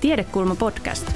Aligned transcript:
Tiedekulma 0.00 0.54
podcast. 0.54 1.12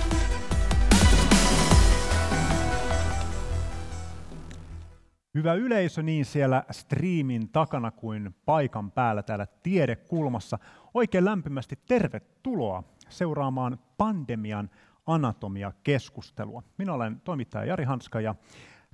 Hyvä 5.35 5.55
yleisö 5.55 6.03
niin 6.03 6.25
siellä 6.25 6.65
striimin 6.71 7.49
takana 7.49 7.91
kuin 7.91 8.35
paikan 8.45 8.91
päällä 8.91 9.23
täällä 9.23 9.47
Tiedekulmassa. 9.63 10.59
Oikein 10.95 11.25
lämpimästi 11.25 11.79
tervetuloa 11.87 12.83
seuraamaan 13.09 13.79
pandemian 13.99 14.71
anatomia-keskustelua. 15.07 16.63
Minä 16.79 16.93
olen 16.93 17.21
toimittaja 17.21 17.65
Jari 17.65 17.85
Hanska 17.85 18.21
ja 18.21 18.35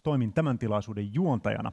toimin 0.03 0.33
tämän 0.33 0.59
tilaisuuden 0.59 1.15
juontajana. 1.15 1.73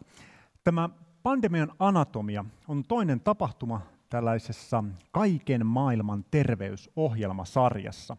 Tämä 0.63 0.89
pandemian 1.23 1.71
anatomia 1.79 2.45
on 2.67 2.83
toinen 2.83 3.19
tapahtuma 3.19 3.81
tällaisessa 4.09 4.83
kaiken 5.11 5.65
maailman 5.65 6.25
terveysohjelmasarjassa. 6.31 8.17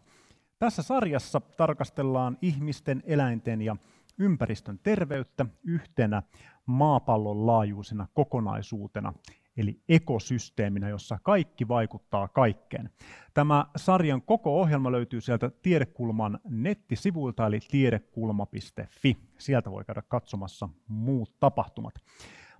Tässä 0.59 0.83
sarjassa 0.83 1.41
tarkastellaan 1.57 2.37
ihmisten, 2.41 3.03
eläinten 3.05 3.61
ja 3.61 3.75
ympäristön 4.17 4.79
terveyttä 4.83 5.45
yhtenä 5.63 6.23
maapallon 6.65 7.47
laajuisena 7.47 8.07
kokonaisuutena, 8.13 9.13
eli 9.57 9.79
ekosysteeminä, 9.89 10.89
jossa 10.89 11.19
kaikki 11.23 11.67
vaikuttaa 11.67 12.27
kaikkeen. 12.27 12.89
Tämä 13.33 13.65
sarjan 13.75 14.21
koko 14.21 14.61
ohjelma 14.61 14.91
löytyy 14.91 15.21
sieltä 15.21 15.49
Tiedekulman 15.49 16.39
nettisivuilta, 16.49 17.47
eli 17.47 17.59
tiedekulma.fi. 17.71 19.17
Sieltä 19.37 19.71
voi 19.71 19.85
käydä 19.85 20.01
katsomassa 20.01 20.69
muut 20.87 21.39
tapahtumat. 21.39 21.93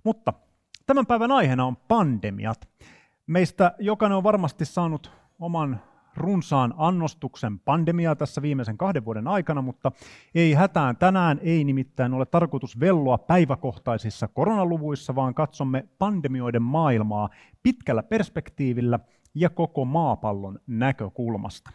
Mutta 0.04 0.32
tämän 0.86 1.06
päivän 1.06 1.32
aiheena 1.32 1.64
on 1.64 1.76
pandemiat. 1.76 2.68
Meistä 3.30 3.74
jokainen 3.78 4.16
on 4.16 4.22
varmasti 4.22 4.64
saanut 4.64 5.12
oman 5.38 5.80
runsaan 6.16 6.74
annostuksen 6.76 7.58
pandemiaa 7.58 8.16
tässä 8.16 8.42
viimeisen 8.42 8.78
kahden 8.78 9.04
vuoden 9.04 9.28
aikana, 9.28 9.62
mutta 9.62 9.92
ei 10.34 10.52
hätään 10.52 10.96
tänään, 10.96 11.40
ei 11.42 11.64
nimittäin 11.64 12.14
ole 12.14 12.26
tarkoitus 12.26 12.80
velloa 12.80 13.18
päiväkohtaisissa 13.18 14.28
koronaluvuissa, 14.28 15.14
vaan 15.14 15.34
katsomme 15.34 15.88
pandemioiden 15.98 16.62
maailmaa 16.62 17.28
pitkällä 17.62 18.02
perspektiivillä 18.02 18.98
ja 19.34 19.50
koko 19.50 19.84
maapallon 19.84 20.58
näkökulmasta. 20.66 21.70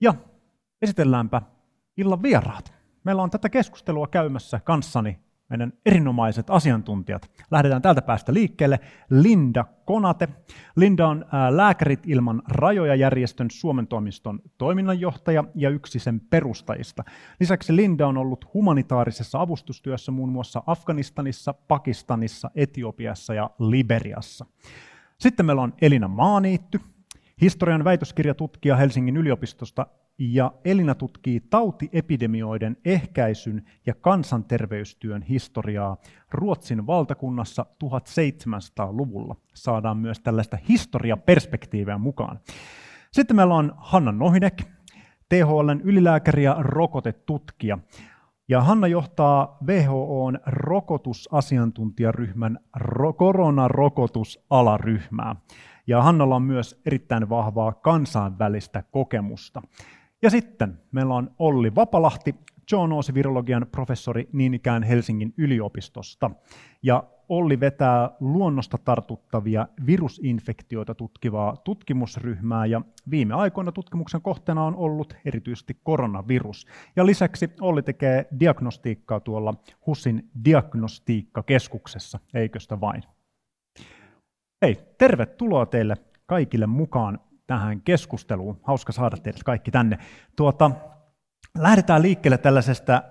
Ja 0.00 0.14
esitelläänpä 0.82 1.42
illan 1.96 2.22
vieraat. 2.22 2.72
Meillä 3.04 3.22
on 3.22 3.30
tätä 3.30 3.48
keskustelua 3.48 4.06
käymässä 4.06 4.60
kanssani 4.60 5.18
meidän 5.48 5.72
erinomaiset 5.86 6.50
asiantuntijat. 6.50 7.30
Lähdetään 7.50 7.82
täältä 7.82 8.02
päästä 8.02 8.34
liikkeelle. 8.34 8.80
Linda 9.10 9.64
Konate. 9.84 10.28
Linda 10.76 11.08
on 11.08 11.24
Lääkärit 11.50 12.00
ilman 12.06 12.42
rajoja 12.48 12.94
järjestön 12.94 13.50
Suomen 13.50 13.86
toimiston 13.86 14.40
toiminnanjohtaja 14.58 15.44
ja 15.54 15.70
yksi 15.70 15.98
sen 15.98 16.20
perustajista. 16.20 17.04
Lisäksi 17.40 17.76
Linda 17.76 18.06
on 18.06 18.18
ollut 18.18 18.54
humanitaarisessa 18.54 19.40
avustustyössä 19.40 20.12
muun 20.12 20.28
muassa 20.28 20.62
Afganistanissa, 20.66 21.54
Pakistanissa, 21.68 22.50
Etiopiassa 22.54 23.34
ja 23.34 23.50
Liberiassa. 23.58 24.46
Sitten 25.18 25.46
meillä 25.46 25.62
on 25.62 25.74
Elina 25.82 26.08
Maaniitty, 26.08 26.80
historian 27.40 27.84
väitöskirjatutkija 27.84 28.76
Helsingin 28.76 29.16
yliopistosta 29.16 29.86
ja 30.18 30.52
Elina 30.64 30.94
tutkii 30.94 31.40
tautiepidemioiden 31.40 32.76
ehkäisyn 32.84 33.64
ja 33.86 33.94
kansanterveystyön 33.94 35.22
historiaa 35.22 35.96
Ruotsin 36.30 36.86
valtakunnassa 36.86 37.66
1700-luvulla. 37.84 39.36
Saadaan 39.54 39.96
myös 39.96 40.20
tällaista 40.20 40.58
historiaperspektiiviä 40.68 41.98
mukaan. 41.98 42.40
Sitten 43.12 43.36
meillä 43.36 43.54
on 43.54 43.72
Hanna 43.76 44.12
Nohinek, 44.12 44.62
THLn 45.28 45.80
ylilääkäri 45.84 46.44
ja 46.44 46.56
rokotetutkija. 46.58 47.78
Ja 48.48 48.60
Hanna 48.60 48.86
johtaa 48.86 49.58
WHOn 49.66 50.38
rokotusasiantuntijaryhmän 50.46 52.58
koronarokotusalaryhmää. 53.16 55.36
Ja 55.88 56.02
Hannalla 56.02 56.36
on 56.36 56.42
myös 56.42 56.80
erittäin 56.86 57.28
vahvaa 57.28 57.72
kansainvälistä 57.72 58.82
kokemusta. 58.90 59.62
Ja 60.22 60.30
sitten 60.30 60.78
meillä 60.92 61.14
on 61.14 61.30
Olli 61.38 61.74
Vapalahti, 61.74 62.34
zoonoosivirologian 62.70 63.66
professori 63.72 64.28
niin 64.32 64.54
ikään 64.54 64.82
Helsingin 64.82 65.34
yliopistosta. 65.36 66.30
Ja 66.82 67.04
Olli 67.28 67.60
vetää 67.60 68.10
luonnosta 68.20 68.78
tartuttavia 68.78 69.68
virusinfektioita 69.86 70.94
tutkivaa 70.94 71.56
tutkimusryhmää 71.56 72.66
ja 72.66 72.80
viime 73.10 73.34
aikoina 73.34 73.72
tutkimuksen 73.72 74.22
kohteena 74.22 74.64
on 74.64 74.76
ollut 74.76 75.16
erityisesti 75.24 75.80
koronavirus. 75.82 76.66
Ja 76.96 77.06
lisäksi 77.06 77.50
Olli 77.60 77.82
tekee 77.82 78.26
diagnostiikkaa 78.40 79.20
tuolla 79.20 79.54
HUSin 79.86 80.30
diagnostiikkakeskuksessa, 80.44 82.18
eikö 82.34 82.60
sitä 82.60 82.80
vain? 82.80 83.02
Hei, 84.62 84.78
tervetuloa 84.98 85.66
teille 85.66 85.94
kaikille 86.26 86.66
mukaan 86.66 87.18
tähän 87.46 87.80
keskusteluun. 87.80 88.60
Hauska 88.62 88.92
saada 88.92 89.16
teidät 89.16 89.42
kaikki 89.42 89.70
tänne. 89.70 89.98
Tuota, 90.36 90.70
lähdetään 91.58 92.02
liikkeelle 92.02 92.38
tällaisesta 92.38 92.94
äh, 92.94 93.02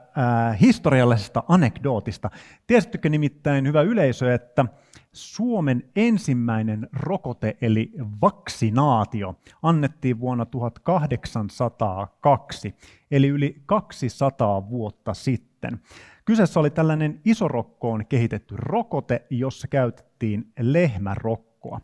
historiallisesta 0.62 1.44
anekdootista. 1.48 2.30
Tiesittekö 2.68 3.10
nimittäin, 3.10 3.68
hyvä 3.68 3.82
yleisö, 3.82 4.34
että 4.34 4.66
Suomen 5.14 5.84
ensimmäinen 5.96 6.90
rokote 6.94 7.58
eli 7.62 7.92
vaksinaatio 8.22 9.36
annettiin 9.64 10.20
vuonna 10.20 10.46
1802, 10.46 12.76
eli 13.12 13.28
yli 13.28 13.62
200 13.66 14.70
vuotta 14.70 15.14
sitten. 15.14 15.80
Kyseessä 16.28 16.60
oli 16.60 16.70
tällainen 16.70 17.22
isorokkoon 17.26 18.06
kehitetty 18.06 18.56
rokote, 18.58 19.26
jossa 19.30 19.68
käytettiin 19.68 20.54
lehmärokkoa. 20.60 21.82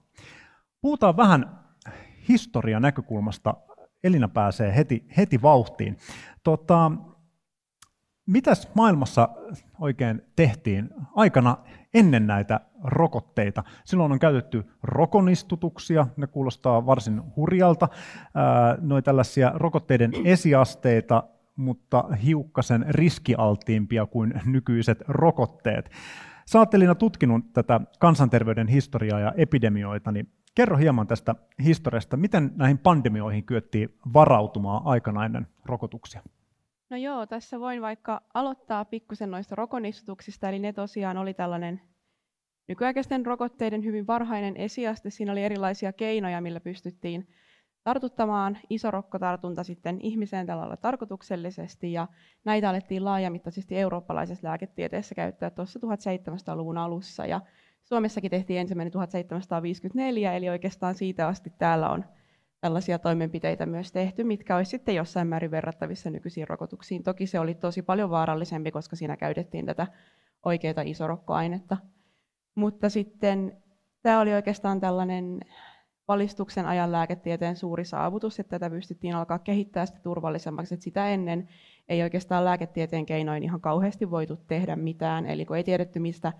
Puhutaan 0.81 1.17
vähän 1.17 1.59
historian 2.29 2.81
näkökulmasta 2.81 3.53
Elina 4.03 4.27
pääsee 4.27 4.75
heti, 4.75 5.05
heti 5.17 5.41
vauhtiin. 5.41 5.97
Tota, 6.43 6.91
mitäs 8.25 8.69
maailmassa 8.75 9.29
oikein 9.79 10.21
tehtiin 10.35 10.89
aikana 11.15 11.57
ennen 11.93 12.27
näitä 12.27 12.59
rokotteita? 12.83 13.63
Silloin 13.85 14.11
on 14.11 14.19
käytetty 14.19 14.65
rokonistutuksia, 14.83 16.07
ne 16.17 16.27
kuulostaa 16.27 16.85
varsin 16.85 17.21
hurjalta, 17.35 17.89
noin 18.81 19.03
tällaisia 19.03 19.51
rokotteiden 19.55 20.11
esiasteita, 20.25 21.23
mutta 21.55 22.03
hiukkasen 22.25 22.85
riskialtiimpia 22.89 24.05
kuin 24.05 24.33
nykyiset 24.45 25.03
rokotteet. 25.07 25.89
Sä 26.45 26.59
oot 26.59 26.73
Elina 26.73 26.95
tutkinut 26.95 27.53
tätä 27.53 27.81
kansanterveyden 27.99 28.67
historiaa 28.67 29.19
ja 29.19 29.33
epidemioita, 29.37 30.11
niin 30.11 30.31
Kerro 30.55 30.77
hieman 30.77 31.07
tästä 31.07 31.35
historiasta. 31.63 32.17
Miten 32.17 32.51
näihin 32.55 32.77
pandemioihin 32.77 33.43
kyettiin 33.43 33.99
varautumaan 34.13 34.81
aikana 34.85 35.25
ennen 35.25 35.47
rokotuksia? 35.65 36.21
No 36.89 36.97
joo, 36.97 37.25
tässä 37.25 37.59
voin 37.59 37.81
vaikka 37.81 38.21
aloittaa 38.33 38.85
pikkusen 38.85 39.31
noista 39.31 39.55
rokonistutuksista, 39.55 40.49
eli 40.49 40.59
ne 40.59 40.73
tosiaan 40.73 41.17
oli 41.17 41.33
tällainen 41.33 41.81
nykyaikaisten 42.67 43.25
rokotteiden 43.25 43.83
hyvin 43.83 44.07
varhainen 44.07 44.57
esiaste. 44.57 45.09
Siinä 45.09 45.31
oli 45.31 45.43
erilaisia 45.43 45.93
keinoja, 45.93 46.41
millä 46.41 46.59
pystyttiin 46.59 47.27
tartuttamaan 47.83 48.57
isorokkotartunta 48.69 49.63
sitten 49.63 50.01
ihmiseen 50.01 50.47
tällä 50.47 50.77
tarkoituksellisesti, 50.77 51.93
ja 51.93 52.07
näitä 52.45 52.69
alettiin 52.69 53.05
laajamittaisesti 53.05 53.77
eurooppalaisessa 53.77 54.47
lääketieteessä 54.47 55.15
käyttää 55.15 55.49
tuossa 55.49 55.79
1700-luvun 55.79 56.77
alussa, 56.77 57.25
ja 57.25 57.41
Suomessakin 57.83 58.31
tehtiin 58.31 58.59
ensimmäinen 58.59 58.91
1754, 58.91 60.33
eli 60.33 60.49
oikeastaan 60.49 60.95
siitä 60.95 61.27
asti 61.27 61.49
täällä 61.57 61.89
on 61.89 62.05
tällaisia 62.61 62.99
toimenpiteitä 62.99 63.65
myös 63.65 63.91
tehty, 63.91 64.23
mitkä 64.23 64.55
olisi 64.55 64.69
sitten 64.69 64.95
jossain 64.95 65.27
määrin 65.27 65.51
verrattavissa 65.51 66.09
nykyisiin 66.09 66.47
rokotuksiin. 66.47 67.03
Toki 67.03 67.27
se 67.27 67.39
oli 67.39 67.55
tosi 67.55 67.81
paljon 67.81 68.09
vaarallisempi, 68.09 68.71
koska 68.71 68.95
siinä 68.95 69.17
käytettiin 69.17 69.65
tätä 69.65 69.87
oikeaa 70.45 70.81
isorokkoainetta. 70.85 71.77
Mutta 72.55 72.89
sitten 72.89 73.63
tämä 74.01 74.19
oli 74.19 74.33
oikeastaan 74.33 74.79
tällainen 74.79 75.39
valistuksen 76.07 76.65
ajan 76.65 76.91
lääketieteen 76.91 77.55
suuri 77.55 77.85
saavutus, 77.85 78.39
että 78.39 78.59
tätä 78.59 78.69
pystyttiin 78.69 79.15
alkaa 79.15 79.39
kehittää 79.39 79.85
sitä 79.85 79.99
turvallisemmaksi, 79.99 80.73
että 80.73 80.83
sitä 80.83 81.07
ennen 81.07 81.47
ei 81.89 82.03
oikeastaan 82.03 82.45
lääketieteen 82.45 83.05
keinoin 83.05 83.43
ihan 83.43 83.61
kauheasti 83.61 84.11
voitu 84.11 84.35
tehdä 84.35 84.75
mitään, 84.75 85.25
eli 85.25 85.45
kun 85.45 85.57
ei 85.57 85.63
tiedetty 85.63 85.99
mistä 85.99 86.33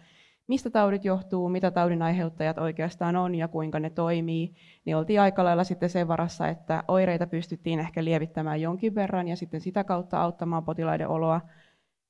mistä 0.48 0.69
taudit 0.69 1.06
johtuu, 1.06 1.50
mitä 1.50 1.71
taudin 1.71 2.01
aiheuttajat 2.01 2.57
oikeastaan 2.57 3.15
on 3.15 3.36
ja 3.36 3.48
kuinka 3.48 3.80
ne 3.80 3.89
toimii, 3.89 4.54
niin 4.86 4.98
oltiin 4.98 5.21
aika 5.21 5.44
lailla 5.44 5.63
sitten 5.63 5.89
sen 5.89 6.07
varassa, 6.07 6.48
että 6.48 6.83
oireita 6.88 7.27
pystyttiin 7.27 7.80
ehkä 7.80 8.04
lievittämään 8.04 8.62
jonkin 8.62 8.95
verran 8.95 9.27
ja 9.27 9.36
sitten 9.36 9.62
sitä 9.62 9.83
kautta 9.83 10.21
auttamaan 10.21 10.66
potilaiden 10.66 11.07
oloa 11.07 11.42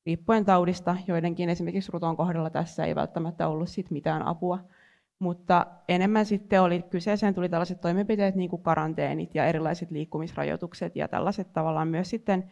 riippuen 0.06 0.46
taudista. 0.46 0.98
Joidenkin 1.08 1.50
esimerkiksi 1.50 1.92
ruton 1.92 2.18
kohdalla 2.18 2.50
tässä 2.50 2.86
ei 2.86 2.96
välttämättä 2.96 3.48
ollut 3.48 3.70
sit 3.70 3.92
mitään 3.92 4.28
apua. 4.28 4.60
Mutta 5.24 5.66
enemmän 5.88 6.26
sitten 6.26 6.62
oli 6.62 6.82
kyseeseen 6.82 7.34
tuli 7.34 7.50
tällaiset 7.50 7.82
toimenpiteet 7.82 8.36
niin 8.36 8.50
kuin 8.50 8.62
karanteenit 8.62 9.36
ja 9.36 9.46
erilaiset 9.46 9.92
liikkumisrajoitukset 9.92 10.96
ja 10.96 11.08
tällaiset 11.08 11.54
tavallaan 11.54 11.88
myös 11.88 12.10
sitten 12.10 12.50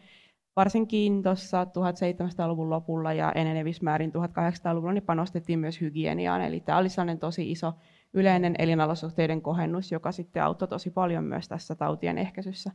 varsinkin 0.56 1.22
tuossa 1.22 1.64
1700-luvun 1.64 2.70
lopulla 2.70 3.12
ja 3.12 3.32
enenevissä 3.34 3.84
määrin 3.84 4.12
1800-luvulla 4.12 4.92
niin 4.92 5.04
panostettiin 5.04 5.58
myös 5.58 5.80
hygieniaan. 5.80 6.42
Eli 6.42 6.60
tämä 6.60 6.78
oli 6.78 6.88
sellainen 6.88 7.18
tosi 7.18 7.50
iso 7.50 7.72
yleinen 8.14 8.54
elinalosuhteiden 8.58 9.42
kohennus, 9.42 9.92
joka 9.92 10.12
sitten 10.12 10.42
auttoi 10.42 10.68
tosi 10.68 10.90
paljon 10.90 11.24
myös 11.24 11.48
tässä 11.48 11.74
tautien 11.74 12.18
ehkäisyssä. 12.18 12.70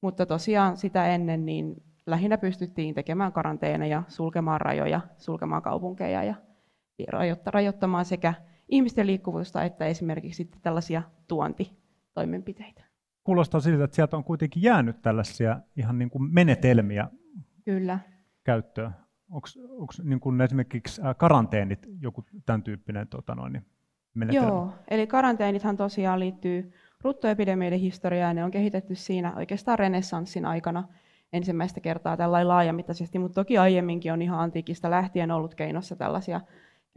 Mutta 0.00 0.26
tosiaan 0.26 0.76
sitä 0.76 1.06
ennen 1.06 1.46
niin 1.46 1.82
lähinnä 2.06 2.38
pystyttiin 2.38 2.94
tekemään 2.94 3.32
karanteeneja, 3.32 4.02
sulkemaan 4.08 4.60
rajoja, 4.60 5.00
sulkemaan 5.16 5.62
kaupunkeja 5.62 6.24
ja 6.24 6.34
rajoittamaan 7.46 8.04
sekä 8.04 8.34
ihmisten 8.68 9.06
liikkuvuutta 9.06 9.64
että 9.64 9.86
esimerkiksi 9.86 10.50
tällaisia 10.62 11.02
tuontitoimenpiteitä. 11.28 12.82
Kuulostaa 13.24 13.60
siltä, 13.60 13.84
että 13.84 13.94
sieltä 13.94 14.16
on 14.16 14.24
kuitenkin 14.24 14.62
jäänyt 14.62 15.02
tällaisia 15.02 15.60
ihan 15.76 15.98
niin 15.98 16.10
kuin 16.10 16.34
menetelmiä 16.34 17.08
Kyllä. 17.64 17.98
käyttöön. 18.44 18.90
Onko 19.30 19.92
niin 20.02 20.20
kuin 20.20 20.40
esimerkiksi 20.40 21.00
karanteenit 21.16 21.86
joku 22.00 22.24
tämän 22.46 22.62
tyyppinen 22.62 23.08
tota 23.08 23.34
noin, 23.34 23.66
menetelmä? 24.14 24.46
Joo, 24.46 24.72
eli 24.88 25.06
karanteenithan 25.06 25.76
tosiaan 25.76 26.20
liittyy 26.20 26.72
ruttoepidemioiden 27.02 27.78
historiaan. 27.78 28.36
Ne 28.36 28.44
on 28.44 28.50
kehitetty 28.50 28.94
siinä 28.94 29.34
oikeastaan 29.36 29.78
renessanssin 29.78 30.44
aikana 30.44 30.84
ensimmäistä 31.32 31.80
kertaa 31.80 32.16
tällä 32.16 32.48
laajamittaisesti, 32.48 33.18
mutta 33.18 33.34
toki 33.34 33.58
aiemminkin 33.58 34.12
on 34.12 34.22
ihan 34.22 34.40
antiikista 34.40 34.90
lähtien 34.90 35.30
ollut 35.30 35.54
keinossa 35.54 35.96
tällaisia 35.96 36.40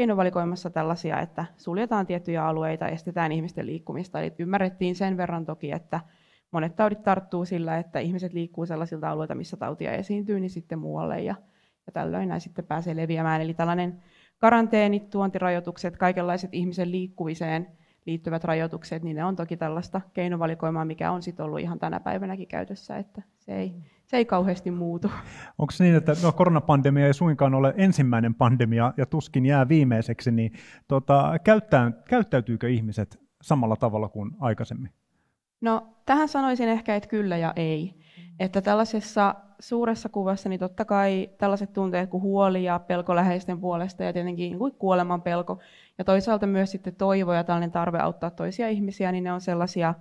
keinovalikoimassa 0.02 0.70
tällaisia, 0.70 1.20
että 1.20 1.46
suljetaan 1.58 2.06
tiettyjä 2.06 2.48
alueita, 2.48 2.88
estetään 2.88 3.32
ihmisten 3.32 3.66
liikkumista. 3.66 4.22
Eli 4.22 4.34
ymmärrettiin 4.40 4.96
sen 4.96 5.18
verran 5.18 5.46
toki, 5.46 5.72
että 5.72 6.00
monet 6.52 6.76
taudit 6.76 7.04
tarttuu 7.04 7.46
sillä, 7.46 7.78
että 7.78 8.00
ihmiset 8.00 8.34
liikkuu 8.34 8.66
sellaisilta 8.66 9.10
alueilta, 9.10 9.36
missä 9.36 9.58
tautia 9.58 9.92
esiintyy, 9.92 10.40
niin 10.40 10.50
sitten 10.50 10.80
muualle 10.80 11.22
ja, 11.22 11.36
ja 11.86 11.92
tällöin 11.94 12.30
näin 12.30 12.42
sitten 12.42 12.66
pääsee 12.66 12.96
leviämään. 12.96 13.42
Eli 13.42 13.54
tällainen 13.54 14.04
karanteenit, 14.38 15.10
tuontirajoitukset, 15.10 15.98
kaikenlaiset 15.98 16.50
ihmisen 16.54 16.92
liikkuviseen 16.92 17.68
liittyvät 18.06 18.44
rajoitukset, 18.44 19.04
niin 19.04 19.16
ne 19.16 19.26
on 19.26 19.36
toki 19.36 19.58
tällaista 19.58 20.02
keinovalikoimaa, 20.14 20.86
mikä 20.86 21.12
on 21.12 21.24
sitten 21.24 21.46
ollut 21.46 21.60
ihan 21.60 21.80
tänä 21.80 22.00
päivänäkin 22.00 22.48
käytössä, 22.48 22.98
että 22.98 23.22
se 23.38 23.56
ei, 23.56 23.74
se 24.06 24.18
ei 24.18 24.26
kauheasti 24.26 24.72
muutu. 24.72 25.12
Onko 25.58 25.72
se 25.72 25.84
niin, 25.84 25.96
että 25.96 26.16
no, 26.24 26.32
koronapandemia 26.32 27.08
ei 27.08 27.14
suinkaan 27.14 27.54
ole 27.54 27.74
ensimmäinen 27.78 28.36
pandemia 28.36 28.94
ja 28.98 29.06
tuskin 29.06 29.46
jää 29.46 29.68
viimeiseksi, 29.68 30.32
niin 30.32 30.54
tota, 30.88 31.40
käyttää, 31.44 31.92
käyttäytyykö 32.10 32.70
ihmiset 32.70 33.20
samalla 33.42 33.76
tavalla 33.76 34.10
kuin 34.10 34.32
aikaisemmin? 34.40 34.92
No 35.62 35.88
tähän 36.06 36.28
sanoisin 36.28 36.70
ehkä, 36.70 36.96
että 36.96 37.10
kyllä 37.10 37.38
ja 37.38 37.54
ei. 37.56 38.01
Että 38.42 38.62
tällaisessa 38.62 39.36
suuressa 39.60 40.10
kuvassa 40.10 40.50
niin 40.50 40.60
totta 40.60 40.86
kai 40.86 41.30
tällaiset 41.38 41.74
tunteet 41.74 42.10
kuin 42.10 42.24
huoli 42.24 42.64
ja 42.64 42.80
pelko 42.80 43.16
läheisten 43.16 43.60
puolesta 43.60 44.04
ja 44.04 44.14
tietenkin 44.14 44.50
niin 44.50 44.58
kuin 44.58 44.76
kuoleman 44.76 45.22
pelko 45.22 45.60
ja 45.98 46.04
toisaalta 46.04 46.48
myös 46.48 46.72
sitten 46.72 46.96
toivo 46.96 47.34
ja 47.34 47.44
tällainen 47.44 47.72
tarve 47.72 48.00
auttaa 48.00 48.30
toisia 48.30 48.70
ihmisiä, 48.70 49.12
niin 49.12 49.24
ne 49.24 49.34
on 49.34 49.42
sellaisia, 49.42 49.94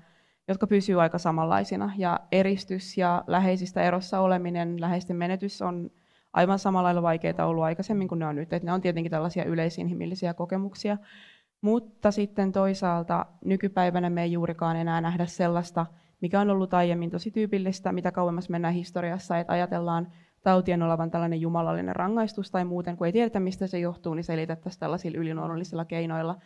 jotka 0.48 0.66
pysyvät 0.66 1.00
aika 1.00 1.19
samanlaisina. 1.19 1.92
Ja 1.96 2.20
eristys 2.32 2.98
ja 2.98 3.25
läheisistä 3.26 3.82
erossa 3.82 4.20
oleminen, 4.20 4.81
läheisten 4.81 5.16
menetys 5.16 5.62
on 5.62 5.90
aivan 6.32 6.58
samalla 6.58 6.87
lailla 6.87 7.02
vaikeita 7.02 7.46
ollut 7.46 7.64
aikaisemmin 7.64 8.08
kuin 8.08 8.19
ne 8.19 8.26
on 8.26 8.37
nyt. 8.37 8.52
Et 8.52 8.62
ne 8.62 8.72
on 8.72 8.81
tietenkin 8.81 9.10
tällaisia 9.10 9.44
yleisinhimillisiä 9.44 10.34
kokemuksia. 10.34 10.98
Mutta 11.60 12.10
sitten 12.10 12.52
toisaalta 12.52 13.26
nykypäivänä 13.44 14.10
me 14.10 14.22
ei 14.22 14.32
juurikaan 14.32 14.76
enää 14.76 15.00
nähdä 15.00 15.26
sellaista, 15.26 15.87
mikä 16.20 16.40
on 16.40 16.50
ollut 16.50 16.75
aiemmin 16.75 17.11
tosi 17.11 17.31
tyypillistä, 17.31 17.93
mitä 17.93 18.12
kauemmas 18.12 18.49
mennään 18.49 18.75
historiassa, 18.75 19.38
että 19.38 19.52
ajatellaan 19.52 20.08
tautien 20.43 20.82
olevan 20.82 21.11
tällainen 21.11 21.40
jumalallinen 21.40 21.96
rangaistus 21.96 22.50
tai 22.50 22.64
muuten, 22.64 22.96
kun 22.96 23.06
ei 23.06 23.12
tiedetä, 23.12 23.40
mistä 23.40 23.67
se 23.67 23.78
johtuu, 23.78 24.14
niin 24.14 24.25
selitettäisiin 24.25 24.81
tällaisilla 24.81 25.19
ylinuonnollisilla 25.19 25.84
keinoilla. 25.84 26.37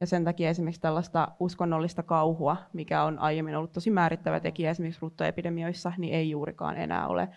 Ja 0.00 0.06
sen 0.06 0.24
takia 0.24 0.50
esimerkiksi 0.50 0.80
tällaista 0.80 1.28
uskonnollista 1.40 2.02
kauhua, 2.02 2.56
mikä 2.72 3.02
on 3.02 3.18
aiemmin 3.18 3.56
ollut 3.56 3.72
tosi 3.72 3.90
määrittävä 3.90 4.40
tekijä 4.40 4.70
esimerkiksi 4.70 5.00
ruttoepidemioissa, 5.02 5.92
niin 5.98 6.14
ei 6.14 6.30
juurikaan 6.30 6.76
enää 6.76 7.06
ole. 7.06 7.28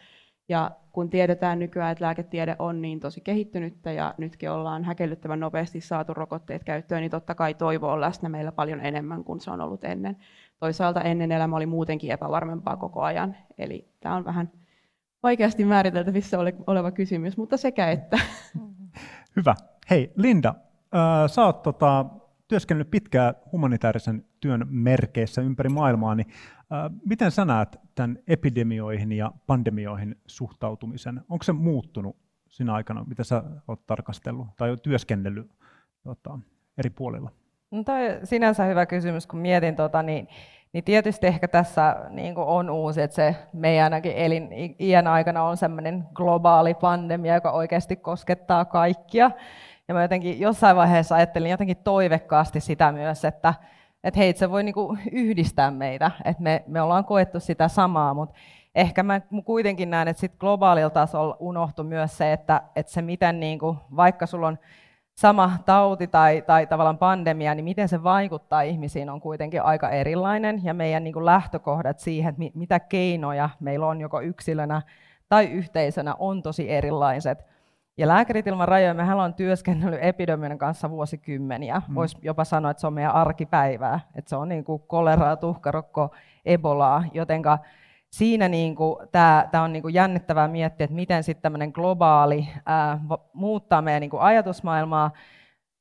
Ja 0.50 0.71
kun 0.91 1.09
tiedetään 1.09 1.59
nykyään, 1.59 1.91
että 1.91 2.06
lääketiede 2.06 2.56
on 2.59 2.81
niin 2.81 3.00
tosi 3.00 3.21
kehittynyttä 3.21 3.91
ja 3.91 4.15
nytkin 4.18 4.51
ollaan 4.51 4.83
häkellyttävän 4.83 5.39
nopeasti 5.39 5.81
saatu 5.81 6.13
rokotteet 6.13 6.63
käyttöön, 6.63 7.01
niin 7.01 7.12
totta 7.12 7.36
kai 7.36 7.53
toivo 7.53 7.91
on 7.91 8.01
läsnä 8.01 8.30
meillä 8.30 8.51
paljon 8.51 8.80
enemmän 8.80 9.24
kuin 9.24 9.39
se 9.39 9.51
on 9.51 9.62
ollut 9.62 9.83
ennen. 9.83 10.18
Toisaalta 10.59 11.01
ennen 11.01 11.31
elämä 11.31 11.55
oli 11.55 11.65
muutenkin 11.65 12.11
epävarmempaa 12.11 12.77
koko 12.77 13.01
ajan, 13.01 13.35
eli 13.57 13.89
tämä 13.99 14.15
on 14.15 14.25
vähän 14.25 14.51
vaikeasti 15.23 15.65
määriteltävissä 15.65 16.37
oleva 16.67 16.91
kysymys, 16.91 17.37
mutta 17.37 17.57
sekä 17.57 17.91
että. 17.91 18.19
Hyvä. 19.35 19.55
Hei 19.89 20.13
Linda, 20.15 20.55
sä 21.27 21.45
oot 21.45 21.63
tota, 21.63 22.05
työskennellyt 22.47 22.91
pitkään 22.91 23.35
humanitaarisen 23.51 24.25
työn 24.39 24.65
merkeissä 24.69 25.41
ympäri 25.41 25.69
maailmaa, 25.69 26.15
niin 26.15 26.27
miten 27.05 27.31
sä 27.31 27.45
näet 27.45 27.79
tämän 27.95 28.17
epidemioihin 28.27 29.11
ja 29.11 29.31
pandemioihin 29.47 30.15
suhtautumisen? 30.27 31.21
Onko 31.29 31.43
se 31.43 31.53
muuttunut 31.53 32.17
siinä 32.49 32.73
aikana, 32.73 33.03
mitä 33.03 33.23
sä 33.23 33.43
oot 33.67 33.85
tarkastellut 33.87 34.47
tai 34.57 34.77
työskennellyt 34.83 35.51
tota, 36.03 36.39
eri 36.77 36.89
puolilla? 36.89 37.31
No, 37.71 37.83
toi 37.83 38.00
sinänsä 38.23 38.63
hyvä 38.63 38.85
kysymys, 38.85 39.27
kun 39.27 39.39
mietin, 39.39 39.75
tota, 39.75 40.03
niin 40.03 40.27
niin 40.75 40.83
tietysti 40.83 41.27
ehkä 41.27 41.47
tässä 41.47 41.95
niin 42.09 42.38
on 42.38 42.69
uusi, 42.69 43.01
että 43.01 43.15
se 43.15 43.35
meidän 43.53 43.83
ainakin 43.83 44.12
elin 44.15 44.75
iän 44.79 45.07
aikana 45.07 45.44
on 45.44 45.57
semmoinen 45.57 46.03
globaali 46.13 46.73
pandemia, 46.73 47.35
joka 47.35 47.51
oikeasti 47.51 47.95
koskettaa 47.95 48.65
kaikkia. 48.65 49.31
Ja 49.88 49.94
mä 49.94 50.01
jotenkin 50.01 50.39
jossain 50.39 50.75
vaiheessa 50.75 51.15
ajattelin 51.15 51.51
jotenkin 51.51 51.77
toivekkaasti 51.77 52.59
sitä 52.59 52.91
myös, 52.91 53.25
että, 53.25 53.53
että 54.03 54.19
hei, 54.19 54.33
se 54.33 54.51
voi 54.51 54.63
niin 54.63 54.75
yhdistää 55.12 55.71
meitä, 55.71 56.12
että 56.25 56.44
me, 56.44 56.63
me 56.67 56.81
ollaan 56.81 57.06
koettu 57.06 57.39
sitä 57.39 57.67
samaa, 57.67 58.13
mutta 58.13 58.35
ehkä 58.75 59.03
mä 59.03 59.21
kuitenkin 59.45 59.89
näen, 59.89 60.07
että 60.07 60.21
sit 60.21 60.35
globaalilla 60.39 60.89
tasolla 60.89 61.38
unohtui 61.39 61.85
myös 61.85 62.17
se, 62.17 62.33
että, 62.33 62.62
että 62.75 62.91
se 62.91 63.01
miten 63.01 63.39
niin 63.39 63.59
kuin, 63.59 63.77
vaikka 63.95 64.25
sulla 64.25 64.47
on 64.47 64.59
sama 65.15 65.51
tauti 65.65 66.07
tai, 66.07 66.41
tai 66.41 66.67
tavallaan 66.67 66.97
pandemia, 66.97 67.56
niin 67.56 67.63
miten 67.63 67.88
se 67.88 68.03
vaikuttaa 68.03 68.62
ihmisiin 68.62 69.09
on 69.09 69.21
kuitenkin 69.21 69.62
aika 69.62 69.89
erilainen. 69.89 70.63
Ja 70.63 70.73
meidän 70.73 71.03
niin 71.03 71.13
kuin 71.13 71.25
lähtökohdat 71.25 72.00
siihen, 72.00 72.29
että 72.29 72.57
mitä 72.59 72.79
keinoja 72.79 73.50
meillä 73.59 73.88
on 73.88 74.01
joko 74.01 74.21
yksilönä 74.21 74.81
tai 75.29 75.45
yhteisönä, 75.45 76.15
on 76.19 76.43
tosi 76.43 76.72
erilaiset. 76.72 77.45
Ja 77.98 78.07
Lääkärit 78.07 78.48
ilman 78.48 78.67
rajoja, 78.67 78.93
mehän 78.93 79.19
on 79.19 79.34
työskennellyt 79.34 80.00
epidemian 80.03 80.57
kanssa 80.57 80.89
vuosikymmeniä. 80.89 81.81
Mm. 81.88 81.95
Voisi 81.95 82.17
jopa 82.22 82.43
sanoa, 82.43 82.72
että 82.72 82.81
se 82.81 82.88
on 82.88 82.93
meidän 82.93 83.13
arkipäivää. 83.13 84.00
Että 84.15 84.29
se 84.29 84.36
on 84.36 84.50
niin 84.50 84.63
kuin 84.63 84.81
koleraa, 84.88 85.36
tuhkarokko, 85.36 86.12
ebolaa, 86.45 87.03
jotenka 87.13 87.60
siinä 88.15 88.50
niin 88.50 88.75
tämä, 89.12 89.48
tämä 89.51 89.63
on 89.63 89.74
niin 89.74 89.81
kuin 89.81 89.93
jännittävää 89.93 90.48
miettiä, 90.48 90.84
että 90.84 90.95
miten 90.95 91.24
sitten 91.24 91.41
tämmöinen 91.41 91.72
globaali 91.74 92.48
ää, 92.65 93.00
muuttaa 93.34 93.81
meidän 93.81 94.01
niin 94.01 94.10
kuin 94.10 94.22
ajatusmaailmaa. 94.22 95.12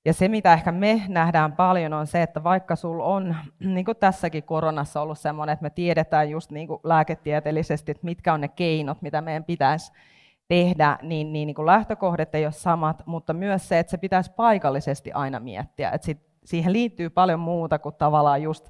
Ja 0.05 0.13
se, 0.13 0.29
mitä 0.29 0.53
ehkä 0.53 0.73
me 0.73 1.03
nähdään 1.09 1.53
paljon, 1.53 1.93
on 1.93 2.07
se, 2.07 2.23
että 2.23 2.45
vaikka 2.45 2.77
sulla 2.77 3.05
on, 3.05 3.37
niin 3.75 3.85
kuin 3.85 3.97
tässäkin 3.97 4.43
koronassa 4.43 5.01
ollut 5.01 5.19
semmoinen, 5.19 5.53
että 5.53 5.63
me 5.63 5.71
tiedetään 5.71 6.31
just 6.31 6.51
niin 6.51 6.69
kuin 6.69 6.81
lääketieteellisesti, 6.85 7.91
että 7.91 8.05
mitkä 8.05 8.35
on 8.35 8.41
ne 8.41 8.49
keinot, 8.49 9.03
mitä 9.03 9.21
meidän 9.21 9.45
pitäisi 9.45 9.93
tehdä, 10.49 10.99
niin, 11.03 11.33
niin, 11.33 11.47
niin 11.47 11.55
kuin 11.55 11.67
lähtökohdat 11.67 12.35
ei 12.35 12.45
ole 12.45 12.53
samat, 12.53 13.03
mutta 13.07 13.33
myös 13.33 13.69
se, 13.69 13.79
että 13.79 13.91
se 13.91 13.99
pitäisi 13.99 14.33
paikallisesti 14.33 15.13
aina 15.13 15.41
miettiä. 15.41 15.91
Että 15.91 16.05
sit, 16.05 16.21
siihen 16.45 16.73
liittyy 16.73 17.11
paljon 17.11 17.41
muuta 17.41 17.79
kuin 17.79 17.95
tavallaan 17.95 18.43
just 18.43 18.69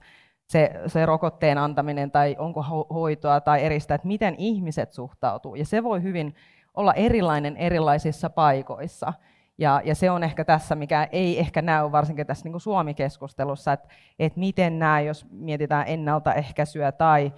se, 0.55 0.71
se 0.87 1.07
rokotteen 1.07 1.59
antaminen 1.59 2.11
tai 2.11 2.37
onko 2.39 2.63
hoitoa 2.95 3.41
tai 3.41 3.65
eristä, 3.65 3.95
että 3.95 4.09
miten 4.09 4.35
ihmiset 4.39 4.93
suhtautuu. 4.93 5.55
Ja 5.55 5.65
se 5.65 5.83
voi 5.83 6.03
hyvin 6.03 6.35
olla 6.75 6.95
erilainen 6.95 7.57
erilaisissa 7.57 8.31
paikoissa. 8.31 9.13
Ja, 9.59 9.81
ja 9.85 9.95
se 9.95 10.11
on 10.11 10.25
ehkä 10.25 10.45
tässä, 10.45 10.75
mikä 10.75 11.09
ei 11.13 11.39
ehkä 11.41 11.63
näy 11.63 11.93
varsinkin 11.93 12.27
tässä 12.27 12.49
niin 12.49 12.61
Suomi-keskustelussa, 12.61 13.73
että, 13.73 13.89
että 14.19 14.41
miten 14.41 14.79
nämä, 14.79 15.01
jos 15.01 15.27
mietitään 15.31 15.85
ennaltaehkäisyä 15.89 16.93
tai 16.93 17.33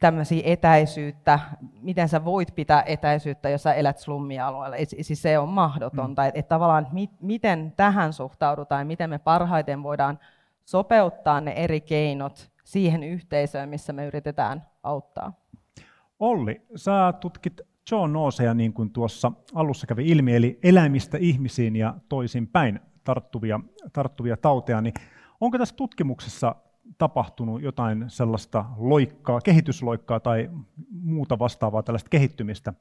tämmöisiä 0.00 0.42
etäisyyttä, 0.44 1.40
miten 1.80 2.08
sä 2.08 2.24
voit 2.24 2.54
pitää 2.54 2.82
etäisyyttä, 2.86 3.48
jos 3.48 3.62
sä 3.62 3.74
elät 3.74 3.98
slummialueella. 3.98 4.76
Siis 5.00 5.22
se 5.22 5.38
on 5.38 5.48
mahdotonta. 5.48 6.22
Mm. 6.22 6.28
Että, 6.28 6.38
että 6.38 6.48
tavallaan, 6.48 6.86
mit, 6.92 7.10
miten 7.20 7.72
tähän 7.76 8.12
suhtaudutaan 8.12 8.80
ja 8.80 8.86
miten 8.86 9.10
me 9.10 9.18
parhaiten 9.18 9.82
voidaan 9.82 10.18
sopeuttaa 10.66 11.40
ne 11.40 11.52
eri 11.52 11.80
keinot 11.80 12.50
siihen 12.64 13.02
yhteisöön, 13.02 13.68
missä 13.68 13.92
me 13.92 14.06
yritetään 14.06 14.66
auttaa. 14.82 15.32
Olli, 16.18 16.62
sä 16.76 17.14
tutkit 17.20 17.60
zoonooseja, 17.90 18.54
niin 18.54 18.72
kuin 18.72 18.90
tuossa 18.90 19.32
alussa 19.54 19.86
kävi 19.86 20.08
ilmi, 20.08 20.36
eli 20.36 20.58
eläimistä 20.62 21.18
ihmisiin 21.18 21.76
ja 21.76 21.94
toisin 22.08 22.46
päin 22.46 22.80
tarttuvia, 23.04 23.60
tarttuvia 23.92 24.36
tauteja, 24.36 24.80
niin 24.80 24.94
Onko 25.40 25.58
tässä 25.58 25.76
tutkimuksessa 25.76 26.54
tapahtunut 26.98 27.62
jotain 27.62 28.04
sellaista 28.08 28.64
loikkaa, 28.76 29.40
kehitysloikkaa 29.40 30.20
tai 30.20 30.50
muuta 30.90 31.38
vastaavaa 31.38 31.82
tällaista 31.82 32.08
kehittymistä 32.08 32.74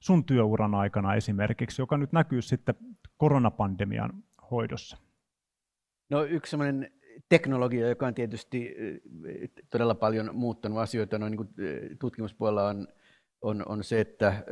sun 0.00 0.24
työuran 0.24 0.74
aikana 0.74 1.14
esimerkiksi, 1.14 1.82
joka 1.82 1.96
nyt 1.96 2.12
näkyy 2.12 2.42
sitten 2.42 2.74
koronapandemian 3.16 4.10
hoidossa? 4.50 4.96
No 6.10 6.22
yksi 6.22 6.50
sellainen 6.50 6.92
teknologia, 7.28 7.88
joka 7.88 8.06
on 8.06 8.14
tietysti 8.14 8.76
todella 9.70 9.94
paljon 9.94 10.30
muuttanut 10.32 10.78
asioita 10.78 11.18
no, 11.18 11.28
niin 11.28 11.36
kuin 11.36 11.48
tutkimuspuolella 11.98 12.68
on, 12.68 12.88
on, 13.42 13.62
on 13.68 13.84
se, 13.84 14.00
että 14.00 14.44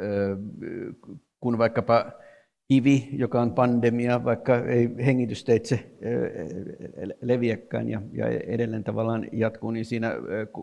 kun 1.41 1.59
vaikkapa 1.59 2.13
HIV, 2.71 2.87
joka 3.13 3.41
on 3.41 3.53
pandemia, 3.53 4.25
vaikka 4.25 4.59
ei 4.59 4.91
hengitysteitse 5.07 5.91
leviäkään 7.23 7.89
ja, 7.89 8.03
ja 8.13 8.27
edelleen 8.27 8.85
tavallaan 8.85 9.27
jatkuu, 9.33 9.71
niin 9.71 9.85
siinä 9.85 10.13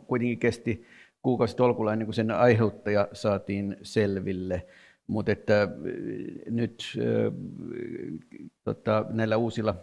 kuitenkin 0.07 0.39
kesti 0.39 0.85
kuukausi 1.21 1.55
tolkulla 1.55 1.93
ennen 1.93 2.05
kuin 2.05 2.15
sen 2.15 2.31
aiheuttaja 2.31 3.07
saatiin 3.13 3.77
selville. 3.81 4.65
Mutta 5.07 5.31
että 5.31 5.69
nyt 6.49 6.83
tota, 8.63 9.05
näillä 9.09 9.37
uusilla 9.37 9.75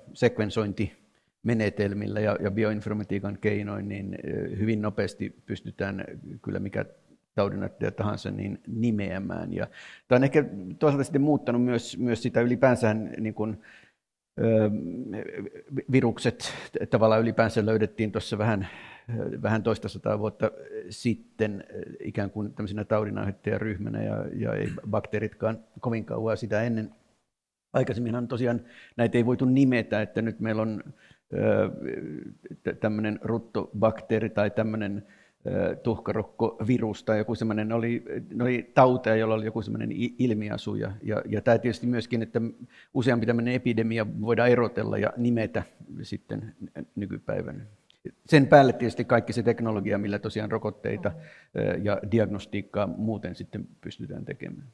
sekvensointimenetelmillä 1.44 2.20
ja, 2.20 2.36
ja 2.40 2.50
bioinformatiikan 2.50 3.38
keinoin, 3.40 3.88
niin 3.88 4.18
hyvin 4.58 4.82
nopeasti 4.82 5.34
pystytään 5.46 6.04
kyllä 6.42 6.58
mikä 6.58 6.84
taudinäyttäjä 7.34 7.90
tahansa 7.90 8.30
niin 8.30 8.60
nimeämään. 8.66 9.52
Ja 9.52 9.66
tämä 10.08 10.16
on 10.16 10.24
ehkä 10.24 10.44
toisaalta 10.78 11.04
sitten 11.04 11.22
muuttanut 11.22 11.62
myös, 11.62 11.98
myös 11.98 12.22
sitä 12.22 12.40
ylipäänsä 12.40 12.94
niin 12.94 13.34
kuin, 13.34 13.60
ö, 14.38 14.70
virukset 15.92 16.52
tavallaan 16.90 17.20
ylipäänsä 17.20 17.66
löydettiin 17.66 18.12
tuossa 18.12 18.38
vähän, 18.38 18.68
vähän 19.42 19.62
toista 19.62 19.88
sataa 19.88 20.18
vuotta 20.18 20.50
sitten 20.90 21.64
ikään 22.00 22.30
kuin 22.30 22.54
tämmöisenä 22.54 22.84
taudinaiheuttajia 22.84 23.58
ja, 24.04 24.24
ja 24.36 24.54
ei 24.54 24.68
bakteeritkaan 24.90 25.58
kovin 25.80 26.04
kauan 26.04 26.36
sitä 26.36 26.62
ennen. 26.62 26.90
Aikaisemminhan 27.72 28.28
tosiaan 28.28 28.60
näitä 28.96 29.18
ei 29.18 29.26
voitu 29.26 29.44
nimetä, 29.44 30.02
että 30.02 30.22
nyt 30.22 30.40
meillä 30.40 30.62
on 30.62 30.82
tämmöinen 32.80 33.18
ruttobakteeri 33.22 34.30
tai 34.30 34.50
tämmöinen 34.50 35.06
tuhkarokkovirus 35.82 37.04
tai 37.04 37.18
joku 37.18 37.34
semmoinen, 37.34 37.72
oli, 37.72 38.04
oli 38.42 38.70
tauteja, 38.74 39.16
jolla 39.16 39.34
oli 39.34 39.44
joku 39.44 39.62
semmoinen 39.62 39.90
ilmiasu. 40.18 40.74
Ja, 40.74 40.92
ja, 41.02 41.22
ja 41.28 41.42
tämä 41.42 41.58
tietysti 41.58 41.86
myöskin, 41.86 42.22
että 42.22 42.40
useampi 42.94 43.26
tämmöinen 43.26 43.54
epidemia 43.54 44.06
voidaan 44.20 44.50
erotella 44.50 44.98
ja 44.98 45.12
nimetä 45.16 45.62
sitten 46.02 46.54
nykypäivänä. 46.96 47.64
Sen 48.26 48.46
päälle 48.46 48.72
tietysti 48.72 49.04
kaikki 49.04 49.32
se 49.32 49.42
teknologia, 49.42 49.98
millä 49.98 50.18
tosiaan 50.18 50.50
rokotteita 50.50 51.12
ja 51.82 52.00
diagnostiikkaa 52.10 52.86
muuten 52.86 53.34
sitten 53.34 53.68
pystytään 53.80 54.24
tekemään. 54.24 54.68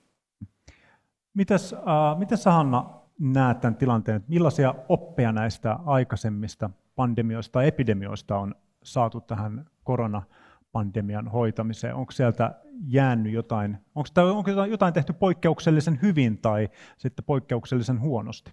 Mitäs, 1.34 1.72
äh, 1.72 2.18
mitäs 2.18 2.44
Hanna 2.44 3.00
näet 3.20 3.60
tämän 3.60 3.76
tilanteen, 3.76 4.24
millaisia 4.28 4.74
oppeja 4.88 5.32
näistä 5.32 5.78
aikaisemmista 5.86 6.70
pandemioista 6.96 7.52
tai 7.52 7.68
epidemioista 7.68 8.38
on 8.38 8.54
saatu 8.82 9.20
tähän 9.20 9.66
korona 9.84 10.22
pandemian 10.72 11.28
hoitamiseen? 11.28 11.94
Onko 11.94 12.12
sieltä 12.12 12.54
jäänyt 12.86 13.32
jotain, 13.32 13.78
onko, 13.94 14.08
onko 14.36 14.50
jotain 14.50 14.94
tehty 14.94 15.12
poikkeuksellisen 15.12 15.98
hyvin 16.02 16.38
tai 16.38 16.68
sitten 16.96 17.24
poikkeuksellisen 17.24 18.00
huonosti? 18.00 18.52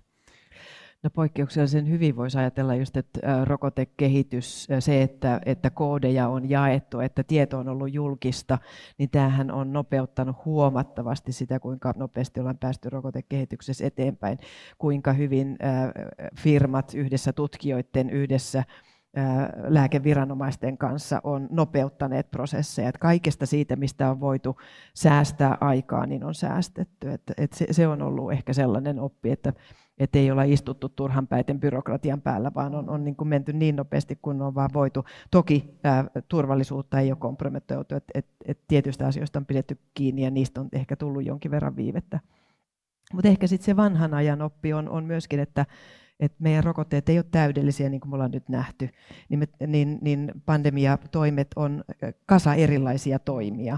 No 1.04 1.10
poikkeuksellisen 1.10 1.89
hyvin 1.89 2.16
voisi 2.16 2.38
ajatella 2.38 2.75
just, 2.75 2.98
että 2.98 3.46
rokotekehitys, 3.46 4.68
se, 4.80 5.01
että, 5.01 5.42
että 5.46 5.70
koodeja 5.70 6.27
on 6.27 6.50
jaettu, 6.50 7.00
että 7.00 7.24
tieto 7.24 7.58
on 7.58 7.70
ollut 7.70 7.94
julkista, 7.94 8.58
niin 8.98 9.10
tämähän 9.10 9.51
on 9.51 9.74
nopeuttanut 9.74 10.46
huomattavasti 10.46 11.32
sitä, 11.32 11.60
kuinka 11.60 11.94
nopeasti 11.98 12.39
ollaan 12.39 12.58
päästy 12.58 12.89
rokotekehityksessä 12.89 13.86
eteenpäin, 13.86 14.38
kuinka 14.77 15.13
hyvin 15.13 15.58
firmat 16.39 16.94
yhdessä 16.94 17.34
tutkijoiden 17.34 18.10
yhdessä 18.10 18.63
lääkeviranomaisten 19.68 20.77
kanssa 20.77 21.22
on 21.24 21.48
nopeuttaneet 21.51 22.32
prosesseja. 22.32 22.89
Että 22.89 23.00
kaikesta 23.00 23.46
siitä, 23.46 23.75
mistä 23.75 24.12
on 24.12 24.20
voitu 24.20 24.58
säästää 24.94 25.58
aikaa, 25.62 26.06
niin 26.06 26.24
on 26.24 26.36
säästetty. 26.36 27.12
Että, 27.12 27.34
että 27.38 27.58
se, 27.58 27.68
se 27.72 27.88
on 27.88 28.01
ollut 28.01 28.32
ehkä 28.32 28.54
sellainen 28.54 29.00
oppi, 29.00 29.32
että, 29.32 29.54
että 30.00 30.20
ei 30.20 30.32
olla 30.32 30.44
istuttu 30.44 30.89
turhanpäiten 30.89 31.60
byrokratian 31.60 32.22
päällä, 32.22 32.51
vaan 32.56 32.75
on, 32.75 32.89
on 32.89 33.04
niin 33.04 33.16
kuin 33.16 33.27
menty 33.27 33.54
niin 33.54 33.75
nopeasti 33.75 34.20
kuin 34.22 34.42
on 34.42 34.56
vaan 34.56 34.70
voitu. 34.74 35.06
Toki 35.32 35.77
ää, 35.84 36.06
turvallisuutta 36.27 37.00
ei 37.00 37.12
ole 37.12 37.18
kompromettoitu, 37.20 37.96
että 37.96 38.12
et, 38.16 38.27
et 38.46 38.60
tietyistä 38.68 39.08
asioista 39.08 39.39
on 39.39 39.46
pidetty 39.46 39.77
kiinni 39.94 40.24
ja 40.24 40.32
niistä 40.32 40.62
on 40.62 40.70
ehkä 40.72 40.96
tullut 40.96 41.25
jonkin 41.25 41.51
verran 41.51 41.75
viivettä. 41.75 42.20
Mutta 43.13 43.27
ehkä 43.27 43.48
sitten 43.48 43.66
se 43.66 43.75
vanhan 43.75 44.13
ajan 44.13 44.42
oppi 44.42 44.74
on, 44.74 44.89
on 44.89 45.06
myöskin, 45.06 45.39
että 45.39 45.66
että 46.20 46.38
meidän 46.39 46.63
rokotteet 46.63 47.10
ei 47.10 47.18
ole 47.18 47.25
täydellisiä, 47.32 47.89
niin 47.89 48.01
kuin 48.01 48.10
me 48.10 48.16
ollaan 48.16 48.32
nyt 48.32 48.50
nähty, 48.50 48.89
niin, 49.30 49.39
me, 49.39 49.48
niin, 49.68 50.00
niin 50.01 50.32
pandemiatoimet 50.46 51.48
on 51.56 51.84
kasa 52.25 52.54
erilaisia 52.56 53.20
toimia. 53.20 53.77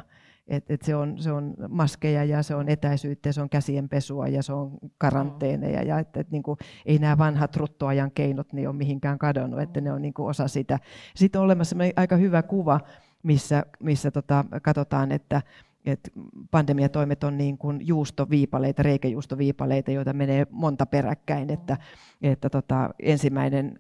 Et, 0.49 0.71
et 0.71 0.81
se, 0.81 0.95
on, 0.95 1.21
se 1.21 1.31
on 1.31 1.53
maskeja 1.69 2.23
ja 2.23 2.43
se 2.43 2.55
on 2.55 2.69
etäisyyttä, 2.69 3.31
se 3.31 3.41
on 3.41 3.49
käsienpesua 3.49 4.27
ja 4.27 4.43
se 4.43 4.53
on 4.53 4.77
karanteeneja. 4.97 5.83
Ja 5.83 5.99
et, 5.99 6.17
et, 6.17 6.31
niin 6.31 6.43
kuin, 6.43 6.57
ei 6.85 6.99
nämä 6.99 7.17
vanhat 7.17 7.55
ruttoajan 7.55 8.11
keinot 8.11 8.53
niin 8.53 8.67
ole 8.67 8.75
mihinkään 8.75 9.19
kadonnut, 9.19 9.61
että 9.61 9.81
ne 9.81 9.91
on 9.91 10.01
niin 10.01 10.13
kuin 10.13 10.29
osa 10.29 10.47
sitä. 10.47 10.79
Sitten 11.15 11.39
on 11.41 11.45
olemassa 11.45 11.75
aika 11.95 12.15
hyvä 12.15 12.41
kuva, 12.41 12.79
missä, 13.23 13.65
missä 13.79 14.11
tota, 14.11 14.45
katsotaan, 14.61 15.11
että 15.11 15.41
että 15.85 16.11
pandemiatoimet 16.51 17.23
on 17.23 17.37
niin 17.37 17.57
kuin 17.57 17.87
juustoviipaleita, 17.87 18.83
reikäjuustoviipaleita, 18.83 19.91
joita 19.91 20.13
menee 20.13 20.47
monta 20.49 20.85
peräkkäin, 20.85 21.49
että, 21.49 21.77
että 22.21 22.49
tota, 22.49 22.89
ensimmäinen, 22.99 23.79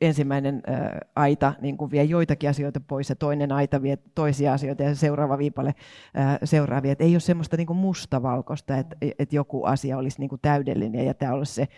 ensimmäinen 0.00 0.62
aita 1.16 1.54
niin 1.60 1.76
kuin 1.76 1.90
vie 1.90 2.04
joitakin 2.04 2.50
asioita 2.50 2.80
pois 2.80 3.08
ja 3.08 3.16
toinen 3.16 3.52
aita 3.52 3.82
vie 3.82 3.98
toisia 4.14 4.52
asioita 4.52 4.82
ja 4.82 4.94
seuraava 4.94 5.38
viipale 5.38 5.74
seuraavia. 6.44 6.92
Että 6.92 7.04
ei 7.04 7.14
ole 7.14 7.20
semmoista 7.20 7.56
niin 7.56 7.66
kuin 7.66 7.76
mustavalkoista, 7.76 8.76
että, 8.76 8.96
että 9.18 9.36
joku 9.36 9.64
asia 9.64 9.98
olisi 9.98 10.18
niin 10.18 10.28
kuin 10.28 10.40
täydellinen 10.40 11.06
ja 11.06 11.14
tämä 11.14 11.32
olisi 11.32 11.54
se 11.54 11.68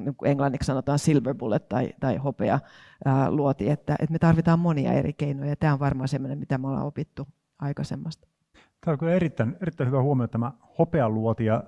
niin 0.00 0.14
englanniksi 0.24 0.66
sanotaan 0.66 0.98
silver 0.98 1.34
bullet 1.34 1.68
tai, 1.68 1.92
tai 2.00 2.16
hopea 2.16 2.60
ää, 3.04 3.30
luoti, 3.30 3.70
että, 3.70 3.96
että 3.98 4.12
me 4.12 4.18
tarvitaan 4.18 4.58
monia 4.58 4.92
eri 4.92 5.12
keinoja. 5.12 5.56
Tämä 5.56 5.72
on 5.72 5.78
varmaan 5.78 6.08
sellainen, 6.08 6.38
mitä 6.38 6.58
me 6.58 6.68
ollaan 6.68 6.86
opittu 6.86 7.28
aikaisemmasta. 7.58 8.33
Tämä 8.84 8.92
on 8.92 8.98
kyllä 8.98 9.12
erittäin, 9.12 9.56
erittäin 9.62 9.88
hyvä 9.88 10.02
huomio 10.02 10.26
tämä 10.28 10.52
hopealuoti 10.78 11.44
ja 11.44 11.64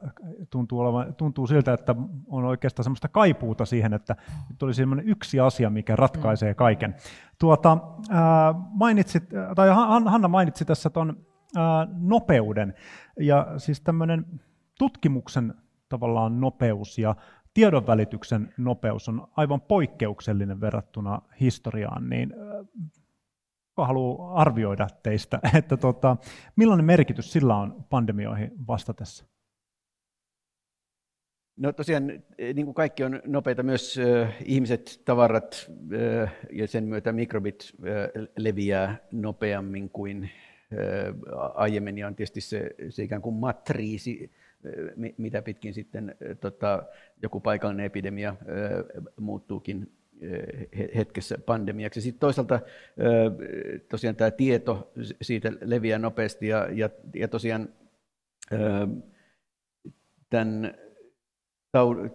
tuntuu, 0.51 0.81
olevan, 0.81 1.15
tuntuu 1.15 1.47
siltä, 1.47 1.73
että 1.73 1.95
on 2.27 2.45
oikeastaan 2.45 2.85
semmoista 2.85 3.09
kaipuuta 3.09 3.65
siihen, 3.65 3.93
että 3.95 4.17
nyt 4.51 4.63
oli 4.63 4.75
semmoinen 4.75 5.09
yksi 5.09 5.41
asia, 5.41 5.71
mikä 5.71 5.97
ratkaisee 5.97 6.53
mm. 6.53 6.57
kaiken. 6.57 6.95
Tuota, 7.39 7.79
ää, 8.11 8.55
mainitsit, 8.71 9.25
tai 9.55 9.69
Hanna 10.05 10.29
mainitsi 10.29 10.65
tässä 10.65 10.91
tuon 10.91 11.27
nopeuden 11.99 12.75
ja 13.21 13.47
siis 13.57 13.81
tämmöinen 13.81 14.27
tutkimuksen 14.79 15.55
tavallaan 15.89 16.41
nopeus 16.41 16.99
ja 16.99 17.15
tiedonvälityksen 17.55 18.55
nopeus 18.57 19.09
on 19.09 19.29
aivan 19.37 19.61
poikkeuksellinen 19.61 20.61
verrattuna 20.61 21.23
historiaan, 21.41 22.09
niin 22.09 22.35
kuka 23.77 23.87
haluaa 23.87 24.35
arvioida 24.41 24.87
teistä, 25.03 25.41
että 25.59 25.77
tota, 25.77 26.17
millainen 26.57 26.87
merkitys 26.87 27.33
sillä 27.33 27.57
on 27.57 27.85
pandemioihin 27.91 28.53
vastatessa? 28.67 29.25
No 31.57 31.73
tosiaan, 31.73 32.07
niin 32.39 32.65
kuin 32.65 32.75
kaikki 32.75 33.05
on 33.05 33.21
nopeita, 33.27 33.63
myös 33.63 33.99
äh, 33.99 34.37
ihmiset, 34.45 35.03
tavarat 35.05 35.71
äh, 36.23 36.35
ja 36.53 36.69
sen 36.69 36.85
myötä 36.85 37.13
mikrobit 37.13 37.73
leviää 38.37 38.97
nopeammin 39.13 39.91
kuin 39.91 40.31
aiemmin, 41.55 41.99
ja 41.99 42.07
on 42.07 42.15
tietysti 42.15 42.41
se, 42.41 42.71
se 42.89 43.03
ikään 43.03 43.23
kuin 43.23 43.35
matriisi, 43.35 44.31
mitä 45.17 45.43
pitkin 45.43 45.75
sitten 45.75 46.15
tota, 46.41 46.83
joku 47.23 47.41
paikallinen 47.41 47.87
epidemia 47.87 48.37
muuttuukin 49.21 49.93
hetkessä 50.97 51.39
pandemiaksi. 51.47 52.01
Sitten 52.01 52.21
toisaalta 52.21 52.61
tosiaan 53.91 54.17
tämä 54.17 54.31
tieto 54.31 54.93
siitä 55.23 55.53
leviää 55.61 55.99
nopeasti 55.99 56.47
ja, 56.47 56.69
ja, 56.73 56.91
ja 57.15 57.29
tosiaan 57.29 57.69
tämän 60.31 60.75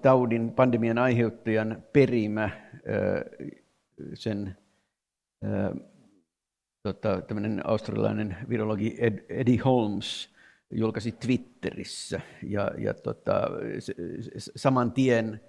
taudin, 0.01 0.51
pandemian 0.51 0.97
aiheuttajan 0.97 1.83
perimä, 1.93 2.49
sen 4.13 4.57
tota, 6.83 7.21
tämmöinen 7.21 7.61
australialainen 7.63 8.37
virologi 8.49 8.95
Ed, 8.99 9.25
Eddie 9.29 9.57
Holmes 9.57 10.29
julkaisi 10.71 11.11
Twitterissä 11.11 12.21
ja, 12.43 12.71
ja 12.77 12.93
tota, 12.93 13.47
saman 14.55 14.91
tien 14.91 15.41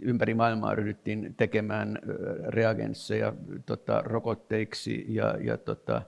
ympäri 0.00 0.34
maailmaa 0.34 0.74
ryhdyttiin 0.74 1.34
tekemään 1.36 1.98
reagensseja 2.48 3.32
tota, 3.66 4.02
rokotteiksi 4.04 5.04
ja, 5.08 5.36
ja 5.40 5.56
tota, 5.56 6.02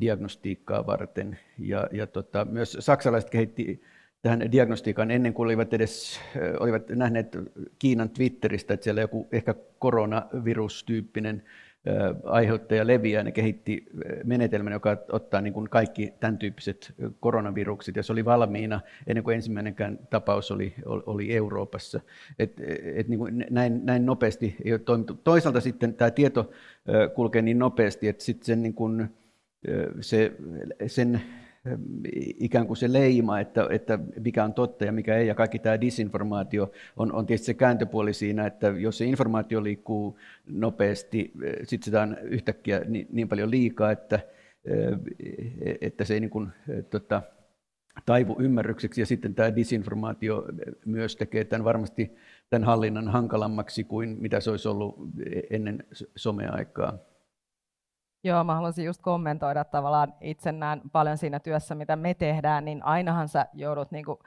diagnostiikkaa 0.00 0.86
varten. 0.86 1.38
Ja, 1.58 1.88
ja 1.92 2.06
tota, 2.06 2.44
myös 2.44 2.76
saksalaiset 2.80 3.30
kehitti 3.30 3.82
tähän 4.22 4.52
diagnostiikan 4.52 5.10
ennen 5.10 5.34
kuin 5.34 5.46
olivat 5.46 5.74
edes 5.74 6.20
olivat 6.60 6.88
nähneet 6.88 7.38
Kiinan 7.78 8.10
Twitteristä, 8.10 8.74
että 8.74 8.84
siellä 8.84 9.00
joku 9.00 9.28
ehkä 9.32 9.54
koronavirustyyppinen 9.78 11.42
aiheuttaja 12.24 12.86
leviää. 12.86 13.22
Ne 13.22 13.32
kehitti 13.32 13.86
menetelmän, 14.24 14.72
joka 14.72 14.96
ottaa 15.12 15.40
niin 15.40 15.52
kuin 15.52 15.68
kaikki 15.68 16.14
tämän 16.20 16.38
tyyppiset 16.38 16.94
koronavirukset, 17.20 17.96
ja 17.96 18.02
se 18.02 18.12
oli 18.12 18.24
valmiina 18.24 18.80
ennen 19.06 19.24
kuin 19.24 19.34
ensimmäinenkään 19.34 19.98
tapaus 20.10 20.50
oli, 20.50 20.74
oli 20.86 21.36
Euroopassa. 21.36 22.00
Et, 22.38 22.60
et 22.94 23.08
niin 23.08 23.18
kuin 23.18 23.46
näin, 23.50 23.86
näin 23.86 24.06
nopeasti 24.06 24.56
ei 24.64 24.72
ole 24.72 24.78
toimittu. 24.78 25.14
Toisaalta 25.14 25.60
sitten 25.60 25.94
tämä 25.94 26.10
tieto 26.10 26.50
kulkee 27.14 27.42
niin 27.42 27.58
nopeasti, 27.58 28.08
että 28.08 28.24
sitten 28.24 28.46
sen, 28.46 28.62
niin 28.62 28.74
kuin, 28.74 29.08
se, 30.00 30.32
sen 30.86 31.20
ikään 32.38 32.66
kuin 32.66 32.76
se 32.76 32.92
leima, 32.92 33.40
että, 33.40 33.66
että 33.70 33.98
mikä 34.24 34.44
on 34.44 34.54
totta 34.54 34.84
ja 34.84 34.92
mikä 34.92 35.16
ei, 35.16 35.26
ja 35.26 35.34
kaikki 35.34 35.58
tämä 35.58 35.80
disinformaatio 35.80 36.70
on, 36.96 37.12
on 37.12 37.26
tietysti 37.26 37.46
se 37.46 37.54
kääntöpuoli 37.54 38.12
siinä, 38.12 38.46
että 38.46 38.66
jos 38.66 38.98
se 38.98 39.04
informaatio 39.04 39.64
liikkuu 39.64 40.18
nopeasti, 40.46 41.32
sitten 41.62 41.84
sitä 41.84 42.02
on 42.02 42.16
yhtäkkiä 42.22 42.80
niin, 42.88 43.06
niin 43.12 43.28
paljon 43.28 43.50
liikaa, 43.50 43.90
että, 43.90 44.20
että 45.80 46.04
se 46.04 46.14
ei 46.14 46.20
niin 46.20 46.30
kuin, 46.30 46.48
tota, 46.90 47.22
taivu 48.06 48.36
ymmärrykseksi, 48.40 49.00
ja 49.00 49.06
sitten 49.06 49.34
tämä 49.34 49.56
disinformaatio 49.56 50.44
myös 50.84 51.16
tekee 51.16 51.44
tämän 51.44 51.64
varmasti 51.64 52.16
tämän 52.50 52.66
hallinnan 52.66 53.08
hankalammaksi 53.08 53.84
kuin 53.84 54.16
mitä 54.20 54.40
se 54.40 54.50
olisi 54.50 54.68
ollut 54.68 54.96
ennen 55.50 55.84
someaikaa. 56.16 56.98
Joo, 58.26 58.44
mä 58.44 58.54
haluaisin 58.54 58.84
just 58.84 59.02
kommentoida 59.02 59.64
tavallaan 59.64 60.14
itse 60.20 60.52
näen 60.52 60.80
paljon 60.92 61.18
siinä 61.18 61.40
työssä, 61.40 61.74
mitä 61.74 61.96
me 61.96 62.14
tehdään, 62.14 62.64
niin 62.64 62.82
ainahan 62.82 63.28
sä 63.28 63.46
joudut 63.52 63.90
niin 63.90 64.04
kuin 64.04 64.18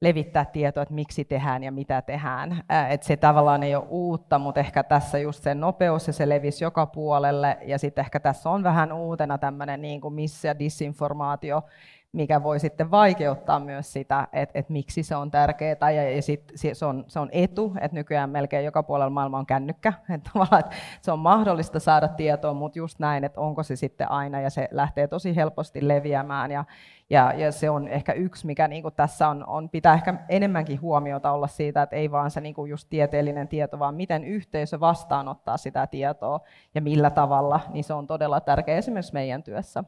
levittää 0.00 0.44
tietoa, 0.44 0.82
että 0.82 0.94
miksi 0.94 1.24
tehdään 1.24 1.62
ja 1.62 1.72
mitä 1.72 2.02
tehdään. 2.02 2.62
Et 2.90 3.02
se 3.02 3.16
tavallaan 3.16 3.62
ei 3.62 3.74
ole 3.74 3.86
uutta, 3.88 4.38
mutta 4.38 4.60
ehkä 4.60 4.82
tässä 4.82 5.18
just 5.18 5.42
se 5.42 5.54
nopeus 5.54 6.06
ja 6.06 6.12
se 6.12 6.28
levisi 6.28 6.64
joka 6.64 6.86
puolelle. 6.86 7.58
Ja 7.64 7.78
sitten 7.78 8.02
ehkä 8.02 8.20
tässä 8.20 8.50
on 8.50 8.62
vähän 8.62 8.92
uutena 8.92 9.38
tämmöinen 9.38 9.82
niin 9.82 10.00
kuin 10.00 10.14
missä 10.14 10.58
disinformaatio, 10.58 11.62
mikä 12.12 12.42
voi 12.42 12.60
sitten 12.60 12.90
vaikeuttaa 12.90 13.60
myös 13.60 13.92
sitä, 13.92 14.28
että, 14.32 14.58
että 14.58 14.72
miksi 14.72 15.02
se 15.02 15.16
on 15.16 15.30
tärkeää, 15.30 15.90
ja, 15.90 16.10
ja 16.10 16.22
sit, 16.22 16.52
se, 16.54 16.86
on, 16.86 17.04
se 17.08 17.20
on 17.20 17.28
etu, 17.32 17.72
että 17.80 17.94
nykyään 17.94 18.30
melkein 18.30 18.64
joka 18.64 18.82
puolella 18.82 19.10
maailmaa 19.10 19.40
on 19.40 19.46
kännykkä, 19.46 19.92
että, 20.14 20.30
että 20.58 20.76
se 21.00 21.12
on 21.12 21.18
mahdollista 21.18 21.80
saada 21.80 22.08
tietoa, 22.08 22.54
mutta 22.54 22.78
just 22.78 22.98
näin, 22.98 23.24
että 23.24 23.40
onko 23.40 23.62
se 23.62 23.76
sitten 23.76 24.10
aina, 24.10 24.40
ja 24.40 24.50
se 24.50 24.68
lähtee 24.70 25.08
tosi 25.08 25.36
helposti 25.36 25.88
leviämään, 25.88 26.50
ja, 26.50 26.64
ja, 27.10 27.32
ja 27.32 27.52
se 27.52 27.70
on 27.70 27.88
ehkä 27.88 28.12
yksi, 28.12 28.46
mikä 28.46 28.68
niin 28.68 28.82
kuin 28.82 28.94
tässä 28.94 29.28
on, 29.28 29.44
on, 29.46 29.68
pitää 29.68 29.94
ehkä 29.94 30.14
enemmänkin 30.28 30.80
huomiota 30.80 31.32
olla 31.32 31.46
siitä, 31.46 31.82
että 31.82 31.96
ei 31.96 32.10
vaan 32.10 32.30
se 32.30 32.40
niin 32.40 32.54
kuin 32.54 32.70
just 32.70 32.88
tieteellinen 32.88 33.48
tieto, 33.48 33.78
vaan 33.78 33.94
miten 33.94 34.24
yhteisö 34.24 34.80
vastaanottaa 34.80 35.56
sitä 35.56 35.86
tietoa, 35.86 36.40
ja 36.74 36.82
millä 36.82 37.10
tavalla, 37.10 37.60
niin 37.72 37.84
se 37.84 37.94
on 37.94 38.06
todella 38.06 38.40
tärkeä 38.40 38.76
esimerkiksi 38.76 39.12
meidän 39.12 39.42
työssä. 39.42 39.84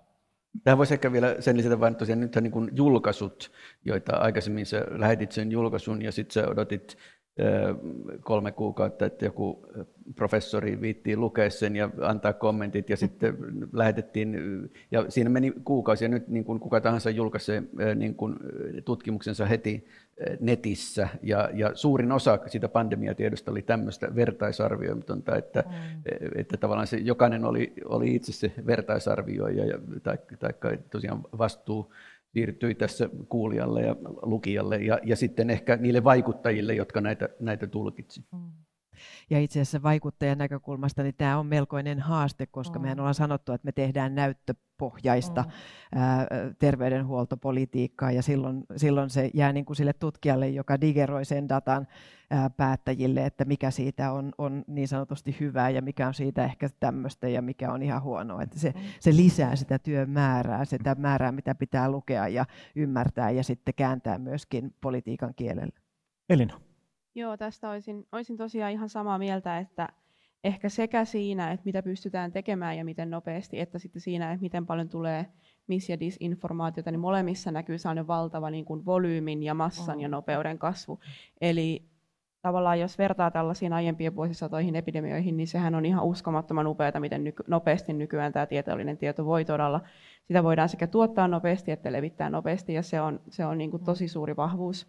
Tähän 0.64 0.78
voisi 0.78 0.94
ehkä 0.94 1.12
vielä 1.12 1.36
sen 1.40 1.56
lisätä 1.56 1.80
vain, 1.80 1.92
että 1.92 1.98
tosiaan 1.98 2.20
nythän 2.20 2.42
niin 2.42 2.70
julkaisut, 2.72 3.52
joita 3.84 4.16
aikaisemmin 4.16 4.66
sä 4.66 4.86
lähetit 4.90 5.32
sen 5.32 5.52
julkaisun 5.52 6.02
ja 6.02 6.12
sitten 6.12 6.50
odotit 6.50 6.96
kolme 8.20 8.52
kuukautta, 8.52 9.06
että 9.06 9.24
joku 9.24 9.66
professori 10.14 10.80
viittii 10.80 11.16
lukea 11.16 11.50
sen 11.50 11.76
ja 11.76 11.90
antaa 12.02 12.32
kommentit 12.32 12.90
ja 12.90 12.96
sitten 12.96 13.36
lähetettiin, 13.72 14.36
ja 14.90 15.04
siinä 15.08 15.30
meni 15.30 15.52
kuukausi 15.64 16.04
ja 16.04 16.08
nyt 16.08 16.28
niin 16.28 16.44
kuin 16.44 16.60
kuka 16.60 16.80
tahansa 16.80 17.10
julkaisee 17.10 17.62
niin 17.94 18.14
kuin 18.14 18.36
tutkimuksensa 18.84 19.46
heti 19.46 19.86
netissä 20.40 21.08
ja, 21.22 21.50
ja 21.52 21.70
suurin 21.74 22.12
osa 22.12 22.38
sitä 22.46 22.68
pandemiatiedosta 22.68 23.50
oli 23.50 23.62
tämmöistä 23.62 24.14
vertaisarvioimatonta, 24.14 25.36
että, 25.36 25.64
mm. 25.68 26.02
että 26.36 26.56
tavallaan 26.56 26.86
se, 26.86 26.96
jokainen 26.96 27.44
oli, 27.44 27.72
oli 27.84 28.14
itse 28.14 28.32
se 28.32 28.52
vertaisarvioija 28.66 29.64
ja, 29.64 29.78
tai, 30.02 30.18
tai 30.38 30.78
tosiaan 30.90 31.20
vastuu 31.38 31.92
siirtyi 32.32 32.74
tässä 32.74 33.08
kuulijalle 33.28 33.82
ja 33.82 33.96
lukijalle 34.22 34.76
ja, 34.76 34.98
ja 35.04 35.16
sitten 35.16 35.50
ehkä 35.50 35.76
niille 35.76 36.04
vaikuttajille, 36.04 36.74
jotka 36.74 37.00
näitä, 37.00 37.28
näitä 37.40 37.66
tulkitsi. 37.66 38.24
Mm. 38.32 38.50
Ja 39.30 39.40
itse 39.40 39.60
asiassa 39.60 39.82
vaikuttajan 39.82 40.38
näkökulmasta 40.38 41.02
niin 41.02 41.14
tämä 41.14 41.38
on 41.38 41.46
melkoinen 41.46 42.00
haaste, 42.00 42.46
koska 42.46 42.78
mm. 42.78 42.82
mehän 42.82 43.00
ollaan 43.00 43.14
sanottu, 43.14 43.52
että 43.52 43.66
me 43.66 43.72
tehdään 43.72 44.14
näyttöpohjaista 44.14 45.42
mm. 45.42 46.00
ää, 46.00 46.26
terveydenhuoltopolitiikkaa 46.58 48.12
ja 48.12 48.22
silloin, 48.22 48.64
silloin 48.76 49.10
se 49.10 49.30
jää 49.34 49.52
niin 49.52 49.64
kuin 49.64 49.76
sille 49.76 49.92
tutkijalle, 49.92 50.48
joka 50.48 50.80
digeroi 50.80 51.24
sen 51.24 51.48
datan 51.48 51.86
ää, 52.30 52.50
päättäjille, 52.50 53.26
että 53.26 53.44
mikä 53.44 53.70
siitä 53.70 54.12
on, 54.12 54.32
on 54.38 54.64
niin 54.66 54.88
sanotusti 54.88 55.36
hyvää 55.40 55.70
ja 55.70 55.82
mikä 55.82 56.06
on 56.06 56.14
siitä 56.14 56.44
ehkä 56.44 56.68
tämmöistä 56.80 57.28
ja 57.28 57.42
mikä 57.42 57.72
on 57.72 57.82
ihan 57.82 58.02
huonoa. 58.02 58.42
Että 58.42 58.58
se, 58.58 58.74
se 59.00 59.16
lisää 59.16 59.56
sitä 59.56 59.78
työn 59.78 60.10
määrää, 60.10 60.64
sitä 60.64 60.94
määrää, 60.94 61.32
mitä 61.32 61.54
pitää 61.54 61.90
lukea 61.90 62.28
ja 62.28 62.44
ymmärtää 62.76 63.30
ja 63.30 63.44
sitten 63.44 63.74
kääntää 63.74 64.18
myöskin 64.18 64.74
politiikan 64.80 65.34
kielelle. 65.36 65.72
Elina. 66.28 66.69
Joo, 67.20 67.36
tästä 67.36 67.70
olisin, 67.70 68.06
olisin 68.12 68.36
tosiaan 68.36 68.72
ihan 68.72 68.88
samaa 68.88 69.18
mieltä, 69.18 69.58
että 69.58 69.88
ehkä 70.44 70.68
sekä 70.68 71.04
siinä, 71.04 71.52
että 71.52 71.64
mitä 71.64 71.82
pystytään 71.82 72.32
tekemään 72.32 72.76
ja 72.76 72.84
miten 72.84 73.10
nopeasti, 73.10 73.60
että 73.60 73.78
sitten 73.78 74.02
siinä, 74.02 74.32
että 74.32 74.42
miten 74.42 74.66
paljon 74.66 74.88
tulee 74.88 75.26
mis- 75.66 75.88
ja 75.88 76.00
disinformaatiota, 76.00 76.90
niin 76.90 77.00
molemmissa 77.00 77.50
näkyy 77.50 77.78
sellainen 77.78 78.06
valtava 78.06 78.50
niin 78.50 78.64
kuin 78.64 78.86
volyymin 78.86 79.42
ja 79.42 79.54
massan 79.54 80.00
ja 80.00 80.08
nopeuden 80.08 80.58
kasvu. 80.58 81.00
Eli 81.40 81.90
tavallaan 82.42 82.80
jos 82.80 82.98
vertaa 82.98 83.30
tällaisiin 83.30 83.72
aiempien 83.72 84.16
vuosisatoihin 84.16 84.76
epidemioihin, 84.76 85.36
niin 85.36 85.48
sehän 85.48 85.74
on 85.74 85.86
ihan 85.86 86.04
uskomattoman 86.04 86.66
upeata, 86.66 87.00
miten 87.00 87.24
nyky- 87.24 87.44
nopeasti 87.46 87.92
nykyään 87.92 88.32
tämä 88.32 88.46
tieteellinen 88.46 88.98
tieto 88.98 89.24
voi 89.24 89.44
todella, 89.44 89.80
sitä 90.24 90.44
voidaan 90.44 90.68
sekä 90.68 90.86
tuottaa 90.86 91.28
nopeasti 91.28 91.70
että 91.70 91.92
levittää 91.92 92.30
nopeasti, 92.30 92.74
ja 92.74 92.82
se 92.82 93.00
on, 93.00 93.20
se 93.28 93.46
on 93.46 93.58
niin 93.58 93.70
kuin 93.70 93.84
tosi 93.84 94.08
suuri 94.08 94.36
vahvuus. 94.36 94.88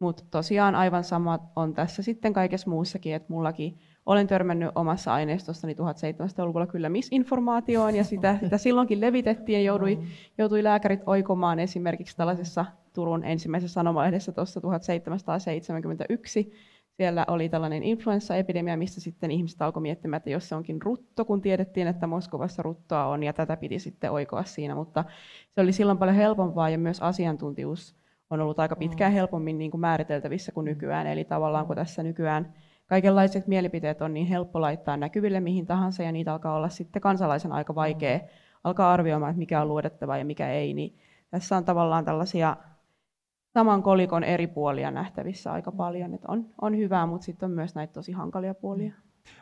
Mutta 0.00 0.22
tosiaan 0.30 0.74
aivan 0.74 1.04
sama 1.04 1.38
on 1.56 1.74
tässä 1.74 2.02
sitten 2.02 2.32
kaikessa 2.32 2.70
muussakin, 2.70 3.14
että 3.14 3.32
mullakin 3.32 3.78
olen 4.06 4.26
törmännyt 4.26 4.70
omassa 4.74 5.14
aineistostani 5.14 5.72
1700-luvulla 5.72 6.66
kyllä 6.66 6.88
misinformaatioon, 6.88 7.94
ja 7.94 8.04
sitä, 8.04 8.38
sitä 8.40 8.58
silloinkin 8.58 9.00
levitettiin, 9.00 9.58
ja 9.58 9.64
joutui, 9.64 9.98
joutui 10.38 10.64
lääkärit 10.64 11.00
oikomaan 11.06 11.58
esimerkiksi 11.58 12.16
tällaisessa 12.16 12.66
Turun 12.92 13.24
ensimmäisessä 13.24 13.74
sanomalehdessä 13.74 14.32
tuossa 14.32 14.60
1771. 14.60 16.52
Siellä 16.96 17.24
oli 17.28 17.48
tällainen 17.48 17.82
influenssaepidemia, 17.82 18.76
missä 18.76 19.00
sitten 19.00 19.30
ihmiset 19.30 19.62
alkoi 19.62 19.82
miettimään, 19.82 20.18
että 20.18 20.30
jos 20.30 20.48
se 20.48 20.54
onkin 20.54 20.82
rutto, 20.82 21.24
kun 21.24 21.40
tiedettiin, 21.40 21.86
että 21.86 22.06
Moskovassa 22.06 22.62
ruttoa 22.62 23.06
on, 23.06 23.22
ja 23.22 23.32
tätä 23.32 23.56
piti 23.56 23.78
sitten 23.78 24.12
oikoa 24.12 24.44
siinä, 24.44 24.74
mutta 24.74 25.04
se 25.50 25.60
oli 25.60 25.72
silloin 25.72 25.98
paljon 25.98 26.16
helpompaa, 26.16 26.70
ja 26.70 26.78
myös 26.78 27.00
asiantuntijuus 27.00 27.99
on 28.30 28.40
ollut 28.40 28.58
aika 28.58 28.76
pitkään 28.76 29.12
helpommin 29.12 29.58
niin 29.58 29.70
kuin 29.70 29.80
määriteltävissä 29.80 30.52
kuin 30.52 30.64
nykyään. 30.64 31.06
Eli 31.06 31.24
tavallaan 31.24 31.66
kun 31.66 31.76
tässä 31.76 32.02
nykyään 32.02 32.52
kaikenlaiset 32.86 33.46
mielipiteet 33.46 34.02
on 34.02 34.14
niin 34.14 34.26
helppo 34.26 34.60
laittaa 34.60 34.96
näkyville 34.96 35.40
mihin 35.40 35.66
tahansa, 35.66 36.02
ja 36.02 36.12
niitä 36.12 36.32
alkaa 36.32 36.54
olla 36.54 36.68
sitten 36.68 37.02
kansalaisen 37.02 37.52
aika 37.52 37.74
vaikea 37.74 38.20
alkaa 38.64 38.92
arvioimaan, 38.92 39.30
että 39.30 39.38
mikä 39.38 39.62
on 39.62 39.68
luodettava 39.68 40.16
ja 40.16 40.24
mikä 40.24 40.50
ei, 40.50 40.74
niin 40.74 40.98
tässä 41.30 41.56
on 41.56 41.64
tavallaan 41.64 42.04
tällaisia 42.04 42.56
saman 43.52 43.82
kolikon 43.82 44.24
eri 44.24 44.46
puolia 44.46 44.90
nähtävissä 44.90 45.52
aika 45.52 45.72
paljon. 45.72 46.14
Että 46.14 46.32
on, 46.32 46.46
on 46.60 46.76
hyvää, 46.76 47.06
mutta 47.06 47.24
sitten 47.24 47.46
on 47.46 47.54
myös 47.54 47.74
näitä 47.74 47.92
tosi 47.92 48.12
hankalia 48.12 48.54
puolia. 48.54 48.92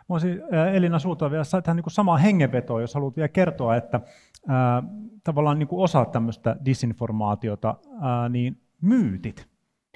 Mä 0.08 0.14
olisin 0.14 0.42
Elina 0.72 0.98
sulta 0.98 1.30
vielä 1.30 1.44
tähän 1.62 1.76
niin 1.76 1.84
samaa 1.88 2.16
hengenvetoa, 2.16 2.80
jos 2.80 2.94
haluat 2.94 3.16
vielä 3.16 3.28
kertoa, 3.28 3.76
että 3.76 4.00
ää, 4.48 4.82
tavallaan 5.24 5.58
niin 5.58 5.68
kuin 5.68 5.82
osa 5.84 6.04
tämmöistä 6.04 6.56
disinformaatiota, 6.64 7.74
ää, 8.00 8.28
niin 8.28 8.60
myytit. 8.82 9.48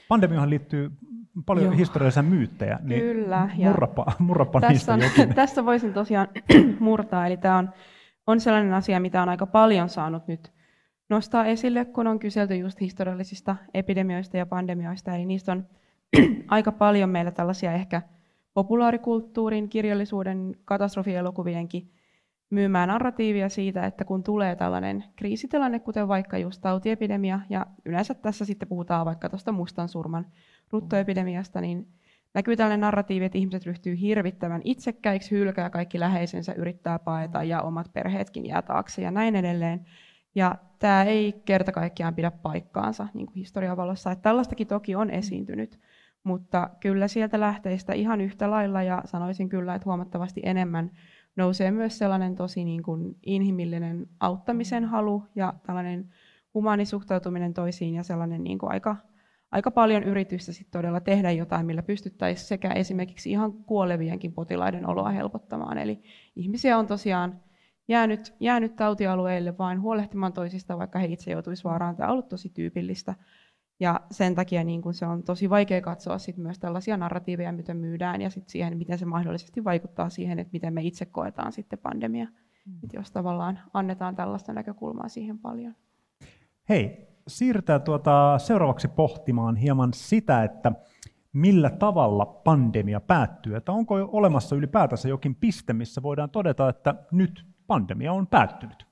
Pandemiahan 0.08 0.50
liittyy 0.50 0.90
paljon 1.46 1.66
Joo. 1.66 1.76
historiallisia 1.76 2.22
myyttejä, 2.22 2.78
niin 2.82 3.00
Kyllä, 3.00 3.50
murrapa, 3.56 4.06
murrapa 4.18 4.60
tässä, 4.60 4.72
niistä 4.72 4.94
on, 4.94 5.00
jokin. 5.00 5.34
tässä 5.42 5.64
voisin 5.64 5.92
tosiaan 5.92 6.28
murtaa, 6.80 7.26
eli 7.26 7.36
tämä 7.36 7.58
on, 7.58 7.70
on 8.26 8.40
sellainen 8.40 8.74
asia, 8.74 9.00
mitä 9.00 9.22
on 9.22 9.28
aika 9.28 9.46
paljon 9.46 9.88
saanut 9.88 10.26
nyt 10.28 10.52
nostaa 11.08 11.44
esille, 11.44 11.84
kun 11.84 12.06
on 12.06 12.18
kyselty 12.18 12.56
just 12.56 12.80
historiallisista 12.80 13.56
epidemioista 13.74 14.36
ja 14.36 14.46
pandemioista, 14.46 15.14
eli 15.14 15.26
niistä 15.26 15.52
on 15.52 15.66
aika 16.48 16.72
paljon 16.72 17.10
meillä 17.10 17.30
tällaisia 17.30 17.72
ehkä 17.72 18.02
populaarikulttuurin, 18.54 19.68
kirjallisuuden, 19.68 20.56
katastrofielokuvienkin 20.64 21.90
myymään 22.52 22.88
narratiivia 22.88 23.48
siitä, 23.48 23.86
että 23.86 24.04
kun 24.04 24.22
tulee 24.22 24.56
tällainen 24.56 25.04
kriisitilanne, 25.16 25.78
kuten 25.78 26.08
vaikka 26.08 26.38
just 26.38 26.60
tautiepidemia, 26.60 27.40
ja 27.50 27.66
yleensä 27.84 28.14
tässä 28.14 28.44
sitten 28.44 28.68
puhutaan 28.68 29.06
vaikka 29.06 29.28
tuosta 29.28 29.52
mustan 29.52 29.88
surman 29.88 30.26
ruttoepidemiasta, 30.70 31.60
niin 31.60 31.86
näkyy 32.34 32.56
tällainen 32.56 32.80
narratiivi, 32.80 33.24
että 33.24 33.38
ihmiset 33.38 33.66
ryhtyy 33.66 34.00
hirvittävän 34.00 34.60
itsekkäiksi, 34.64 35.30
hylkää 35.30 35.70
kaikki 35.70 36.00
läheisensä, 36.00 36.52
yrittää 36.52 36.98
paeta 36.98 37.42
ja 37.42 37.62
omat 37.62 37.92
perheetkin 37.92 38.46
jää 38.46 38.62
taakse 38.62 39.02
ja 39.02 39.10
näin 39.10 39.36
edelleen. 39.36 39.86
Ja 40.34 40.54
tämä 40.78 41.02
ei 41.02 41.42
kerta 41.44 41.72
kaikkiaan 41.72 42.14
pidä 42.14 42.30
paikkaansa 42.30 43.08
niin 43.14 43.26
kuin 43.26 43.34
historian 43.34 43.76
valossa. 43.76 44.10
Että 44.10 44.22
tällaistakin 44.22 44.66
toki 44.66 44.94
on 44.94 45.10
esiintynyt, 45.10 45.78
mutta 46.24 46.70
kyllä 46.80 47.08
sieltä 47.08 47.40
lähteistä 47.40 47.92
ihan 47.92 48.20
yhtä 48.20 48.50
lailla 48.50 48.82
ja 48.82 49.02
sanoisin 49.04 49.48
kyllä, 49.48 49.74
että 49.74 49.84
huomattavasti 49.84 50.40
enemmän 50.44 50.90
nousee 51.36 51.70
myös 51.70 51.98
sellainen 51.98 52.34
tosi 52.34 52.64
niin 52.64 52.82
kuin 52.82 53.16
inhimillinen 53.22 54.06
auttamisen 54.20 54.84
halu 54.84 55.24
ja 55.34 55.54
tällainen 55.66 56.10
humaanisuhtautuminen 56.54 57.54
toisiin 57.54 57.94
ja 57.94 58.02
sellainen 58.02 58.44
niin 58.44 58.58
kuin 58.58 58.72
aika, 58.72 58.96
aika 59.50 59.70
paljon 59.70 60.02
yritystä 60.02 60.52
sit 60.52 60.70
todella 60.70 61.00
tehdä 61.00 61.30
jotain, 61.30 61.66
millä 61.66 61.82
pystyttäisiin 61.82 62.48
sekä 62.48 62.72
esimerkiksi 62.72 63.30
ihan 63.30 63.52
kuolevienkin 63.52 64.32
potilaiden 64.32 64.88
oloa 64.88 65.10
helpottamaan. 65.10 65.78
Eli 65.78 66.02
ihmisiä 66.36 66.78
on 66.78 66.86
tosiaan 66.86 67.40
jäänyt, 67.88 68.34
jäänyt 68.40 68.76
tautialueille 68.76 69.58
vain 69.58 69.80
huolehtimaan 69.80 70.32
toisista, 70.32 70.78
vaikka 70.78 70.98
he 70.98 71.06
itse 71.06 71.30
joutuisivat 71.30 71.70
vaaraan. 71.70 71.96
Tämä 71.96 72.06
on 72.06 72.12
ollut 72.12 72.28
tosi 72.28 72.48
tyypillistä. 72.48 73.14
Ja 73.82 74.00
sen 74.10 74.34
takia 74.34 74.64
niin 74.64 74.82
kun 74.82 74.94
se 74.94 75.06
on 75.06 75.22
tosi 75.22 75.50
vaikea 75.50 75.80
katsoa 75.80 76.18
sit 76.18 76.36
myös 76.36 76.58
tällaisia 76.58 76.96
narratiiveja, 76.96 77.52
mitä 77.52 77.74
myydään, 77.74 78.20
ja 78.20 78.30
sit 78.30 78.48
siihen, 78.48 78.78
miten 78.78 78.98
se 78.98 79.04
mahdollisesti 79.04 79.64
vaikuttaa 79.64 80.10
siihen, 80.10 80.38
että 80.38 80.50
miten 80.52 80.74
me 80.74 80.82
itse 80.82 81.06
koetaan 81.06 81.52
sitten 81.52 81.78
pandemia. 81.78 82.26
Mm. 82.66 82.74
Et 82.84 82.92
jos 82.92 83.10
tavallaan 83.10 83.58
annetaan 83.72 84.16
tällaista 84.16 84.52
näkökulmaa 84.52 85.08
siihen 85.08 85.38
paljon. 85.38 85.74
Hei, 86.68 87.08
siirrytään 87.28 87.82
tuota 87.82 88.38
seuraavaksi 88.38 88.88
pohtimaan 88.88 89.56
hieman 89.56 89.92
sitä, 89.94 90.44
että 90.44 90.72
millä 91.32 91.70
tavalla 91.70 92.26
pandemia 92.26 93.00
päättyy. 93.00 93.56
Että 93.56 93.72
onko 93.72 93.98
jo 93.98 94.08
olemassa 94.12 94.56
ylipäätänsä 94.56 95.08
jokin 95.08 95.34
piste, 95.34 95.72
missä 95.72 96.02
voidaan 96.02 96.30
todeta, 96.30 96.68
että 96.68 96.94
nyt 97.12 97.46
pandemia 97.66 98.12
on 98.12 98.26
päättynyt. 98.26 98.86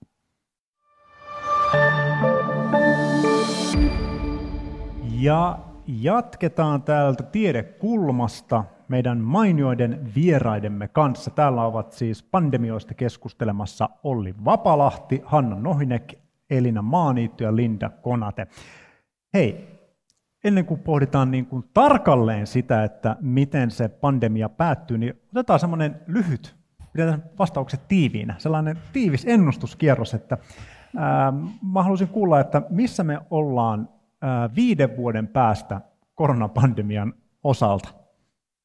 Ja 5.20 5.58
jatketaan 5.86 6.82
täältä 6.82 7.22
tiedekulmasta 7.22 8.64
meidän 8.88 9.18
mainioiden 9.18 10.10
vieraidemme 10.16 10.88
kanssa. 10.88 11.30
Täällä 11.30 11.64
ovat 11.64 11.92
siis 11.92 12.22
pandemioista 12.22 12.94
keskustelemassa 12.94 13.88
Olli 14.02 14.34
Vapalahti, 14.44 15.22
Hanna 15.24 15.56
Nohinek, 15.56 16.14
Elina 16.50 16.82
Maaniitty 16.82 17.44
ja 17.44 17.56
Linda 17.56 17.90
Konate. 17.90 18.46
Hei, 19.34 19.78
ennen 20.44 20.66
kuin 20.66 20.80
pohditaan 20.80 21.30
niin 21.30 21.46
kuin 21.46 21.64
tarkalleen 21.74 22.46
sitä, 22.46 22.84
että 22.84 23.16
miten 23.20 23.70
se 23.70 23.88
pandemia 23.88 24.48
päättyy, 24.48 24.98
niin 24.98 25.14
otetaan 25.32 25.60
semmoinen 25.60 26.00
lyhyt, 26.06 26.56
pidetään 26.92 27.24
vastaukset 27.38 27.88
tiiviinä, 27.88 28.34
sellainen 28.38 28.78
tiivis 28.92 29.24
ennustuskierros, 29.28 30.14
että 30.14 30.38
ää, 30.96 31.32
mä 31.72 31.82
haluaisin 31.82 32.08
kuulla, 32.08 32.40
että 32.40 32.62
missä 32.70 33.04
me 33.04 33.20
ollaan 33.30 33.88
viiden 34.56 34.96
vuoden 34.96 35.28
päästä 35.28 35.80
koronapandemian 36.14 37.14
osalta? 37.44 37.88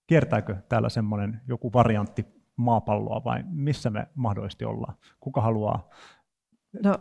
Kiertääkö 0.08 0.56
täällä 0.70 0.90
semmoinen 0.90 1.42
joku 1.48 1.74
variantti 1.74 2.26
maapalloa 2.56 3.24
vai 3.24 3.44
missä 3.50 3.90
me 3.90 4.08
mahdollisesti 4.16 4.66
ollaan? 4.66 4.96
Kuka 5.20 5.42
haluaa 5.42 5.90
No 6.84 6.98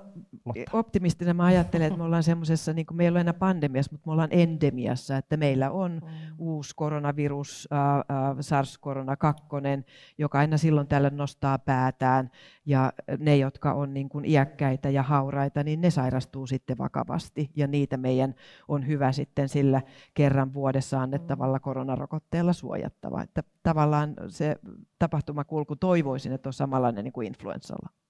optimistina 0.72 1.34
mä 1.34 1.44
ajattelen, 1.44 1.86
että 1.86 1.98
me 1.98 2.04
ollaan 2.04 2.22
semmoisessa, 2.22 2.72
niin 2.72 2.86
kuin 2.86 2.96
meillä 2.96 3.16
ei 3.16 3.20
ole 3.20 3.20
enää 3.20 3.34
pandemiassa, 3.34 3.92
mutta 3.92 4.08
me 4.08 4.12
ollaan 4.12 4.28
endemiassa, 4.32 5.16
että 5.16 5.36
meillä 5.36 5.70
on 5.70 5.92
mm. 5.92 6.34
uusi 6.38 6.72
koronavirus, 6.76 7.68
äh, 7.72 7.96
äh, 7.96 8.36
SARS-korona-2, 8.40 9.84
joka 10.18 10.38
aina 10.38 10.56
silloin 10.56 10.86
tällä 10.86 11.10
nostaa 11.10 11.58
päätään, 11.58 12.30
ja 12.66 12.92
ne, 13.18 13.36
jotka 13.36 13.72
on 13.72 13.94
niin 13.94 14.08
kuin 14.08 14.24
iäkkäitä 14.24 14.90
ja 14.90 15.02
hauraita, 15.02 15.62
niin 15.62 15.80
ne 15.80 15.90
sairastuu 15.90 16.46
sitten 16.46 16.78
vakavasti, 16.78 17.50
ja 17.56 17.66
niitä 17.66 17.96
meidän 17.96 18.34
on 18.68 18.86
hyvä 18.86 19.12
sitten 19.12 19.48
sillä 19.48 19.82
kerran 20.14 20.54
vuodessa 20.54 21.02
annettavalla 21.02 21.60
koronarokotteella 21.60 22.52
suojattava. 22.52 23.22
Että 23.22 23.42
tavallaan 23.62 24.14
se 24.28 24.56
tapahtumakulku 24.98 25.76
toivoisin, 25.76 26.32
että 26.32 26.48
on 26.48 26.52
samanlainen 26.52 27.04
niin 27.04 27.12
kuin 27.12 27.26
influenssalla. 27.26 28.03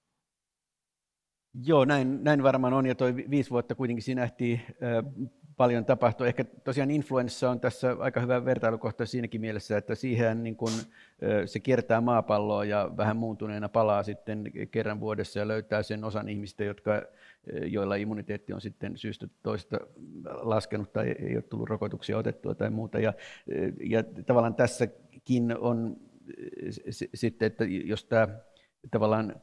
Joo, 1.63 1.85
näin, 1.85 2.23
näin 2.23 2.43
varmaan 2.43 2.73
on, 2.73 2.85
ja 2.85 2.95
tuo 2.95 3.07
viisi 3.29 3.49
vuotta 3.49 3.75
kuitenkin 3.75 4.03
siinä 4.03 4.21
nähtiin 4.21 4.61
paljon 5.57 5.85
tapahtua. 5.85 6.27
Ehkä 6.27 6.43
tosiaan 6.43 6.91
influenssa 6.91 7.49
on 7.49 7.59
tässä 7.59 7.95
aika 7.99 8.19
hyvä 8.19 8.45
vertailukohta 8.45 9.05
siinäkin 9.05 9.41
mielessä, 9.41 9.77
että 9.77 9.95
siihen 9.95 10.43
niin 10.43 10.55
kun, 10.55 10.71
se 11.45 11.59
kiertää 11.59 12.01
maapalloa 12.01 12.65
ja 12.65 12.91
vähän 12.97 13.17
muuntuneena 13.17 13.69
palaa 13.69 14.03
sitten 14.03 14.51
kerran 14.71 14.99
vuodessa 14.99 15.39
ja 15.39 15.47
löytää 15.47 15.83
sen 15.83 16.03
osan 16.03 16.29
ihmistä, 16.29 16.63
jotka, 16.63 17.01
joilla 17.65 17.95
immuniteetti 17.95 18.53
on 18.53 18.61
sitten 18.61 18.97
syystä 18.97 19.27
toista 19.43 19.77
laskenut 20.25 20.93
tai 20.93 21.07
ei 21.07 21.35
ole 21.35 21.41
tullut 21.41 21.69
rokotuksia 21.69 22.17
otettua 22.17 22.55
tai 22.55 22.69
muuta. 22.69 22.99
Ja, 22.99 23.13
ja 23.79 24.03
tavallaan 24.03 24.55
tässäkin 24.55 25.57
on 25.57 25.97
sitten, 27.13 27.45
että 27.45 27.65
jos 27.65 28.05
tämä 28.05 28.27
tavallaan 28.91 29.41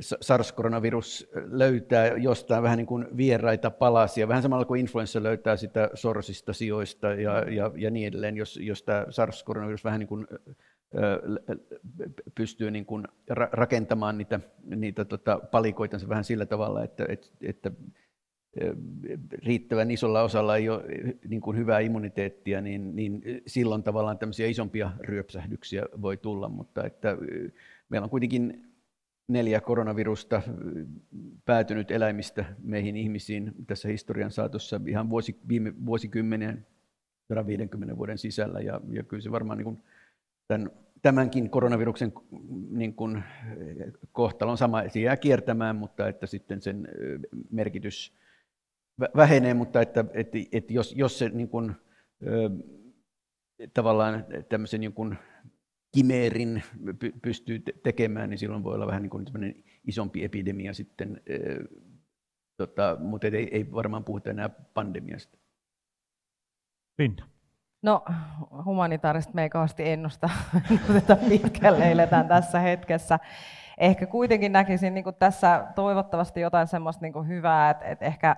SARS-koronavirus 0.00 1.30
löytää 1.34 2.06
jostain 2.06 2.62
vähän 2.62 2.78
niin 2.78 2.86
kuin 2.86 3.06
vieraita 3.16 3.70
palasia, 3.70 4.28
vähän 4.28 4.42
samalla 4.42 4.64
kuin 4.64 4.80
influenssa 4.80 5.22
löytää 5.22 5.56
sitä 5.56 5.90
sorsista, 5.94 6.52
sijoista 6.52 7.06
ja, 7.06 7.50
ja, 7.50 7.70
ja 7.76 7.90
niin 7.90 8.08
edelleen, 8.08 8.36
jos, 8.36 8.56
jos 8.56 8.82
tämä 8.82 9.06
SARS-koronavirus 9.10 9.84
vähän 9.84 10.00
niin 10.00 10.08
kuin 10.08 10.26
pystyy 12.34 12.70
niin 12.70 12.86
kuin 12.86 13.04
rakentamaan 13.52 14.18
niitä, 14.18 14.40
niitä 14.64 15.04
tota 15.04 15.40
palikoitansa 15.50 16.08
vähän 16.08 16.24
sillä 16.24 16.46
tavalla, 16.46 16.84
että, 16.84 17.06
että, 17.08 17.28
että 17.40 17.72
riittävän 19.44 19.90
isolla 19.90 20.22
osalla 20.22 20.56
ei 20.56 20.68
ole 20.68 20.84
niin 21.28 21.40
kuin 21.40 21.56
hyvää 21.56 21.80
immuniteettia, 21.80 22.60
niin, 22.60 22.96
niin 22.96 23.22
silloin 23.46 23.82
tavallaan 23.82 24.18
tämmöisiä 24.18 24.46
isompia 24.46 24.90
ryöpsähdyksiä 25.00 25.86
voi 26.02 26.16
tulla, 26.16 26.48
mutta 26.48 26.84
että 26.84 27.16
meillä 27.88 28.04
on 28.04 28.10
kuitenkin 28.10 28.67
neljä 29.28 29.60
koronavirusta 29.60 30.42
päätynyt 31.44 31.90
eläimistä 31.90 32.44
meihin 32.62 32.96
ihmisiin 32.96 33.54
tässä 33.66 33.88
historian 33.88 34.30
saatossa 34.30 34.80
ihan 34.86 35.10
vuosi, 35.10 35.38
viime 35.48 35.72
vuosikymmenien, 35.86 36.66
150 37.28 37.96
vuoden 37.96 38.18
sisällä. 38.18 38.60
Ja, 38.60 38.80
ja 38.90 39.02
kyllä 39.02 39.22
se 39.22 39.30
varmaan 39.30 39.58
niin 39.58 39.82
tämän, 40.48 40.70
tämänkin 41.02 41.50
koronaviruksen 41.50 42.12
niin 42.70 42.94
kuin, 42.94 43.24
kohtalo 44.12 44.50
on 44.50 44.58
sama, 44.58 44.88
se 44.88 45.00
jää 45.00 45.16
kiertämään, 45.16 45.76
mutta 45.76 46.08
että 46.08 46.26
sitten 46.26 46.62
sen 46.62 46.88
merkitys 47.50 48.18
vähenee, 49.16 49.54
mutta 49.54 49.80
että, 49.80 50.04
että, 50.12 50.38
että 50.52 50.72
jos, 50.72 50.94
jos 50.96 51.18
se 51.18 51.28
niin 51.28 51.48
kuin, 51.48 51.72
tavallaan 53.74 54.24
tämmöisen 54.48 54.80
niin 54.80 54.92
kuin, 54.92 55.16
kimeerin 55.92 56.62
pystyy 57.22 57.62
tekemään, 57.82 58.30
niin 58.30 58.38
silloin 58.38 58.64
voi 58.64 58.74
olla 58.74 58.86
vähän 58.86 59.02
niin 59.02 59.10
kuin 59.10 59.64
isompi 59.86 60.24
epidemia 60.24 60.74
sitten, 60.74 61.20
tota, 62.56 62.96
mutta 63.00 63.26
ei, 63.26 63.48
ei 63.52 63.72
varmaan 63.72 64.04
puhuta 64.04 64.30
enää 64.30 64.48
pandemiasta. 64.48 65.38
Linda. 66.98 67.24
No, 67.82 68.04
humanitaarista 68.64 69.32
me 69.34 69.42
ei 69.42 69.50
kauheasti 69.50 69.88
ennusta, 69.88 70.30
ennusteta 70.70 71.16
pitkälle, 71.16 71.90
eletään 71.90 72.28
tässä 72.28 72.58
hetkessä. 72.60 73.18
Ehkä 73.78 74.06
kuitenkin 74.06 74.52
näkisin 74.52 74.94
niin 74.94 75.04
tässä 75.18 75.66
toivottavasti 75.74 76.40
jotain 76.40 76.66
semmoista 76.66 77.02
niin 77.02 77.28
hyvää, 77.28 77.70
että, 77.70 77.84
että 77.84 78.04
ehkä 78.04 78.36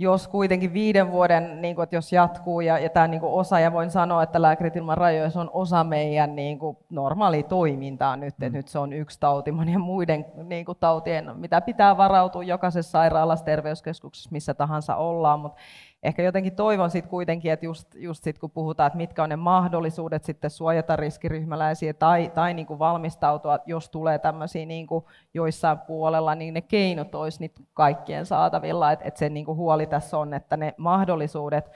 jos 0.00 0.28
kuitenkin 0.28 0.72
viiden 0.72 1.10
vuoden, 1.12 1.62
niin 1.62 1.74
kuin, 1.74 1.82
että 1.82 1.96
jos 1.96 2.12
jatkuu 2.12 2.60
ja, 2.60 2.78
ja 2.78 2.88
tämä 2.88 3.08
niin 3.08 3.20
kuin 3.20 3.32
osa, 3.32 3.60
ja 3.60 3.72
voin 3.72 3.90
sanoa, 3.90 4.22
että 4.22 4.42
Lääkärit 4.42 4.76
ilman 4.76 4.98
rajoja 4.98 5.30
on 5.34 5.50
osa 5.52 5.84
meidän 5.84 6.36
niin 6.36 6.58
kuin, 6.58 6.76
normaalia 6.90 7.42
toimintaa 7.42 8.16
nyt, 8.16 8.34
että 8.34 8.48
mm. 8.48 8.52
nyt 8.52 8.68
se 8.68 8.78
on 8.78 8.92
yksi 8.92 9.20
tauti 9.20 9.52
monien 9.52 9.80
muiden 9.80 10.26
niin 10.42 10.64
kuin, 10.64 10.78
tautien, 10.80 11.30
mitä 11.36 11.60
pitää 11.60 11.96
varautua 11.96 12.42
jokaisessa 12.42 12.90
sairaalassa, 12.90 13.44
terveyskeskuksessa, 13.44 14.30
missä 14.32 14.54
tahansa 14.54 14.96
ollaan, 14.96 15.40
mutta 15.40 15.58
ehkä 16.02 16.22
jotenkin 16.22 16.56
toivon 16.56 16.90
sitten 16.90 17.10
kuitenkin, 17.10 17.52
että 17.52 17.66
just, 17.66 17.94
just 17.94 18.24
sit, 18.24 18.38
kun 18.38 18.50
puhutaan, 18.50 18.86
että 18.86 18.96
mitkä 18.96 19.22
on 19.22 19.28
ne 19.28 19.36
mahdollisuudet 19.36 20.24
sitten 20.24 20.50
suojata 20.50 20.96
riskiryhmäläisiä 20.96 21.94
tai, 21.94 22.30
tai 22.34 22.54
niin 22.54 22.66
kuin 22.66 22.78
valmistautua, 22.78 23.58
jos 23.66 23.90
tulee 23.90 24.18
tämmöisiä 24.18 24.66
niin 24.66 24.86
kuin 24.86 25.04
joissain 25.34 25.78
puolella, 25.78 26.34
niin 26.34 26.54
ne 26.54 26.60
keinot 26.60 27.14
olisi 27.14 27.40
nyt 27.40 27.52
kaikkien 27.74 28.26
saatavilla. 28.26 28.92
Että 28.92 29.04
et 29.08 29.16
se 29.16 29.28
niin 29.28 29.46
kuin 29.46 29.58
huoli 29.58 29.86
tässä 29.86 30.18
on, 30.18 30.34
että 30.34 30.56
ne 30.56 30.74
mahdollisuudet 30.76 31.70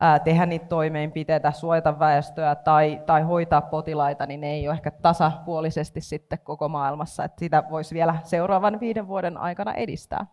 ää, 0.00 0.18
tehdä 0.18 0.46
niitä 0.46 0.66
toimeenpiteitä, 0.66 1.50
suojata 1.50 1.98
väestöä 1.98 2.54
tai, 2.54 3.02
tai 3.06 3.22
hoitaa 3.22 3.60
potilaita, 3.60 4.26
niin 4.26 4.40
ne 4.40 4.50
ei 4.50 4.68
ole 4.68 4.74
ehkä 4.74 4.90
tasapuolisesti 4.90 6.00
sitten 6.00 6.38
koko 6.44 6.68
maailmassa. 6.68 7.24
Että 7.24 7.38
sitä 7.38 7.64
voisi 7.70 7.94
vielä 7.94 8.16
seuraavan 8.22 8.80
viiden 8.80 9.08
vuoden 9.08 9.38
aikana 9.38 9.74
edistää. 9.74 10.26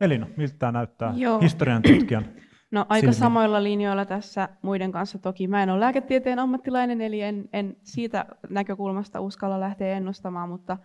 Elina, 0.00 0.26
miltä 0.36 0.54
tämä 0.58 0.72
näyttää 0.72 1.12
Joo. 1.16 1.38
historian 1.38 1.82
tutkijan 1.82 2.24
No 2.72 2.86
aika 2.88 3.00
silmin. 3.00 3.14
samoilla 3.14 3.62
linjoilla 3.62 4.04
tässä 4.04 4.48
muiden 4.62 4.92
kanssa 4.92 5.18
toki. 5.18 5.48
Mä 5.48 5.62
en 5.62 5.70
ole 5.70 5.80
lääketieteen 5.80 6.38
ammattilainen, 6.38 7.00
eli 7.00 7.22
en, 7.22 7.48
en 7.52 7.76
siitä 7.82 8.26
näkökulmasta 8.50 9.20
uskalla 9.20 9.60
lähteä 9.60 9.96
ennustamaan, 9.96 10.48
mutta 10.48 10.78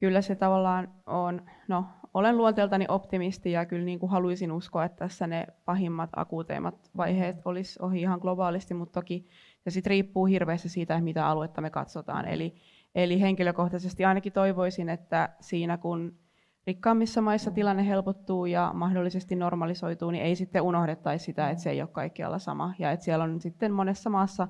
kyllä 0.00 0.22
se 0.22 0.34
tavallaan 0.34 0.88
on, 1.06 1.42
no 1.68 1.84
olen 2.14 2.36
luonteeltani 2.36 2.84
optimisti 2.88 3.52
ja 3.52 3.66
kyllä 3.66 3.84
niin 3.84 3.98
kuin 3.98 4.10
haluaisin 4.10 4.52
uskoa, 4.52 4.84
että 4.84 4.96
tässä 4.96 5.26
ne 5.26 5.46
pahimmat, 5.64 6.10
akuuteimmat 6.16 6.90
vaiheet 6.96 7.36
olisi 7.44 7.78
ohi 7.82 8.00
ihan 8.00 8.20
globaalisti, 8.22 8.74
mutta 8.74 9.00
toki 9.00 9.28
se 9.64 9.70
sitten 9.70 9.90
riippuu 9.90 10.26
hirveästi 10.26 10.68
siitä, 10.68 11.00
mitä 11.00 11.26
aluetta 11.26 11.60
me 11.60 11.70
katsotaan. 11.70 12.28
Eli, 12.28 12.54
eli 12.94 13.20
henkilökohtaisesti 13.20 14.04
ainakin 14.04 14.32
toivoisin, 14.32 14.88
että 14.88 15.28
siinä 15.40 15.76
kun 15.78 16.18
rikkaammissa 16.68 17.20
maissa 17.20 17.50
tilanne 17.50 17.86
helpottuu 17.86 18.46
ja 18.46 18.70
mahdollisesti 18.74 19.36
normalisoituu, 19.36 20.10
niin 20.10 20.24
ei 20.24 20.36
sitten 20.36 20.62
unohdettaisi 20.62 21.24
sitä, 21.24 21.50
että 21.50 21.62
se 21.62 21.70
ei 21.70 21.82
ole 21.82 21.88
kaikkialla 21.92 22.38
sama. 22.38 22.74
Ja 22.78 22.90
että 22.90 23.04
siellä 23.04 23.24
on 23.24 23.40
sitten 23.40 23.72
monessa 23.72 24.10
maassa 24.10 24.48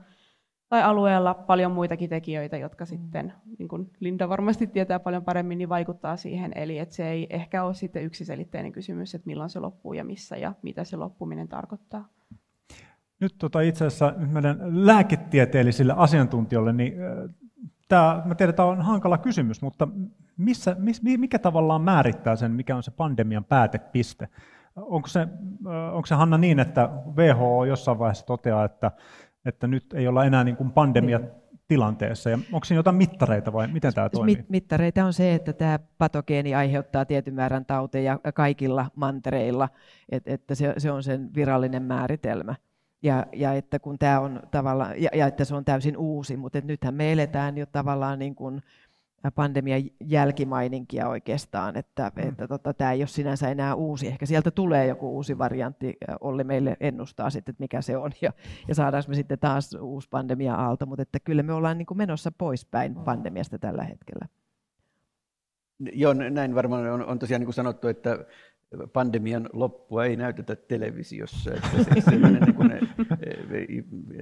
tai 0.68 0.82
alueella 0.82 1.34
paljon 1.34 1.72
muitakin 1.72 2.10
tekijöitä, 2.10 2.56
jotka 2.56 2.84
sitten, 2.84 3.32
niin 3.58 3.68
kuin 3.68 3.90
Linda 4.00 4.28
varmasti 4.28 4.66
tietää 4.66 4.98
paljon 5.00 5.24
paremmin, 5.24 5.58
niin 5.58 5.68
vaikuttaa 5.68 6.16
siihen. 6.16 6.52
Eli 6.54 6.78
että 6.78 6.94
se 6.94 7.10
ei 7.10 7.26
ehkä 7.30 7.64
ole 7.64 7.74
sitten 7.74 8.04
yksiselitteinen 8.04 8.72
kysymys, 8.72 9.14
että 9.14 9.26
milloin 9.26 9.50
se 9.50 9.60
loppuu 9.60 9.92
ja 9.92 10.04
missä 10.04 10.36
ja 10.36 10.54
mitä 10.62 10.84
se 10.84 10.96
loppuminen 10.96 11.48
tarkoittaa. 11.48 12.08
Nyt 13.20 13.34
tota 13.38 13.60
itse 13.60 13.86
asiassa 13.86 14.14
meidän 14.16 14.86
lääketieteellisille 14.86 15.94
asiantuntijoille, 15.96 16.72
niin 16.72 16.94
tämä, 17.88 18.22
mä 18.24 18.34
tiedän, 18.34 18.54
tämä 18.54 18.68
on 18.68 18.82
hankala 18.82 19.18
kysymys, 19.18 19.62
mutta 19.62 19.88
missä, 20.36 20.76
miss, 20.78 21.02
mikä 21.02 21.38
tavallaan 21.38 21.82
määrittää 21.82 22.36
sen, 22.36 22.52
mikä 22.52 22.76
on 22.76 22.82
se 22.82 22.90
pandemian 22.90 23.44
päätepiste? 23.44 24.28
Onko 24.76 25.08
se, 25.08 25.28
onko 25.92 26.06
se 26.06 26.14
Hanna 26.14 26.38
niin, 26.38 26.60
että 26.60 26.90
WHO 27.16 27.64
jossain 27.64 27.98
vaiheessa 27.98 28.26
toteaa, 28.26 28.64
että, 28.64 28.90
että 29.44 29.66
nyt 29.66 29.92
ei 29.94 30.08
olla 30.08 30.24
enää 30.24 30.44
niin 30.44 30.56
kuin 30.56 30.72
pandemia 30.72 31.20
tilanteessa? 31.68 32.30
Ja 32.30 32.38
onko 32.52 32.64
siinä 32.64 32.78
jotain 32.78 32.96
mittareita 32.96 33.52
vai 33.52 33.68
miten 33.68 33.94
tämä 33.94 34.08
toimii? 34.08 34.36
Mit, 34.36 34.50
mittareita 34.50 35.04
on 35.04 35.12
se, 35.12 35.34
että 35.34 35.52
tämä 35.52 35.78
patogeeni 35.98 36.54
aiheuttaa 36.54 37.04
tietyn 37.04 37.34
määrän 37.34 37.64
tauteja 37.64 38.18
kaikilla 38.34 38.86
mantereilla, 38.94 39.68
että, 40.08 40.34
että 40.34 40.54
se, 40.54 40.74
se 40.78 40.90
on 40.90 41.02
sen 41.02 41.30
virallinen 41.34 41.82
määritelmä 41.82 42.54
ja, 43.02 43.26
ja 43.32 43.52
että 43.52 43.78
kun 43.78 43.98
tämä 43.98 44.20
on 44.20 44.40
tavallaan, 44.50 45.02
ja, 45.02 45.10
ja 45.14 45.26
että 45.26 45.44
se 45.44 45.54
on 45.54 45.64
täysin 45.64 45.96
uusi, 45.96 46.36
mutta 46.36 46.60
nythän 46.64 46.94
me 46.94 47.12
eletään 47.12 47.58
jo 47.58 47.66
tavallaan 47.66 48.18
niin 48.18 48.34
kuin 48.34 48.62
pandemian 49.34 49.82
jälkimaininkia 50.04 51.08
oikeastaan, 51.08 51.76
että, 51.76 52.12
mm. 52.16 52.28
että 52.28 52.48
tota, 52.48 52.74
tämä 52.74 52.92
ei 52.92 53.00
ole 53.00 53.06
sinänsä 53.06 53.48
enää 53.48 53.74
uusi. 53.74 54.06
Ehkä 54.06 54.26
sieltä 54.26 54.50
tulee 54.50 54.86
joku 54.86 55.10
uusi 55.10 55.38
variantti, 55.38 55.96
Olli 56.20 56.44
meille 56.44 56.76
ennustaa 56.80 57.30
sitten, 57.30 57.52
että 57.52 57.62
mikä 57.62 57.82
se 57.82 57.96
on, 57.96 58.12
ja, 58.20 58.32
ja 58.68 58.74
saadaanko 58.74 59.08
me 59.08 59.14
sitten 59.14 59.38
taas 59.38 59.74
uusi 59.74 60.08
pandemia-aalto, 60.10 60.86
mutta 60.86 61.02
että 61.02 61.20
kyllä 61.20 61.42
me 61.42 61.52
ollaan 61.52 61.78
niin 61.78 61.86
kuin 61.86 61.98
menossa 61.98 62.32
poispäin 62.32 62.94
pandemiasta 62.94 63.58
tällä 63.58 63.82
hetkellä. 63.82 64.28
Joo, 65.92 66.12
näin 66.12 66.54
varmaan 66.54 66.86
on, 66.86 67.06
on 67.06 67.18
tosiaan 67.18 67.40
niin 67.40 67.46
kuin 67.46 67.54
sanottu, 67.54 67.88
että 67.88 68.18
pandemian 68.92 69.50
loppua 69.52 70.04
ei 70.04 70.16
näytetä 70.16 70.56
televisiossa, 70.56 71.50
että 71.54 71.94
se, 71.94 72.00
sellainen 72.10 72.42
niin 72.42 72.54
kuin, 72.54 72.70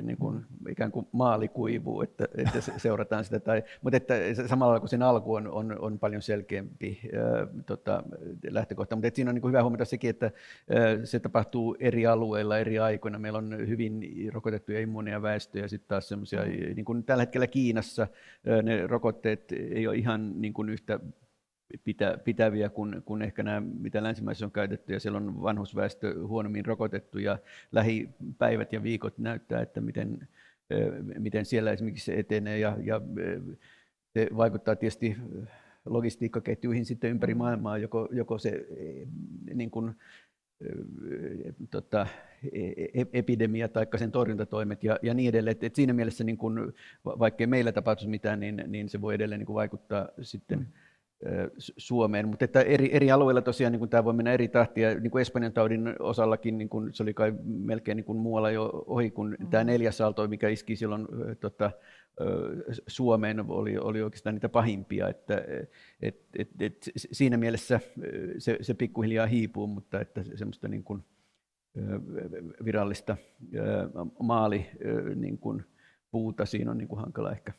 niin 0.03 0.17
kuin, 0.17 0.45
ikään 0.69 0.93
kuin 0.93 1.07
maali 1.13 1.49
kuivuu, 1.49 2.03
että, 2.03 2.29
että 2.35 2.61
seurataan 2.77 3.25
sitä. 3.25 3.41
Tai, 3.41 3.63
mutta 3.83 3.97
että 3.97 4.15
samalla 4.47 4.81
kun 4.81 4.89
sen 4.89 5.03
alku 5.03 5.35
on, 5.35 5.49
on, 5.49 5.79
on 5.79 5.99
paljon 5.99 6.23
selkeämpi 6.23 7.01
ää, 7.05 7.47
tota, 7.67 8.03
lähtökohta, 8.51 8.97
mutta 8.97 9.09
että 9.09 9.17
siinä 9.17 9.31
on 9.31 9.35
niin 9.35 9.43
kuin 9.43 9.51
hyvä 9.51 9.63
huomata 9.63 9.85
sekin, 9.85 10.11
että 10.11 10.27
ää, 10.71 11.05
se 11.05 11.21
tapahtuu 11.21 11.77
eri 11.81 12.07
alueilla 12.07 12.59
eri 12.59 12.79
aikoina. 12.79 13.19
Meillä 13.19 13.39
on 13.39 13.69
hyvin 13.69 14.01
rokotettuja 14.33 14.81
immuunia 14.81 15.23
väestöjä 15.23 15.65
ja 15.65 15.69
sitten 15.69 15.89
taas 15.89 16.09
semmoisia, 16.09 16.45
niin 16.45 16.85
kuin 16.85 17.05
tällä 17.05 17.23
hetkellä 17.23 17.47
Kiinassa 17.47 18.07
ää, 18.47 18.63
ne 18.63 18.87
rokotteet 18.87 19.53
ei 19.53 19.87
ole 19.87 19.97
ihan 19.97 20.41
niin 20.41 20.53
kuin 20.53 20.69
yhtä 20.69 21.01
pitä, 21.85 22.19
pitäviä 22.25 22.69
kuin, 22.69 23.03
kuin 23.05 23.23
ehkä 23.23 23.43
nämä, 23.43 23.61
mitä 23.61 24.03
länsimaissa 24.03 24.47
on 24.47 24.53
käytetty, 24.53 24.93
ja 24.93 25.01
siellä 25.01 25.17
on 25.17 25.43
vanhusväestö 25.43 26.15
huonommin 26.27 26.67
rokotettu, 26.67 27.19
ja 27.19 27.39
lähipäivät 27.73 28.73
ja 28.73 28.83
viikot 28.83 29.19
näyttää, 29.19 29.63
että 29.63 29.81
miten, 29.81 30.29
miten 31.19 31.47
siellä 31.47 31.73
esimerkiksi 31.73 32.05
se 32.05 32.15
etenee, 32.15 32.59
ja, 32.59 32.77
ja 32.83 33.01
se 34.15 34.29
vaikuttaa 34.37 34.77
tietysti 34.77 35.17
logistiikkaketjuihin 35.85 36.85
sitten 36.85 37.11
ympäri 37.11 37.35
maailmaa, 37.35 37.79
joko, 37.79 38.09
joko 38.13 38.39
se 38.39 38.67
niin 39.55 39.71
kuin, 39.71 39.95
tota, 41.71 42.07
e, 42.53 42.67
e, 42.95 43.07
epidemia 43.13 43.69
tai 43.69 43.87
sen 43.97 44.13
torjuntatoimet 44.13 44.85
ja, 44.85 44.99
ja 45.03 45.15
niin 45.15 45.29
edelleen. 45.29 45.53
Et, 45.53 45.65
et 45.65 45.75
siinä 45.75 45.93
mielessä, 45.93 46.25
niin 46.25 46.37
kun, 46.37 46.75
vaikkei 47.05 47.47
meillä 47.47 47.73
tapahtuisi 47.73 48.11
mitään, 48.11 48.41
niin, 48.41 48.65
niin 48.67 48.89
se 48.89 49.01
voi 49.01 49.15
edelleen 49.15 49.39
niin 49.39 49.55
vaikuttaa 49.55 50.09
sitten 50.23 50.59
mm 50.59 50.67
Suomeen, 51.59 52.29
mutta 52.29 52.45
että 52.45 52.61
eri, 52.61 52.91
eri 52.93 53.11
alueilla 53.11 53.43
tosiaan 53.43 53.73
niin 53.73 53.79
kuin 53.79 53.89
tämä 53.91 54.05
voi 54.05 54.13
mennä 54.13 54.33
eri 54.33 54.49
tahtia. 54.49 55.01
Niin 55.01 55.11
kuin 55.11 55.23
Espanjan 55.23 55.53
taudin 55.53 55.95
osallakin 55.99 56.59
niin 56.59 56.69
kuin 56.69 56.95
se 56.95 57.03
oli 57.03 57.15
kai 57.15 57.35
melkein 57.45 57.97
niin 57.97 58.05
kuin 58.05 58.19
muualla 58.19 58.51
jo 58.51 58.85
ohi 58.87 59.11
kuin 59.11 59.37
mm. 59.41 59.47
tämä 59.47 59.65
neljäs 59.65 60.01
aalto, 60.01 60.29
mikä 60.29 60.49
iski 60.49 60.77
silloin 60.77 61.07
tota, 61.41 61.71
Suomeen, 62.87 63.51
oli, 63.51 63.79
oli 63.79 64.03
oikeastaan 64.03 64.35
niitä 64.35 64.49
pahimpia. 64.49 65.09
Että, 65.09 65.45
et, 66.03 66.21
et, 66.39 66.49
et, 66.61 66.91
siinä 66.95 67.37
mielessä 67.37 67.81
se, 68.39 68.59
se 68.61 68.75
pikkuhiljaa 68.75 69.27
hiipuu, 69.27 69.67
mutta 69.67 70.01
että 70.01 70.25
semmoista 70.35 70.69
niin 70.69 70.85
kuin, 70.85 71.05
virallista 72.65 73.17
maali 74.23 74.67
niin 75.15 75.39
kuin, 75.39 75.65
puuta 76.11 76.47
siinä 76.47 76.71
on 76.71 76.79
niin 76.79 76.89
kuin 76.89 77.01
hankala 77.01 77.33
ehkä 77.33 77.53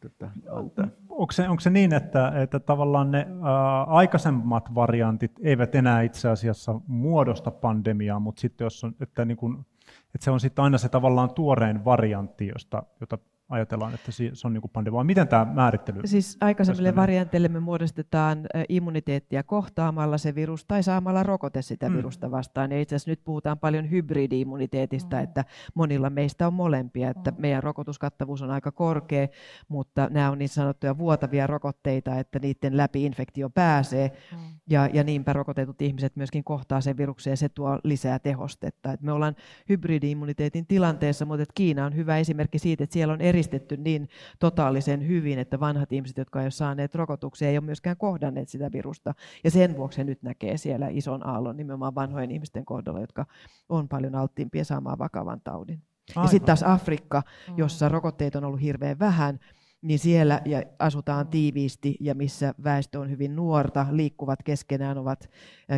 tota, 0.00 0.30
antaa. 0.50 0.86
Onko 1.08 1.32
se, 1.32 1.48
onko 1.48 1.60
se 1.60 1.70
niin, 1.70 1.94
että, 1.94 2.32
että 2.42 2.60
tavallaan 2.60 3.10
ne 3.10 3.26
ää, 3.42 3.82
aikaisemmat 3.82 4.74
variantit 4.74 5.32
eivät 5.42 5.74
enää 5.74 6.02
itse 6.02 6.28
asiassa 6.28 6.80
muodosta 6.86 7.50
pandemiaa, 7.50 8.20
mutta 8.20 8.40
sitten 8.40 8.64
jos 8.64 8.84
on, 8.84 8.94
että, 9.00 9.24
niin 9.24 9.36
kuin, 9.36 9.66
että 10.14 10.24
se 10.24 10.30
on 10.30 10.40
sitten 10.40 10.62
aina 10.62 10.78
se 10.78 10.88
tavallaan 10.88 11.34
tuorein 11.34 11.84
variantti, 11.84 12.46
josta, 12.46 12.82
jota 13.00 13.18
ajatellaan, 13.48 13.94
että 13.94 14.12
se 14.12 14.30
on 14.44 14.52
niin 14.52 14.62
pandemia. 14.72 15.04
Miten 15.04 15.28
tämä 15.28 15.44
määrittely? 15.44 16.00
Siis 16.04 16.36
aikaisemmille 16.40 16.96
varianteille 16.96 17.48
me 17.48 17.60
muodostetaan 17.60 18.46
immuniteettia 18.68 19.42
kohtaamalla 19.42 20.18
se 20.18 20.34
virus 20.34 20.64
tai 20.64 20.82
saamalla 20.82 21.22
rokote 21.22 21.62
sitä 21.62 21.88
mm. 21.88 21.96
virusta 21.96 22.30
vastaan. 22.30 22.72
Ja 22.72 22.80
itse 22.80 22.96
asiassa 22.96 23.10
nyt 23.10 23.24
puhutaan 23.24 23.58
paljon 23.58 23.90
hybridi-immuniteetista, 23.90 25.16
mm. 25.16 25.22
että 25.22 25.44
monilla 25.74 26.10
meistä 26.10 26.46
on 26.46 26.54
molempia, 26.54 27.10
että 27.10 27.30
mm. 27.30 27.36
meidän 27.40 27.62
rokotuskattavuus 27.62 28.42
on 28.42 28.50
aika 28.50 28.72
korkea, 28.72 29.28
mutta 29.68 30.08
nämä 30.10 30.30
on 30.30 30.38
niin 30.38 30.48
sanottuja 30.48 30.98
vuotavia 30.98 31.46
rokotteita, 31.46 32.18
että 32.18 32.38
niiden 32.38 32.76
läpi 32.76 33.04
infektio 33.04 33.50
pääsee. 33.50 34.12
Mm. 34.32 34.38
Ja, 34.70 34.88
ja 34.92 35.04
niinpä 35.04 35.32
rokotetut 35.32 35.82
ihmiset 35.82 36.16
myöskin 36.16 36.44
kohtaa 36.44 36.80
sen 36.80 36.96
viruksen 36.96 37.30
ja 37.30 37.36
se 37.36 37.48
tuo 37.48 37.78
lisää 37.84 38.18
tehostetta. 38.18 38.92
Et 38.92 39.00
me 39.00 39.12
ollaan 39.12 39.36
hybridi-immuniteetin 39.68 40.66
tilanteessa, 40.68 41.24
mutta 41.24 41.44
Kiina 41.54 41.86
on 41.86 41.96
hyvä 41.96 42.18
esimerkki 42.18 42.58
siitä, 42.58 42.84
että 42.84 42.94
siellä 42.94 43.14
on 43.14 43.20
eristetty 43.34 43.76
niin 43.76 44.08
totaalisen 44.38 45.08
hyvin, 45.08 45.38
että 45.38 45.60
vanhat 45.60 45.92
ihmiset, 45.92 46.18
jotka 46.18 46.38
eivät 46.38 46.46
ole 46.46 46.50
saaneet 46.50 46.94
rokotuksia, 46.94 47.48
ei 47.48 47.58
ole 47.58 47.64
myöskään 47.64 47.96
kohdanneet 47.96 48.48
sitä 48.48 48.72
virusta. 48.72 49.14
Ja 49.44 49.50
sen 49.50 49.76
vuoksi 49.76 50.04
nyt 50.04 50.22
näkee 50.22 50.56
siellä 50.56 50.88
ison 50.88 51.26
aallon 51.26 51.56
nimenomaan 51.56 51.94
vanhojen 51.94 52.30
ihmisten 52.30 52.64
kohdalla, 52.64 53.00
jotka 53.00 53.26
on 53.68 53.88
paljon 53.88 54.14
alttiimpia 54.14 54.64
saamaan 54.64 54.98
vakavan 54.98 55.40
taudin. 55.44 55.82
Aivan. 56.10 56.24
Ja 56.24 56.28
sitten 56.28 56.46
taas 56.46 56.62
Afrikka, 56.62 57.22
jossa 57.56 57.88
rokotteet 57.88 58.36
on 58.36 58.44
ollut 58.44 58.60
hirveän 58.60 58.98
vähän, 58.98 59.40
niin 59.82 59.98
siellä 59.98 60.40
ja 60.44 60.62
asutaan 60.78 61.28
tiiviisti 61.28 61.96
ja 62.00 62.14
missä 62.14 62.54
väestö 62.64 63.00
on 63.00 63.10
hyvin 63.10 63.36
nuorta, 63.36 63.86
liikkuvat 63.90 64.42
keskenään, 64.42 64.98
ovat 64.98 65.30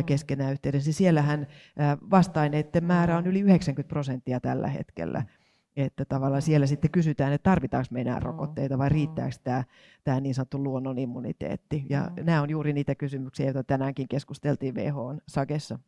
keskenään 0.05 0.51
yhteydessä. 0.51 0.91
Siellähän 0.91 1.47
vastaineiden 2.11 2.83
määrä 2.83 3.17
on 3.17 3.27
yli 3.27 3.39
90 3.39 3.89
prosenttia 3.89 4.39
tällä 4.39 4.67
hetkellä. 4.67 5.23
Että 5.77 6.05
tavallaan 6.05 6.41
siellä 6.41 6.67
sitten 6.67 6.91
kysytään, 6.91 7.33
että 7.33 7.49
tarvitaanko 7.49 7.87
me 7.91 8.01
enää 8.01 8.19
rokotteita 8.19 8.77
vai 8.77 8.89
riittääkö 8.89 9.35
tämä, 9.43 9.63
tämä 10.03 10.19
niin 10.19 10.35
sanottu 10.35 10.63
luonnon 10.63 10.97
immuniteetti. 10.97 11.85
Ja 11.89 12.11
nämä 12.23 12.41
on 12.41 12.49
juuri 12.49 12.73
niitä 12.73 12.95
kysymyksiä, 12.95 13.45
joita 13.45 13.63
tänäänkin 13.63 14.07
keskusteltiin 14.07 14.75
WHOn 14.75 15.21
Sagessa. 15.27 15.79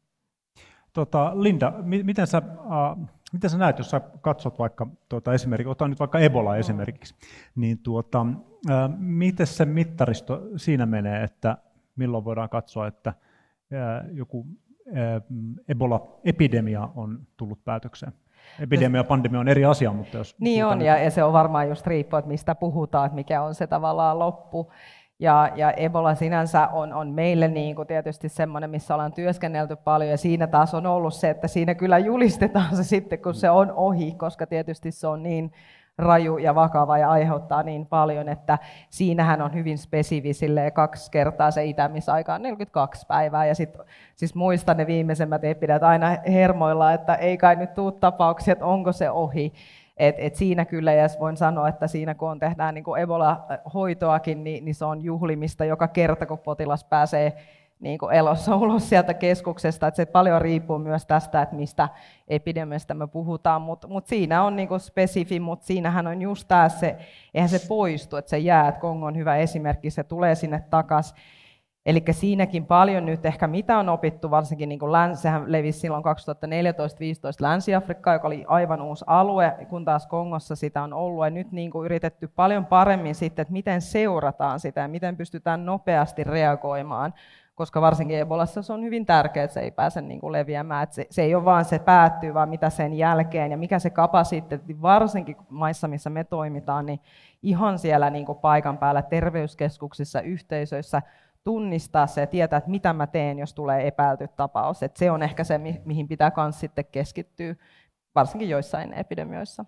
Tota, 0.94 1.32
Linda, 1.44 1.74
miten 2.04 2.28
sä, 2.28 2.38
äh, 2.38 3.10
miten 3.34 3.50
sä 3.50 3.58
näet, 3.58 3.78
jos 3.78 3.90
sä 3.90 4.00
katsot 4.22 4.60
vaikka, 4.60 4.88
tuota, 5.10 5.34
esimerkiksi, 5.34 5.70
otan 5.70 5.90
nyt 5.90 6.00
vaikka 6.00 6.20
Ebola 6.20 6.58
esimerkiksi, 6.58 7.16
niin 7.56 7.78
tuota, 7.78 8.26
äh, 8.70 8.90
miten 8.98 9.48
se 9.48 9.66
mittaristo 9.66 10.42
siinä 10.56 10.86
menee, 10.86 11.24
että 11.24 11.58
milloin 11.96 12.26
voidaan 12.26 12.50
katsoa, 12.50 12.88
että 12.88 13.10
äh, 13.10 14.06
joku 14.12 14.48
äh, 14.88 15.22
Ebola-epidemia 15.68 16.90
on 16.96 17.28
tullut 17.38 17.64
päätökseen? 17.64 18.14
Epidemia 18.60 19.00
ja 19.00 19.04
pandemia 19.04 19.40
on 19.40 19.48
eri 19.48 19.66
asia, 19.66 19.94
mutta 19.94 20.18
jos... 20.18 20.36
Niin 20.40 20.66
on, 20.66 20.82
ja, 20.82 20.98
ja 20.98 21.12
se 21.12 21.24
on 21.24 21.34
varmaan 21.34 21.70
just 21.70 21.88
riippuu, 21.88 22.20
että 22.20 22.30
mistä 22.30 22.56
puhutaan, 22.56 23.06
että 23.06 23.16
mikä 23.16 23.42
on 23.42 23.56
se 23.56 23.68
tavallaan 23.68 24.20
loppu. 24.20 24.72
Ja, 25.20 25.52
ja 25.56 25.72
Ebola 25.72 26.16
sinänsä 26.16 26.68
on, 26.68 26.94
on 26.94 27.10
meille 27.10 27.48
niin 27.48 27.76
kuin 27.76 27.88
tietysti 27.88 28.30
semmoinen, 28.30 28.70
missä 28.70 28.94
ollaan 28.94 29.14
työskennelty 29.14 29.76
paljon, 29.76 30.12
ja 30.12 30.18
siinä 30.18 30.48
taas 30.48 30.74
on 30.74 30.86
ollut 30.86 31.14
se, 31.14 31.30
että 31.30 31.48
siinä 31.48 31.76
kyllä 31.76 31.98
julistetaan 31.98 32.76
se 32.76 32.84
sitten, 32.84 33.20
kun 33.20 33.34
se 33.34 33.50
on 33.50 33.72
ohi, 33.72 34.12
koska 34.12 34.48
tietysti 34.48 34.92
se 34.92 35.08
on 35.08 35.24
niin 35.24 35.52
raju 36.00 36.38
ja 36.38 36.56
vakava 36.56 36.98
ja 36.98 37.10
aiheuttaa 37.10 37.64
niin 37.64 37.86
paljon, 37.86 38.30
että 38.30 38.58
siinähän 38.90 39.42
on 39.42 39.54
hyvin 39.54 39.78
spesifi 39.78 40.32
kaksi 40.74 41.12
kertaa 41.12 41.52
se 41.52 41.66
itämisaika 41.66 42.34
on 42.34 42.42
42 42.42 43.06
päivää. 43.08 43.46
Ja 43.46 43.56
sit, 43.56 43.78
siis 44.16 44.36
muistan 44.36 44.78
ne 44.78 44.88
viimeisemmät 44.88 45.44
epidät 45.44 45.84
aina 45.84 46.18
hermoilla, 46.28 46.94
että 46.94 47.16
ei 47.16 47.38
kai 47.38 47.56
nyt 47.56 47.74
tuu 47.74 47.92
tapauksia, 47.92 48.52
että 48.52 48.66
onko 48.66 48.92
se 48.92 49.10
ohi. 49.12 49.54
Et, 49.98 50.16
et 50.18 50.36
siinä 50.36 50.66
kyllä, 50.66 50.94
ja 50.94 51.08
voin 51.20 51.38
sanoa, 51.38 51.68
että 51.68 51.88
siinä 51.88 52.16
kun 52.16 52.40
tehdään 52.40 52.74
niin 52.74 52.98
Ebola-hoitoakin, 52.98 54.44
niin, 54.44 54.66
niin 54.66 54.76
se 54.76 54.86
on 54.86 55.04
juhlimista 55.04 55.66
joka 55.66 55.88
kerta, 55.88 56.26
kun 56.26 56.40
potilas 56.40 56.84
pääsee 56.84 57.34
niin 57.80 58.00
kuin 58.00 58.14
elossa 58.14 58.56
ulos 58.56 58.90
sieltä 58.90 59.14
keskuksesta. 59.14 59.88
Että 59.88 59.96
se 59.96 60.06
paljon 60.06 60.42
riippuu 60.42 60.80
myös 60.80 61.06
tästä, 61.06 61.42
että 61.42 61.56
mistä 61.56 61.90
epidemiasta 62.28 62.94
me 62.94 63.08
puhutaan, 63.08 63.62
mutta 63.62 63.88
mut 63.88 64.08
siinä 64.08 64.44
on 64.44 64.56
niin 64.56 64.68
kuin 64.68 64.80
spesifi, 64.80 65.40
mutta 65.40 65.66
siinähän 65.66 66.08
on 66.08 66.22
just 66.22 66.48
tämä 66.48 66.70
se, 66.70 66.98
eihän 67.34 67.50
se 67.50 67.68
poistu, 67.68 68.18
että 68.18 68.30
se 68.30 68.38
jää, 68.38 68.68
että 68.68 68.82
Kongo 68.82 69.06
on 69.06 69.18
hyvä 69.18 69.36
esimerkki, 69.36 69.90
se 69.90 70.04
tulee 70.04 70.36
sinne 70.36 70.64
takaisin. 70.70 71.18
Eli 71.86 72.04
siinäkin 72.12 72.66
paljon 72.66 73.06
nyt 73.06 73.26
ehkä 73.26 73.48
mitä 73.48 73.78
on 73.78 73.90
opittu, 73.90 74.32
varsinkin 74.32 74.70
niin 74.70 74.80
kuin 74.80 74.92
läns, 74.92 75.22
sehän 75.22 75.52
levisi 75.52 75.80
silloin 75.80 76.04
2014-2015 76.04 76.08
Länsi-Afrikkaan, 77.40 78.16
joka 78.16 78.28
oli 78.28 78.46
aivan 78.48 78.82
uusi 78.82 79.06
alue, 79.08 79.56
kun 79.70 79.86
taas 79.86 80.08
Kongossa 80.08 80.56
sitä 80.56 80.84
on 80.84 80.94
ollut. 80.94 81.26
Ja 81.26 81.30
nyt 81.30 81.52
niin 81.52 81.72
kuin 81.72 81.86
yritetty 81.86 82.28
paljon 82.28 82.66
paremmin 82.66 83.16
sitten, 83.16 83.42
että 83.42 83.52
miten 83.52 83.82
seurataan 83.82 84.60
sitä 84.60 84.82
ja 84.82 84.88
miten 84.88 85.18
pystytään 85.18 85.66
nopeasti 85.66 86.24
reagoimaan 86.24 87.14
koska 87.60 87.82
varsinkin 87.82 88.20
Ebolassa 88.20 88.62
se 88.62 88.74
on 88.74 88.84
hyvin 88.84 89.06
tärkeää, 89.06 89.44
että 89.44 89.54
se 89.54 89.60
ei 89.60 89.72
pääse 89.72 90.02
niin 90.02 90.20
kuin 90.20 90.32
leviämään. 90.32 90.84
Että 90.84 90.96
se, 90.96 91.08
se 91.10 91.22
ei 91.22 91.36
ole 91.36 91.46
vaan 91.46 91.66
se 91.66 91.80
päättyy, 91.80 92.34
vaan 92.34 92.50
mitä 92.50 92.70
sen 92.70 92.94
jälkeen 92.94 93.52
ja 93.52 93.58
mikä 93.58 93.80
se 93.80 93.90
kapasiteetti, 93.90 94.82
varsinkin 94.82 95.38
maissa, 95.50 95.88
missä 95.88 96.10
me 96.10 96.24
toimitaan, 96.24 96.86
niin 96.86 97.00
ihan 97.44 97.80
siellä 97.80 98.10
niin 98.10 98.26
kuin 98.26 98.38
paikan 98.38 98.78
päällä 98.78 99.02
terveyskeskuksissa, 99.02 100.22
yhteisöissä 100.22 101.02
tunnistaa 101.44 102.08
se 102.08 102.22
ja 102.22 102.28
tietää, 102.28 102.58
että 102.58 102.70
mitä 102.70 102.94
mä 102.94 103.08
teen, 103.08 103.40
jos 103.40 103.54
tulee 103.54 103.88
epäilty 103.88 104.28
tapaus. 104.28 104.84
Että 104.84 105.00
se 105.00 105.12
on 105.12 105.24
ehkä 105.24 105.44
se, 105.44 105.58
mihin 105.86 106.08
pitää 106.08 106.32
myös 106.38 106.60
sitten 106.60 106.86
keskittyä, 106.92 107.56
varsinkin 108.16 108.50
joissain 108.50 108.94
epidemioissa. 108.94 109.66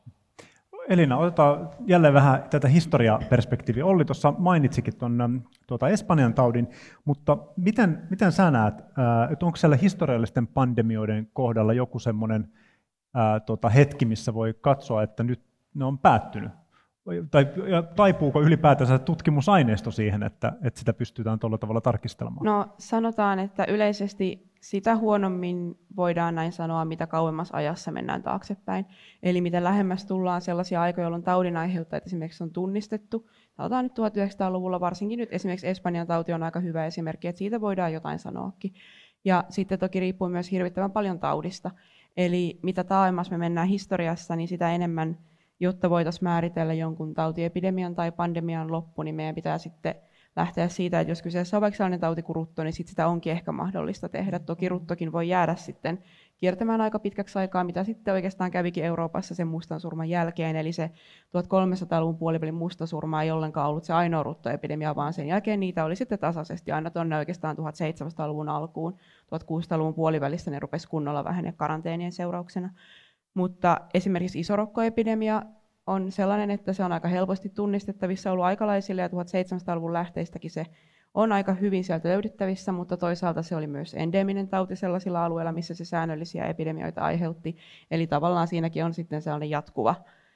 Elina, 0.92 1.18
otetaan 1.18 1.70
jälleen 1.86 2.14
vähän 2.14 2.44
tätä 2.50 2.68
historiaperspektiiviä. 2.68 3.86
Olli 3.86 4.06
tuossa 4.06 4.34
mainitsikin 4.38 4.98
tuon 4.98 5.44
tuota 5.68 5.90
Espanjan 5.90 6.34
taudin, 6.34 6.68
mutta 7.06 7.38
miten, 7.58 8.02
miten 8.10 8.32
sä 8.32 8.52
näet, 8.52 8.80
että 9.32 9.46
onko 9.46 9.56
siellä 9.56 9.76
historiallisten 9.76 10.48
pandemioiden 10.48 11.28
kohdalla 11.34 11.74
joku 11.74 12.00
semmoinen 12.00 12.48
tuota, 13.46 13.70
hetki, 13.70 14.06
missä 14.06 14.34
voi 14.34 14.54
katsoa, 14.62 15.04
että 15.04 15.24
nyt 15.24 15.42
ne 15.76 15.86
on 15.86 15.98
päättynyt? 15.98 16.52
Tai 17.32 17.48
taipuuko 17.96 18.42
ylipäätänsä 18.42 19.00
tutkimusaineisto 19.00 19.92
siihen, 19.92 20.24
että, 20.24 20.54
että 20.64 20.80
sitä 20.80 20.94
pystytään 20.94 21.40
tuolla 21.40 21.58
tavalla 21.58 21.82
tarkistelemaan? 21.82 22.46
No 22.46 22.70
sanotaan, 22.78 23.40
että 23.40 23.66
yleisesti 23.66 24.51
sitä 24.62 24.96
huonommin 24.96 25.80
voidaan 25.96 26.36
näin 26.36 26.52
sanoa, 26.52 26.86
mitä 26.86 27.08
kauemmas 27.08 27.52
ajassa 27.52 27.92
mennään 27.92 28.24
taaksepäin. 28.24 28.86
Eli 29.24 29.42
mitä 29.42 29.64
lähemmäs 29.64 30.06
tullaan 30.06 30.42
sellaisia 30.42 30.82
aikoja, 30.82 31.06
jolloin 31.06 31.24
taudin 31.24 31.58
aiheuttajat 31.58 32.06
esimerkiksi 32.06 32.44
on 32.44 32.52
tunnistettu. 32.52 33.30
Sanotaan 33.58 33.86
nyt 33.86 34.00
1900-luvulla, 34.00 34.80
varsinkin 34.80 35.20
nyt 35.20 35.34
esimerkiksi 35.34 35.68
Espanjan 35.68 36.08
tauti 36.08 36.34
on 36.34 36.44
aika 36.44 36.60
hyvä 36.60 36.86
esimerkki, 36.86 37.28
että 37.28 37.40
siitä 37.40 37.62
voidaan 37.62 37.94
jotain 37.94 38.20
sanoakin. 38.20 38.74
Ja 39.26 39.44
sitten 39.50 39.80
toki 39.80 40.00
riippuu 40.00 40.30
myös 40.30 40.52
hirvittävän 40.52 40.92
paljon 40.92 41.20
taudista. 41.20 41.72
Eli 42.18 42.60
mitä 42.64 42.84
taaemmas 42.84 43.32
me 43.32 43.38
mennään 43.38 43.68
historiassa, 43.68 44.36
niin 44.36 44.48
sitä 44.48 44.72
enemmän, 44.72 45.18
jotta 45.60 45.90
voitaisiin 45.90 46.24
määritellä 46.24 46.74
jonkun 46.74 47.14
tautiepidemian 47.14 47.96
tai 47.96 48.12
pandemian 48.12 48.72
loppu, 48.72 49.04
niin 49.04 49.16
meidän 49.16 49.36
pitää 49.36 49.58
sitten 49.58 49.96
lähteä 50.36 50.68
siitä, 50.68 51.00
että 51.00 51.12
jos 51.12 51.22
kyseessä 51.22 51.58
on 51.58 51.62
vaikka 51.62 51.78
sellainen 51.78 52.00
tauti 52.00 52.22
kuin 52.22 52.36
rutto, 52.36 52.64
niin 52.64 52.74
sit 52.74 52.88
sitä 52.88 53.08
onkin 53.08 53.32
ehkä 53.32 53.52
mahdollista 53.52 54.10
tehdä. 54.10 54.40
Toki 54.40 54.70
ruttokin 54.70 55.12
voi 55.12 55.30
jäädä 55.30 55.56
sitten 55.56 56.00
kiertämään 56.38 56.82
aika 56.82 57.00
pitkäksi 57.00 57.40
aikaa, 57.40 57.64
mitä 57.64 57.84
sitten 57.84 58.14
oikeastaan 58.14 58.52
kävikin 58.52 58.84
Euroopassa 58.84 59.36
sen 59.36 59.48
mustan 59.48 59.80
surman 59.80 60.10
jälkeen. 60.10 60.56
Eli 60.56 60.72
se 60.72 60.92
1300-luvun 61.38 62.18
puolivälin 62.18 62.56
mustasurma 62.56 63.24
ei 63.24 63.32
ollenkaan 63.32 63.70
ollut 63.70 63.84
se 63.84 63.94
ainoa 63.94 64.24
ruttoepidemia, 64.24 64.96
vaan 64.96 65.14
sen 65.14 65.28
jälkeen 65.28 65.60
niitä 65.60 65.86
oli 65.86 65.96
sitten 65.96 66.20
tasaisesti 66.20 66.72
aina 66.72 66.90
tuonne 66.90 67.18
oikeastaan 67.18 67.58
1700-luvun 67.58 68.50
alkuun. 68.50 68.94
1600-luvun 69.36 69.94
puolivälissä 69.94 70.52
ne 70.52 70.60
rupesi 70.60 70.88
kunnolla 70.88 71.24
vähene 71.24 71.52
karanteenien 71.52 72.12
seurauksena. 72.12 72.70
Mutta 73.34 73.82
esimerkiksi 73.94 74.40
isorokkoepidemia 74.40 75.42
on 75.88 76.12
sellainen, 76.12 76.52
että 76.52 76.74
se 76.74 76.84
on 76.84 76.92
aika 76.92 77.08
helposti 77.08 77.50
tunnistettavissa 77.50 78.32
ollut 78.32 78.46
aikalaisille 78.46 79.02
ja 79.02 79.08
1700-luvun 79.08 79.94
lähteistäkin 79.94 80.52
se 80.52 80.66
on 81.14 81.32
aika 81.32 81.54
hyvin 81.54 81.84
sieltä 81.84 82.10
löydettävissä, 82.10 82.72
mutta 82.72 82.98
toisaalta 82.98 83.42
se 83.42 83.56
oli 83.56 83.68
myös 83.68 83.94
endeminen 83.94 84.48
tauti 84.48 84.76
sellaisilla 84.76 85.26
alueilla, 85.26 85.52
missä 85.52 85.74
se 85.74 85.86
säännöllisiä 85.86 86.46
epidemioita 86.46 87.02
aiheutti. 87.02 87.58
Eli 87.92 88.08
tavallaan 88.08 88.48
siinäkin 88.48 88.86
on 88.86 88.94
sitten 88.94 89.22
sellainen 89.22 89.50
jatkuva, 89.50 89.96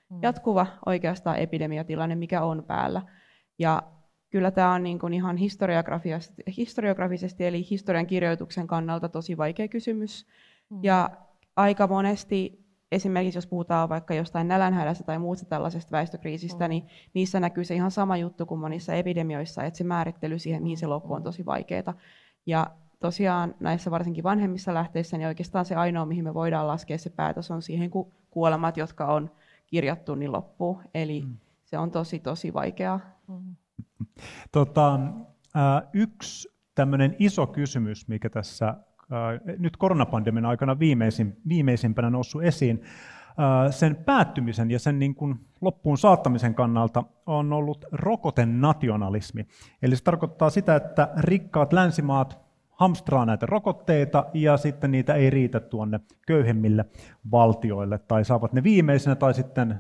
mm. 0.10 0.20
jatkuva 0.22 0.68
oikeastaan 0.86 1.38
epidemiatilanne, 1.38 2.16
mikä 2.16 2.42
on 2.42 2.64
päällä. 2.68 3.02
Ja 3.60 3.84
kyllä 4.30 4.52
tämä 4.52 4.74
on 4.74 4.84
niin 4.84 5.00
kuin 5.00 5.14
ihan 5.14 5.38
historiografisesti, 6.58 7.46
eli 7.46 7.68
historian 7.70 8.08
kirjoituksen 8.08 8.68
kannalta 8.68 9.10
tosi 9.10 9.38
vaikea 9.38 9.68
kysymys. 9.68 10.28
Mm. 10.70 10.80
Ja 10.84 11.10
aika 11.56 11.88
monesti 11.88 12.65
esimerkiksi 12.96 13.38
jos 13.38 13.48
puhutaan 13.48 13.90
vaikka 13.90 14.14
jostain 14.14 14.48
nälänhädästä 14.48 15.04
tai 15.04 15.20
muusta 15.20 15.46
tällaisesta 15.46 15.92
väestökriisistä, 15.92 16.68
mm. 16.68 16.70
niin 16.70 16.88
niissä 17.14 17.40
näkyy 17.40 17.64
se 17.64 17.76
ihan 17.76 17.92
sama 17.92 18.18
juttu 18.18 18.46
kuin 18.46 18.60
monissa 18.60 18.94
epidemioissa, 18.94 19.64
että 19.64 19.78
se 19.78 19.84
määrittely 19.84 20.40
siihen, 20.40 20.64
mihin 20.64 20.78
se 20.78 20.88
loppu 20.88 21.14
on 21.14 21.24
tosi 21.24 21.46
vaikeaa. 21.46 21.94
Ja 22.46 22.68
tosiaan 23.00 23.56
näissä 23.60 23.92
varsinkin 23.92 24.24
vanhemmissa 24.24 24.74
lähteissä, 24.74 25.18
niin 25.18 25.28
oikeastaan 25.28 25.66
se 25.66 25.76
ainoa, 25.76 26.06
mihin 26.06 26.24
me 26.24 26.34
voidaan 26.34 26.68
laskea 26.68 26.98
se 26.98 27.10
päätös, 27.10 27.52
on 27.52 27.62
siihen, 27.62 27.90
kun 27.90 28.12
kuolemat, 28.30 28.78
jotka 28.78 29.06
on 29.06 29.32
kirjattu, 29.68 30.16
niin 30.16 30.32
loppuu. 30.32 30.82
Eli 30.94 31.22
mm. 31.22 31.38
se 31.64 31.78
on 31.78 31.92
tosi, 31.92 32.20
tosi 32.20 32.54
vaikeaa. 32.54 33.00
Mm. 33.28 33.56
Tota, 34.52 35.00
yksi 35.94 36.50
tämmöinen 36.76 37.16
iso 37.20 37.48
kysymys, 37.48 38.08
mikä 38.08 38.30
tässä 38.30 38.76
nyt 39.58 39.78
koronapandemian 39.78 40.46
aikana 40.46 40.80
viimeisin, 40.80 41.38
viimeisimpänä 41.48 42.10
noussut 42.10 42.44
esiin, 42.44 42.82
sen 43.70 43.96
päättymisen 43.96 44.72
ja 44.72 44.80
sen 44.80 45.00
niin 45.00 45.16
kuin 45.16 45.36
loppuun 45.62 45.98
saattamisen 45.98 46.56
kannalta 46.56 47.04
on 47.26 47.54
ollut 47.54 47.86
rokotenationalismi. 47.92 49.48
Eli 49.82 49.96
se 49.96 50.04
tarkoittaa 50.04 50.50
sitä, 50.50 50.76
että 50.76 51.10
rikkaat 51.18 51.74
länsimaat 51.74 52.46
hamstraa 52.72 53.26
näitä 53.26 53.46
rokotteita 53.46 54.26
ja 54.34 54.58
sitten 54.58 54.92
niitä 54.92 55.14
ei 55.14 55.30
riitä 55.30 55.60
tuonne 55.60 56.00
köyhemmille 56.28 56.86
valtioille 57.32 57.98
tai 57.98 58.26
saavat 58.26 58.54
ne 58.54 58.64
viimeisenä 58.64 59.16
tai 59.16 59.34
sitten 59.34 59.76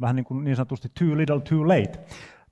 vähän 0.00 0.16
niin, 0.16 0.24
kuin 0.24 0.44
niin 0.44 0.56
sanotusti 0.56 0.88
too 0.98 1.16
little 1.16 1.40
too 1.40 1.68
late. 1.68 1.98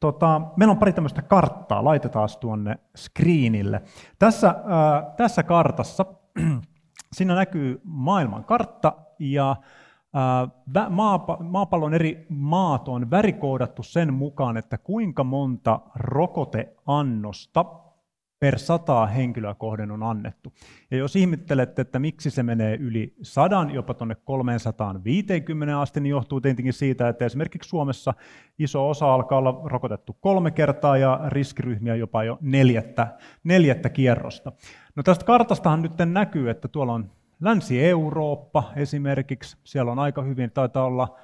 Tota, 0.01 0.41
meillä 0.57 0.73
on 0.73 0.79
pari 0.79 0.93
tämmöistä 0.93 1.23
karttaa, 1.23 1.85
laitetaan 1.85 2.29
tuonne 2.41 2.79
screenille. 2.97 3.83
Tässä, 4.19 4.49
äh, 4.49 5.17
tässä 5.17 5.43
kartassa 5.43 6.07
siinä 7.17 7.35
näkyy 7.35 7.81
maailman 7.85 8.45
kartta 8.45 8.93
ja 9.19 9.51
äh, 9.51 10.91
maapa, 10.91 11.37
maapallon 11.41 11.95
eri 11.95 12.27
maat 12.29 12.89
on 12.89 13.11
värikoodattu 13.11 13.83
sen 13.83 14.15
mukaan, 14.15 14.57
että 14.57 14.79
kuinka 14.79 15.25
monta 15.25 15.81
rokoteannosta 15.95 17.65
per 18.39 18.59
sataa 18.59 19.07
henkilöä 19.07 19.55
kohden 19.55 19.91
on 19.91 20.03
annettu. 20.03 20.53
Ja 20.91 20.97
jos 20.97 21.17
ihmettelette, 21.17 21.83
että 21.83 21.99
miksi 21.99 22.31
se 22.31 22.43
menee 22.43 22.77
yli 22.77 23.15
sadan, 23.23 23.71
jopa 23.71 23.95
tuonne 23.95 24.15
350 24.15 25.81
asti, 25.81 26.01
niin 26.01 26.11
johtuu 26.11 26.41
tietenkin 26.41 26.73
siitä, 26.73 27.09
että 27.09 27.25
esimerkiksi 27.25 27.69
Suomessa 27.69 28.15
iso 28.59 28.91
osa 28.91 29.15
alkaa 29.15 29.39
olla 29.39 29.61
rokotettu 29.65 30.17
kolme 30.21 30.51
kertaa 30.51 30.97
ja 30.97 31.21
riskiryhmiä 31.29 31.95
jopa 31.95 32.25
jo 32.25 32.39
neljättä, 32.41 33.19
neljättä 33.45 33.89
kierrosta. 33.89 34.53
No 34.97 35.03
tästä 35.03 35.25
kartastahan 35.25 35.83
nyt 35.83 35.93
näkyy, 36.05 36.51
että 36.51 36.69
tuolla 36.69 36.93
on 36.93 37.11
Länsi-Eurooppa 37.41 38.73
esimerkiksi, 38.77 39.57
siellä 39.65 39.93
on 39.93 39.99
aika 39.99 40.23
hyvin, 40.23 40.51
taitaa 40.51 40.85
olla 40.85 41.17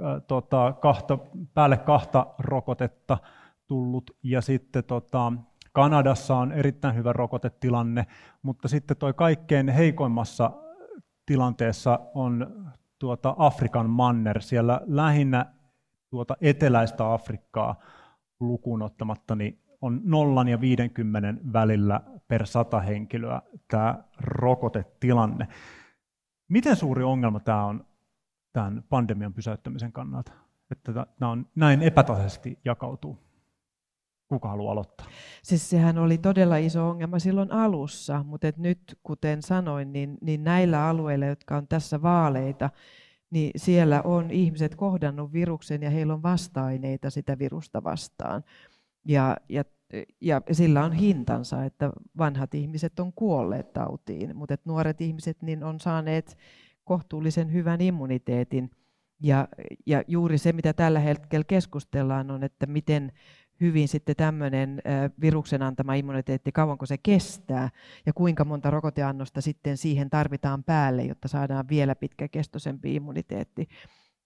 äh, 0.00 0.22
tota, 0.26 0.74
kahta, 0.80 1.18
päälle 1.54 1.76
kahta 1.76 2.26
rokotetta 2.38 3.18
tullut, 3.66 4.10
ja 4.22 4.40
sitten 4.40 4.84
tota, 4.84 5.32
Kanadassa 5.76 6.36
on 6.36 6.52
erittäin 6.52 6.94
hyvä 6.94 7.12
rokotetilanne, 7.12 8.06
mutta 8.42 8.68
sitten 8.68 8.96
tuo 8.96 9.12
kaikkein 9.12 9.68
heikoimmassa 9.68 10.50
tilanteessa 11.26 12.00
on 12.14 12.64
tuota 12.98 13.34
Afrikan 13.38 13.90
manner, 13.90 14.42
siellä 14.42 14.80
lähinnä 14.86 15.46
tuota 16.10 16.36
eteläistä 16.40 17.12
Afrikkaa 17.12 17.80
lukuun 18.40 18.82
ottamatta, 18.82 19.36
niin 19.36 19.62
on 19.80 20.00
nollan 20.04 20.48
ja 20.48 20.60
50 20.60 21.52
välillä 21.52 22.00
per 22.28 22.46
sata 22.46 22.80
henkilöä 22.80 23.42
tämä 23.70 24.04
rokotetilanne. 24.20 25.48
Miten 26.48 26.76
suuri 26.76 27.02
ongelma 27.02 27.40
tämä 27.40 27.64
on 27.64 27.86
tämän 28.52 28.84
pandemian 28.88 29.34
pysäyttämisen 29.34 29.92
kannalta, 29.92 30.32
että 30.70 30.92
tämä 31.18 31.30
on 31.30 31.46
näin 31.54 31.82
epätasaisesti 31.82 32.58
jakautuu? 32.64 33.25
Kuka 34.28 34.48
haluaa 34.48 34.72
aloittaa? 34.72 35.06
Siis 35.42 35.70
sehän 35.70 35.98
oli 35.98 36.18
todella 36.18 36.56
iso 36.56 36.88
ongelma 36.88 37.18
silloin 37.18 37.52
alussa, 37.52 38.24
mutta 38.26 38.48
et 38.48 38.56
nyt, 38.56 38.98
kuten 39.02 39.42
sanoin, 39.42 39.92
niin, 39.92 40.18
niin 40.20 40.44
näillä 40.44 40.88
alueilla, 40.88 41.26
jotka 41.26 41.56
on 41.56 41.68
tässä 41.68 42.02
vaaleita, 42.02 42.70
niin 43.30 43.50
siellä 43.56 44.02
on 44.02 44.30
ihmiset 44.30 44.74
kohdannut 44.74 45.32
viruksen 45.32 45.82
ja 45.82 45.90
heillä 45.90 46.14
on 46.14 46.22
vasta-aineita 46.22 47.10
sitä 47.10 47.38
virusta 47.38 47.84
vastaan. 47.84 48.44
Ja, 49.04 49.36
ja, 49.48 49.64
ja 50.20 50.40
sillä 50.52 50.84
on 50.84 50.92
hintansa, 50.92 51.64
että 51.64 51.90
vanhat 52.18 52.54
ihmiset 52.54 53.00
on 53.00 53.12
kuolleet 53.12 53.72
tautiin, 53.72 54.36
mutta 54.36 54.56
nuoret 54.64 55.00
ihmiset 55.00 55.42
niin 55.42 55.64
on 55.64 55.80
saaneet 55.80 56.38
kohtuullisen 56.84 57.52
hyvän 57.52 57.80
immuniteetin. 57.80 58.70
Ja, 59.22 59.48
ja 59.86 60.02
juuri 60.08 60.38
se, 60.38 60.52
mitä 60.52 60.72
tällä 60.72 61.00
hetkellä 61.00 61.44
keskustellaan, 61.44 62.30
on, 62.30 62.44
että 62.44 62.66
miten 62.66 63.12
hyvin 63.60 63.88
sitten 63.88 64.16
tämmöinen 64.16 64.82
viruksen 65.20 65.62
antama 65.62 65.94
immuniteetti, 65.94 66.52
kauanko 66.52 66.86
se 66.86 66.98
kestää 66.98 67.68
ja 68.06 68.12
kuinka 68.12 68.44
monta 68.44 68.70
rokoteannosta 68.70 69.40
sitten 69.40 69.76
siihen 69.76 70.10
tarvitaan 70.10 70.64
päälle, 70.64 71.02
jotta 71.02 71.28
saadaan 71.28 71.68
vielä 71.68 71.94
pitkäkestoisempi 71.94 72.94
immuniteetti. 72.94 73.68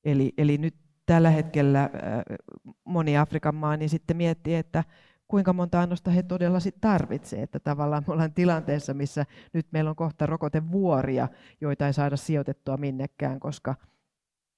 Eli, 0.05 0.33
eli 0.39 0.59
nyt 0.59 0.75
tällä 1.07 1.31
hetkellä 1.31 1.91
moni 2.85 3.19
Afrikan 3.19 3.55
maa 3.55 3.77
niin 3.77 3.91
sitten 3.91 4.17
miettii, 4.17 4.55
että 4.55 4.85
kuinka 5.29 5.53
monta 5.53 5.81
annosta 5.81 6.11
he 6.11 6.23
todella 6.23 6.61
sit 6.61 6.77
tarvitsee. 6.81 7.43
Että 7.43 7.61
tavallaan 7.61 8.05
me 8.07 8.13
ollaan 8.13 8.35
tilanteessa, 8.35 8.95
missä 8.95 9.27
nyt 9.53 9.67
meillä 9.73 9.91
on 9.91 9.97
kohta 9.97 10.27
rokotevuoria, 10.27 11.29
joita 11.61 11.87
ei 11.87 11.93
saada 11.93 12.17
sijoitettua 12.17 12.77
minnekään, 12.77 13.41
koska 13.41 13.75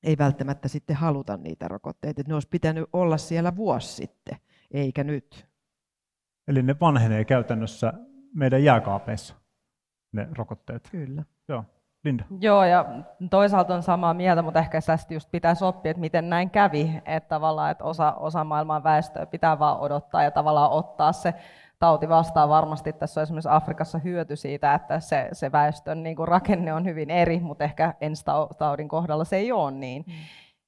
ei 0.02 0.18
välttämättä 0.18 0.68
sitten 0.68 0.96
haluta 0.96 1.36
niitä 1.36 1.68
rokotteita. 1.68 2.20
Et 2.20 2.28
ne 2.28 2.34
olisi 2.34 2.48
pitänyt 2.48 2.84
olla 2.92 3.16
siellä 3.16 3.56
vuosi 3.56 3.88
sitten 3.88 4.36
eikä 4.72 5.04
nyt. 5.04 5.48
Eli 6.48 6.62
ne 6.62 6.76
vanhenee 6.80 7.24
käytännössä 7.24 7.92
meidän 8.34 8.64
jääkaapeissa, 8.64 9.34
ne 10.12 10.28
rokotteet. 10.38 10.88
Kyllä. 10.90 11.22
Joo. 11.48 11.64
Linda. 12.04 12.24
Joo, 12.40 12.64
ja 12.64 12.84
toisaalta 13.30 13.74
on 13.74 13.82
samaa 13.82 14.14
mieltä, 14.14 14.42
mutta 14.42 14.60
ehkä 14.60 14.80
tästä 14.86 15.14
just 15.14 15.30
pitäisi 15.30 15.64
oppia, 15.64 15.90
että 15.90 16.00
miten 16.00 16.30
näin 16.30 16.50
kävi, 16.50 17.02
että 17.04 17.28
tavallaan 17.28 17.70
että 17.70 17.84
osa, 17.84 18.12
osa 18.12 18.44
maailman 18.44 18.84
väestöä 18.84 19.26
pitää 19.26 19.58
vaan 19.58 19.80
odottaa 19.80 20.22
ja 20.22 20.30
tavallaan 20.30 20.70
ottaa 20.70 21.12
se 21.12 21.34
tauti 21.78 22.08
vastaan. 22.08 22.48
Varmasti 22.48 22.92
tässä 22.92 23.20
on 23.20 23.22
esimerkiksi 23.22 23.48
Afrikassa 23.52 23.98
hyöty 23.98 24.36
siitä, 24.36 24.74
että 24.74 25.00
se, 25.00 25.28
se 25.32 25.52
väestön 25.52 26.02
niin 26.02 26.16
kuin 26.16 26.28
rakenne 26.28 26.72
on 26.74 26.84
hyvin 26.84 27.10
eri, 27.10 27.40
mutta 27.40 27.64
ehkä 27.64 27.94
ensi 28.00 28.24
taudin 28.58 28.88
kohdalla 28.88 29.24
se 29.24 29.36
ei 29.36 29.52
ole 29.52 29.70
niin. 29.70 30.04
Mm. 30.06 30.12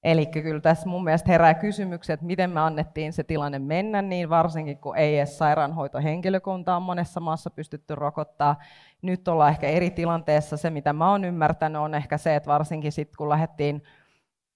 Eli 0.05 0.27
kyllä 0.27 0.61
tässä 0.61 0.89
mun 0.89 1.05
mielestä 1.05 1.33
herää 1.33 1.55
kysymykset, 1.55 2.15
että 2.15 2.27
miten 2.27 2.51
me 2.51 2.61
annettiin 2.61 3.13
se 3.13 3.25
tilanne 3.25 3.59
mennä, 3.59 4.03
niin 4.03 4.31
varsinkin 4.31 4.79
kun 4.79 4.97
ei 4.97 5.19
edes 5.19 5.39
sairaanhoitohenkilökuntaa 5.39 6.77
on 6.77 6.83
monessa 6.83 7.21
maassa 7.21 7.51
pystytty 7.51 7.95
rokottaa. 7.95 8.57
Nyt 9.03 9.29
ollaan 9.29 9.51
ehkä 9.51 9.67
eri 9.67 9.91
tilanteessa. 9.91 10.57
Se, 10.57 10.71
mitä 10.71 10.93
mä 10.93 11.11
oon 11.11 11.25
ymmärtänyt, 11.25 11.83
on 11.83 11.95
ehkä 11.95 12.19
se, 12.19 12.37
että 12.37 12.51
varsinkin 12.51 12.93
sitten 12.93 13.17
kun 13.17 13.29
lähdettiin 13.29 13.83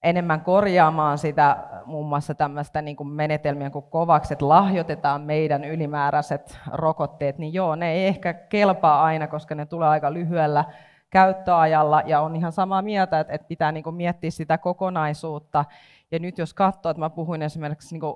enemmän 0.03 0.41
korjaamaan 0.41 1.17
sitä 1.17 1.57
muun 1.85 2.09
muassa 2.09 2.35
tämmöistä 2.35 2.81
niin 2.81 2.95
kuin 2.95 3.09
menetelmiä 3.09 3.69
kuin 3.69 3.85
kovaksi, 3.89 4.33
että 4.33 4.49
lahjoitetaan 4.49 5.21
meidän 5.21 5.63
ylimääräiset 5.63 6.59
rokotteet, 6.71 7.37
niin 7.37 7.53
joo, 7.53 7.75
ne 7.75 7.91
ei 7.91 8.07
ehkä 8.07 8.33
kelpaa 8.33 9.03
aina, 9.03 9.27
koska 9.27 9.55
ne 9.55 9.65
tulee 9.65 9.89
aika 9.89 10.13
lyhyellä 10.13 10.65
käyttöajalla 11.09 12.01
ja 12.05 12.21
on 12.21 12.35
ihan 12.35 12.51
samaa 12.51 12.81
mieltä, 12.81 13.19
että, 13.19 13.33
että 13.33 13.47
pitää 13.47 13.71
niin 13.71 13.83
kuin 13.83 13.95
miettiä 13.95 14.31
sitä 14.31 14.57
kokonaisuutta. 14.57 15.65
Ja 16.11 16.19
nyt 16.19 16.37
jos 16.37 16.53
katsoo, 16.53 16.89
että 16.89 16.99
mä 16.99 17.09
puhuin 17.09 17.41
esimerkiksi 17.41 17.95
niin 17.95 18.01
kuin 18.01 18.15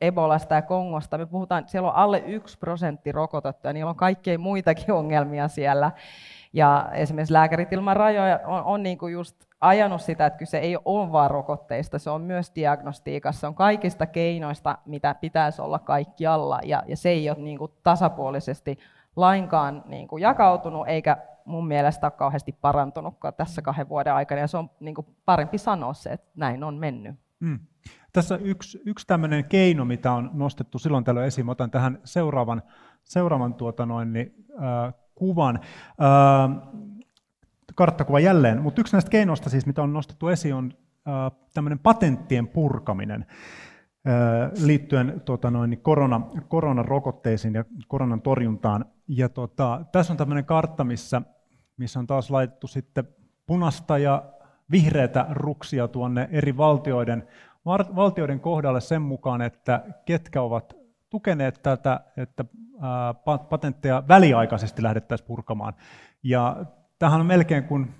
Ebolasta 0.00 0.54
ja 0.54 0.62
Kongosta, 0.62 1.18
me 1.18 1.26
puhutaan, 1.26 1.64
siellä 1.66 1.88
on 1.88 1.96
alle 1.96 2.22
yksi 2.26 2.58
prosentti 2.58 3.12
rokotettuja, 3.12 3.72
niillä 3.72 3.90
on 3.90 3.96
kaikkein 3.96 4.40
muitakin 4.40 4.94
ongelmia 4.94 5.48
siellä. 5.48 5.92
Ja 6.52 6.88
esimerkiksi 6.92 7.32
Lääkärit 7.32 7.72
ilman 7.72 7.96
rajoja 7.96 8.40
on, 8.44 8.62
on 8.64 8.82
niin 8.82 8.98
kuin 8.98 9.12
just 9.12 9.36
ajanut 9.60 10.00
sitä, 10.00 10.26
että 10.26 10.38
kyse 10.38 10.58
ei 10.58 10.76
ole 10.84 11.12
vain 11.12 11.30
rokotteista, 11.30 11.98
se 11.98 12.10
on 12.10 12.20
myös 12.20 12.52
diagnostiikassa, 12.54 13.40
se 13.40 13.46
on 13.46 13.54
kaikista 13.54 14.06
keinoista, 14.06 14.78
mitä 14.86 15.14
pitäisi 15.14 15.62
olla 15.62 15.78
kaikkialla, 15.78 16.60
ja, 16.64 16.82
ja 16.86 16.96
se 16.96 17.08
ei 17.08 17.30
ole 17.30 17.38
niin 17.38 17.58
kuin 17.58 17.72
tasapuolisesti 17.82 18.78
lainkaan 19.16 19.84
niin 19.86 20.08
kuin 20.08 20.22
jakautunut, 20.22 20.88
eikä 20.88 21.16
mun 21.46 21.68
mielestä 21.68 22.06
ole 22.06 22.12
kauheasti 22.12 22.52
parantunutkaan 22.52 23.34
tässä 23.34 23.62
kahden 23.62 23.88
vuoden 23.88 24.14
aikana, 24.14 24.40
ja 24.40 24.46
se 24.46 24.56
on 24.56 24.70
niin 24.80 24.94
kuin 24.94 25.06
parempi 25.24 25.58
sanoa 25.58 25.94
se, 25.94 26.10
että 26.10 26.30
näin 26.36 26.64
on 26.64 26.74
mennyt. 26.74 27.14
Mm. 27.40 27.58
Tässä 28.12 28.36
yksi, 28.36 28.80
yksi 28.86 29.06
tämmöinen 29.06 29.44
keino, 29.44 29.84
mitä 29.84 30.12
on 30.12 30.30
nostettu 30.32 30.78
silloin 30.78 31.04
tällöin 31.04 31.26
esiin, 31.26 31.48
otan 31.48 31.70
tähän 31.70 31.98
seuraavan, 32.04 32.62
seuraavan 33.04 33.54
tuota 33.54 33.86
noin, 33.86 34.12
niin, 34.12 34.34
äh, 34.62 34.94
kuvan. 35.14 35.60
Äh, 35.88 36.68
karttakuva 37.74 38.20
jälleen, 38.20 38.62
mutta 38.62 38.80
yksi 38.80 38.92
näistä 38.92 39.10
keinoista, 39.10 39.50
siis, 39.50 39.66
mitä 39.66 39.82
on 39.82 39.92
nostettu 39.92 40.28
esiin, 40.28 40.54
on 40.54 40.72
äh, 41.08 41.38
tämmöinen 41.54 41.78
patenttien 41.78 42.48
purkaminen 42.48 43.26
liittyen 44.64 45.22
tota 45.24 45.50
noin, 45.50 45.78
korona, 45.82 46.20
koronarokotteisiin 46.48 47.54
ja 47.54 47.64
koronan 47.88 48.22
torjuntaan. 48.22 48.84
Ja 49.08 49.28
tota, 49.28 49.84
tässä 49.92 50.12
on 50.12 50.16
tämmöinen 50.16 50.44
kartta, 50.44 50.84
missä 50.84 51.22
missä 51.76 51.98
on 51.98 52.06
taas 52.06 52.30
laitettu 52.30 52.66
sitten 52.66 53.08
punasta 53.46 53.98
ja 53.98 54.24
vihreätä 54.70 55.26
ruksia 55.30 55.88
tuonne 55.88 56.28
eri 56.32 56.56
valtioiden, 56.56 57.28
valtioiden 57.96 58.40
kohdalle 58.40 58.80
sen 58.80 59.02
mukaan, 59.02 59.42
että 59.42 59.84
ketkä 60.04 60.42
ovat 60.42 60.76
tukeneet 61.10 61.62
tätä, 61.62 62.00
että 62.16 62.44
patentteja 63.50 64.02
väliaikaisesti 64.08 64.82
lähdettäisiin 64.82 65.26
purkamaan. 65.26 65.74
Ja 66.22 66.64
tähän 66.98 67.20
on 67.20 67.26
melkein 67.26 67.64
kuin, 67.64 67.94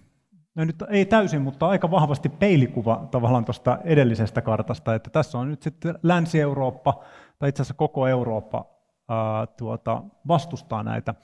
no 0.55 0.65
nyt 0.65 0.83
ei 0.89 1.05
täysin, 1.05 1.43
mutta 1.43 1.69
aika 1.69 1.91
vahvasti 1.91 2.29
peilikuva 2.29 3.09
tavallaan 3.11 3.45
tuosta 3.45 3.79
edellisestä 3.85 4.43
kartasta, 4.43 4.95
että 4.95 5.11
tässä 5.11 5.39
on 5.39 5.51
nyt 5.51 5.63
sitten 5.63 5.99
Länsi-Eurooppa, 6.03 7.05
tai 7.39 7.49
itse 7.49 7.63
asiassa 7.63 7.75
koko 7.75 8.07
Eurooppa 8.07 8.67
ää, 9.09 9.47
tuota, 9.47 10.03
vastustaa 10.29 10.83
näitä 10.83 11.15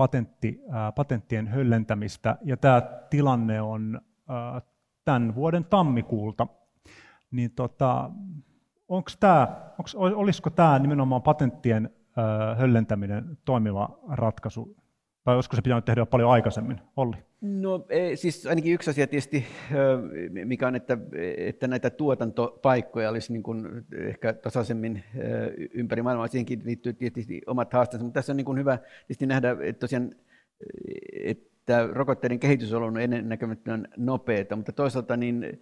patentti, 0.00 0.60
ää, 0.70 0.92
patenttien 0.92 1.48
höllentämistä, 1.48 2.36
ja 2.42 2.56
tämä 2.56 2.82
tilanne 3.10 3.60
on 3.60 4.00
ää, 4.28 4.62
tämän 5.04 5.34
vuoden 5.34 5.64
tammikuulta. 5.64 6.46
Niin 7.30 7.50
tota, 7.50 8.10
onks 8.88 9.16
tää, 9.16 9.72
onks, 9.78 9.94
olisiko 9.94 10.50
tämä 10.50 10.78
nimenomaan 10.78 11.22
patenttien 11.22 11.90
ää, 12.16 12.54
höllentäminen 12.54 13.38
toimiva 13.44 13.98
ratkaisu 14.08 14.76
vai 15.30 15.36
olisiko 15.36 15.56
se 15.56 15.62
pitänyt 15.62 15.84
tehdä 15.84 16.06
paljon 16.06 16.30
aikaisemmin? 16.30 16.80
Olli? 16.96 17.16
No 17.40 17.86
siis 18.14 18.46
ainakin 18.46 18.74
yksi 18.74 18.90
asia 18.90 19.06
tietysti, 19.06 19.46
mikä 20.44 20.66
on, 20.66 20.76
että, 20.76 20.98
että 21.36 21.68
näitä 21.68 21.90
tuotantopaikkoja 21.90 23.10
olisi 23.10 23.32
niin 23.32 23.42
kuin 23.42 23.86
ehkä 23.92 24.32
tasaisemmin 24.32 25.04
ympäri 25.74 26.02
maailmaa. 26.02 26.26
Siihenkin 26.26 26.62
liittyy 26.64 26.92
tietysti 26.92 27.40
omat 27.46 27.72
haasteensa, 27.72 28.04
mutta 28.04 28.18
tässä 28.18 28.32
on 28.32 28.36
niin 28.36 28.44
kuin 28.44 28.58
hyvä 28.58 28.78
tietysti 28.78 29.26
nähdä, 29.26 29.56
että 29.60 29.80
tosiaan 29.80 30.10
että 31.24 31.49
tämä 31.66 31.88
rokotteiden 31.92 32.40
kehitys 32.40 32.72
on 32.72 32.82
ollut 32.82 33.00
ennennäkemättömän 33.00 33.88
nopeaa, 33.96 34.56
mutta 34.56 34.72
toisaalta 34.72 35.16
niin 35.16 35.60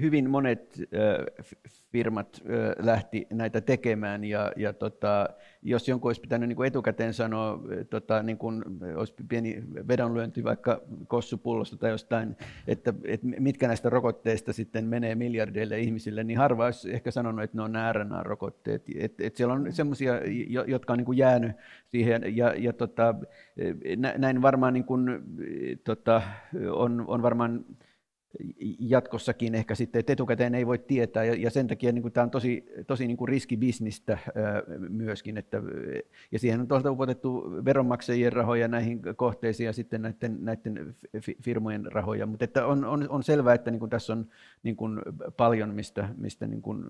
hyvin 0.00 0.30
monet 0.30 0.80
firmat 1.92 2.42
lähti 2.78 3.26
näitä 3.30 3.60
tekemään 3.60 4.24
ja, 4.24 4.52
ja 4.56 4.72
tota, 4.72 5.28
jos 5.62 5.88
jonkun 5.88 6.08
olisi 6.08 6.20
pitänyt 6.20 6.48
niin 6.48 6.56
kuin 6.56 6.66
etukäteen 6.66 7.14
sanoa, 7.14 7.60
tota, 7.90 8.22
niin 8.22 8.38
kuin 8.38 8.64
olisi 8.96 9.14
pieni 9.28 9.62
vedonlyönti 9.88 10.44
vaikka 10.44 10.80
kossupullosta 11.06 11.76
tai 11.76 11.90
jostain, 11.90 12.36
että, 12.66 12.94
että 13.04 13.26
mitkä 13.26 13.66
näistä 13.66 13.90
rokotteista 13.90 14.52
sitten 14.52 14.84
menee 14.84 15.14
miljardeille 15.14 15.80
ihmisille, 15.80 16.24
niin 16.24 16.38
harva 16.38 16.64
olisi 16.64 16.94
ehkä 16.94 17.10
sanonut, 17.10 17.44
että 17.44 17.56
ne 17.56 17.62
on 17.62 17.72
nämä 17.72 17.92
RNA-rokotteet. 17.92 18.82
Et, 18.98 19.20
et 19.20 19.36
siellä 19.36 19.54
on 19.54 19.72
sellaisia, 19.72 20.14
jotka 20.66 20.92
on 20.92 20.96
niin 20.96 21.06
kuin 21.06 21.18
jäänyt 21.18 21.52
siihen 21.86 22.36
ja, 22.36 22.54
ja 22.56 22.72
tota, 22.72 23.14
näin 24.18 24.42
varmaan 24.42 24.57
niin 24.70 24.84
kuin, 24.84 25.22
tota, 25.84 26.22
on, 26.70 27.04
on 27.08 27.22
varmaan 27.22 27.64
jatkossakin 28.78 29.54
ehkä 29.54 29.74
sitten, 29.74 30.00
että 30.00 30.12
etukäteen 30.12 30.54
ei 30.54 30.66
voi 30.66 30.78
tietää, 30.78 31.24
ja, 31.24 31.34
ja 31.34 31.50
sen 31.50 31.66
takia 31.66 31.92
niin 31.92 32.02
kuin, 32.02 32.12
tämä 32.12 32.24
on 32.24 32.30
tosi, 32.30 32.66
tosi 32.86 33.06
niin 33.06 33.16
kuin 33.16 33.28
riskibisnistä 33.28 34.12
ää, 34.34 34.62
myöskin, 34.88 35.36
että, 35.38 35.62
ja 36.32 36.38
siihen 36.38 36.60
on 36.60 36.68
tuolta 36.68 36.90
upotettu 36.90 37.44
veronmaksajien 37.64 38.32
rahoja 38.32 38.68
näihin 38.68 39.02
kohteisiin 39.16 39.66
ja 39.66 39.72
sitten 39.72 40.02
näiden, 40.02 40.38
näiden 40.40 40.96
firmojen 41.42 41.92
rahoja, 41.92 42.26
mutta 42.26 42.44
että 42.44 42.66
on, 42.66 42.84
on, 42.84 43.06
on 43.08 43.22
selvää, 43.22 43.54
että 43.54 43.70
niin 43.70 43.80
kuin 43.80 43.90
tässä 43.90 44.12
on 44.12 44.26
niin 44.62 44.76
kuin 44.76 45.00
paljon, 45.36 45.74
mistä, 45.74 46.08
mistä 46.16 46.46
niin 46.46 46.62
kuin, 46.62 46.84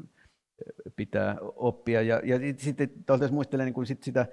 pitää 0.96 1.36
oppia. 1.56 2.02
Ja, 2.02 2.20
ja 2.24 2.38
sitten 2.56 2.90
muistelen 3.30 3.64
niin 3.64 3.74
kuin 3.74 3.86
sit 3.86 4.02
sitä 4.02 4.26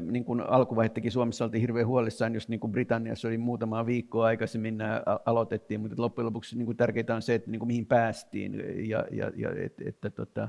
niin 0.00 0.24
kuin 0.24 0.40
alkuvaihettakin 0.40 1.12
Suomessa 1.12 1.44
oltiin 1.44 1.60
hirveän 1.60 1.86
huolissaan, 1.86 2.34
jos 2.34 2.48
niin 2.48 2.60
kuin 2.60 2.72
Britanniassa 2.72 3.28
oli 3.28 3.38
muutama 3.38 3.86
viikko 3.86 4.22
aikaisemmin 4.22 4.78
nämä 4.78 5.02
aloitettiin, 5.24 5.80
mutta 5.80 6.02
loppujen 6.02 6.26
lopuksi 6.26 6.58
niin 6.58 6.66
kuin 6.66 6.76
tärkeintä 6.76 7.14
on 7.14 7.22
se, 7.22 7.34
että 7.34 7.50
niin 7.50 7.58
kuin 7.58 7.66
mihin 7.66 7.86
päästiin 7.86 8.54
ja, 8.88 9.04
ja, 9.10 9.30
ja 9.36 9.50
että, 9.64 9.84
että 9.86 10.10
tota, 10.10 10.48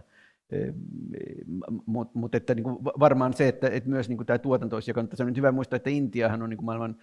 mutta 1.86 2.20
mut 2.20 2.36
että 2.36 2.56
niin 2.56 2.66
varmaan 3.00 3.34
se, 3.34 3.48
että, 3.48 3.70
että 3.70 3.90
myös 3.90 4.10
niin 4.10 4.26
tämä 4.26 4.40
tuotanto 4.40 4.76
olisi 4.76 4.92
jakanut. 4.92 5.12
Se 5.14 5.24
on 5.24 5.28
nyt 5.28 5.38
hyvä 5.38 5.52
muistaa, 5.52 5.78
että 5.78 5.90
Intiahan 5.90 6.42
on 6.42 6.50
niin 6.50 6.66
maailman 6.66 6.96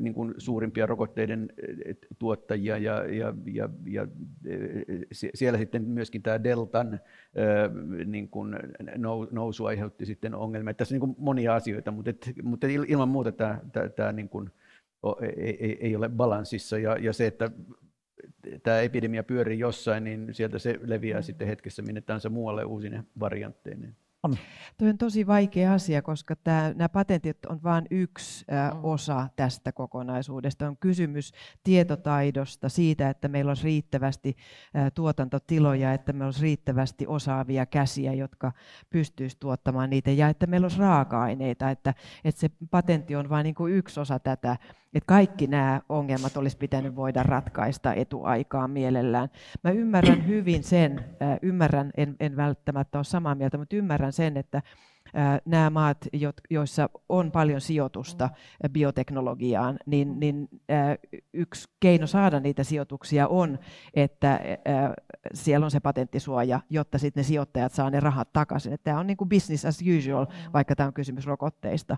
niin 0.00 0.14
kuin 0.14 0.34
suurimpia 0.38 0.86
rokotteiden 0.86 1.52
tuottajia 2.18 2.78
ja, 2.78 3.04
ja, 3.14 3.34
ja, 3.46 3.68
ja 3.86 4.06
siellä 5.34 5.58
sitten 5.58 5.84
myöskin 5.84 6.22
tämä 6.22 6.44
Deltan 6.44 7.00
niin 8.06 8.28
kuin 8.28 8.56
nousu 9.30 9.64
aiheutti 9.64 10.06
sitten 10.06 10.34
ongelmia. 10.34 10.74
Tässä 10.74 10.94
on 10.94 11.00
niin 11.00 11.16
monia 11.18 11.54
asioita, 11.54 11.90
mutta, 11.90 12.10
et, 12.10 12.32
mutta 12.42 12.66
ilman 12.66 13.08
muuta 13.08 13.32
tämä, 13.32 13.58
tämä, 13.72 13.88
tämä 13.88 14.12
niin 14.12 14.28
kuin, 14.28 14.50
ei, 15.36 15.56
ei, 15.60 15.78
ei 15.80 15.96
ole 15.96 16.08
balanssissa 16.08 16.78
ja, 16.78 16.96
ja 16.96 17.12
se, 17.12 17.26
että 17.26 17.50
tämä 18.62 18.80
epidemia 18.80 19.22
pyörii 19.22 19.58
jossain, 19.58 20.04
niin 20.04 20.34
sieltä 20.34 20.58
se 20.58 20.78
leviää 20.82 21.20
mm. 21.20 21.24
sitten 21.24 21.48
hetkessä 21.48 21.82
minne 21.82 22.00
tahansa 22.00 22.28
muualle 22.28 22.64
uusine 22.64 23.04
variantteineen. 23.20 23.96
On. 24.22 24.36
Tuo 24.78 24.88
on 24.88 24.98
tosi 24.98 25.26
vaikea 25.26 25.72
asia, 25.72 26.02
koska 26.02 26.36
tämä, 26.36 26.72
nämä 26.76 26.88
patentit 26.88 27.46
on 27.46 27.62
vain 27.62 27.86
yksi 27.90 28.44
ä, 28.52 28.72
osa 28.82 29.28
tästä 29.36 29.72
kokonaisuudesta. 29.72 30.68
On 30.68 30.76
kysymys 30.76 31.32
tietotaidosta, 31.64 32.68
siitä, 32.68 33.10
että 33.10 33.28
meillä 33.28 33.50
olisi 33.50 33.64
riittävästi 33.64 34.36
ä, 34.76 34.90
tuotantotiloja, 34.90 35.92
että 35.92 36.12
meillä 36.12 36.26
olisi 36.26 36.42
riittävästi 36.42 37.06
osaavia 37.06 37.66
käsiä, 37.66 38.12
jotka 38.12 38.52
pystyisivät 38.90 39.40
tuottamaan 39.40 39.90
niitä, 39.90 40.10
ja 40.10 40.28
että 40.28 40.46
meillä 40.46 40.64
olisi 40.64 40.78
raaka-aineita, 40.78 41.70
että, 41.70 41.94
että 42.24 42.40
se 42.40 42.50
patentti 42.70 43.16
on 43.16 43.28
vain 43.28 43.44
niin 43.44 43.54
kuin 43.54 43.74
yksi 43.74 44.00
osa 44.00 44.18
tätä 44.18 44.56
että 44.94 45.06
kaikki 45.06 45.46
nämä 45.46 45.80
ongelmat 45.88 46.36
olisi 46.36 46.56
pitänyt 46.56 46.96
voida 46.96 47.22
ratkaista 47.22 47.94
etuaikaan 47.94 48.70
mielellään. 48.70 49.28
Mä 49.64 49.70
ymmärrän 49.70 50.26
hyvin 50.32 50.64
sen, 50.64 51.04
äh, 51.22 51.38
ymmärrän, 51.42 51.90
en, 51.96 52.16
en 52.20 52.36
välttämättä 52.36 52.98
ole 52.98 53.04
samaa 53.04 53.34
mieltä, 53.34 53.58
mutta 53.58 53.76
ymmärrän 53.76 54.12
sen, 54.12 54.36
että 54.36 54.62
äh, 55.16 55.40
nämä 55.44 55.70
maat, 55.70 55.98
joissa 56.50 56.88
on 57.08 57.32
paljon 57.32 57.60
sijoitusta 57.60 58.30
bioteknologiaan, 58.72 59.78
niin, 59.86 60.20
niin 60.20 60.48
äh, 60.70 60.98
yksi 61.32 61.68
keino 61.80 62.06
saada 62.06 62.40
niitä 62.40 62.64
sijoituksia 62.64 63.28
on, 63.28 63.58
että 63.94 64.40
siellä 65.34 65.64
on 65.64 65.70
se 65.70 65.80
patenttisuoja, 65.80 66.60
jotta 66.70 66.98
sitten 66.98 67.20
ne 67.20 67.24
sijoittajat 67.24 67.72
saa 67.72 67.90
ne 67.90 68.00
rahat 68.00 68.32
takaisin. 68.32 68.78
Tämä 68.84 69.00
on 69.00 69.06
niin 69.06 69.16
kuin 69.16 69.28
business 69.28 69.64
as 69.64 69.82
usual, 69.98 70.26
vaikka 70.52 70.76
tämä 70.76 70.86
on 70.86 70.94
kysymys 70.94 71.26
rokotteista. 71.26 71.96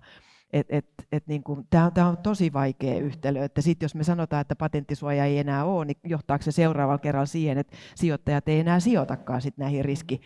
Et, 0.55 0.67
et, 0.69 0.87
et 1.13 1.27
niin 1.27 1.43
tämä, 1.71 1.91
on, 2.09 2.17
tosi 2.17 2.53
vaikea 2.53 2.99
yhtälö, 2.99 3.45
että 3.45 3.61
sitten 3.61 3.85
jos 3.85 3.95
me 3.95 4.05
sanotaan, 4.05 4.41
että 4.41 4.57
patenttisuoja 4.57 5.25
ei 5.25 5.39
enää 5.39 5.65
ole, 5.65 5.85
niin 5.85 5.97
johtaako 6.05 6.43
se 6.43 6.53
seuraavalla 6.53 6.99
kerralla 6.99 7.27
siihen, 7.27 7.59
että 7.59 7.77
sijoittajat 7.95 8.49
ei 8.49 8.61
enää 8.61 8.81
sijoitakaan 8.81 9.41
sit 9.41 9.59
näihin 9.59 9.85
riski, 9.85 10.21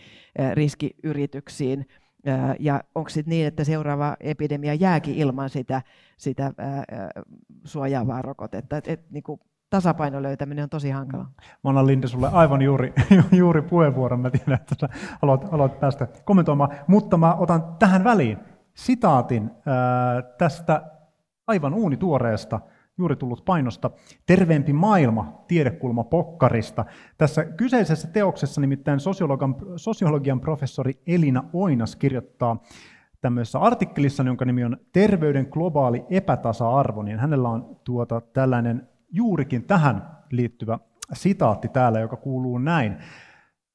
riskiyrityksiin, 0.55 1.87
ja 2.59 2.83
onko 2.95 3.09
sitten 3.09 3.31
niin, 3.31 3.47
että 3.47 3.65
seuraava 3.65 4.17
epidemia 4.21 4.75
jääkin 4.75 5.15
ilman 5.15 5.51
sitä, 5.51 5.83
sitä 6.17 6.53
suojaavaa 7.65 8.23
rokotetta? 8.23 8.77
Et, 8.77 8.89
et, 8.89 9.11
niin 9.11 9.25
tasapaino 9.71 10.23
löytäminen 10.23 10.63
on 10.63 10.71
tosi 10.71 10.91
hankala. 10.91 11.27
Mä 11.65 11.71
annan 11.71 11.87
Linde 11.87 12.07
sulle 12.07 12.29
aivan 12.33 12.63
juuri, 12.63 12.93
juuri 13.33 13.63
puheenvuoron. 13.63 14.21
Mä 14.21 14.31
tiedän, 14.31 14.59
että 14.73 14.89
haluat, 15.23 15.51
haluat 15.51 15.81
päästä 15.81 16.09
kommentoimaan, 16.25 16.71
mutta 16.87 17.17
mä 17.17 17.35
otan 17.35 17.65
tähän 17.79 18.05
väliin 18.05 18.39
sitaatin 18.79 19.51
ää, 19.67 20.23
tästä 20.23 20.83
aivan 21.47 21.75
uunituoreesta, 21.75 22.61
juuri 22.99 23.17
tullut 23.17 23.45
painosta, 23.45 23.91
Terveempi 24.27 24.73
maailma, 24.73 25.45
tiedekulma 25.49 26.05
pokkarista. 26.05 26.85
Tässä 27.19 27.45
kyseisessä 27.45 28.09
teoksessa 28.09 28.61
nimittäin 28.61 29.01
sosiologian, 29.01 29.57
sosiologian 29.77 30.41
professori 30.41 31.03
Elina 31.07 31.45
Oinas 31.53 31.97
kirjoittaa 31.97 32.63
tämmöisessä 33.21 33.59
artikkelissa, 33.59 34.23
jonka 34.23 34.45
nimi 34.45 34.65
on 34.65 34.77
Terveyden 34.93 35.49
globaali 35.51 36.05
epätasa-arvo, 36.11 37.03
niin 37.03 37.19
hänellä 37.19 37.49
on 37.49 37.77
tuota 37.85 38.21
tällainen 38.21 38.89
juurikin 39.13 39.65
tähän 39.65 40.19
liittyvä 40.31 40.79
sitaatti 41.13 41.69
täällä, 41.69 42.01
joka 42.01 42.17
kuuluu 42.17 42.59
näin. 42.59 42.97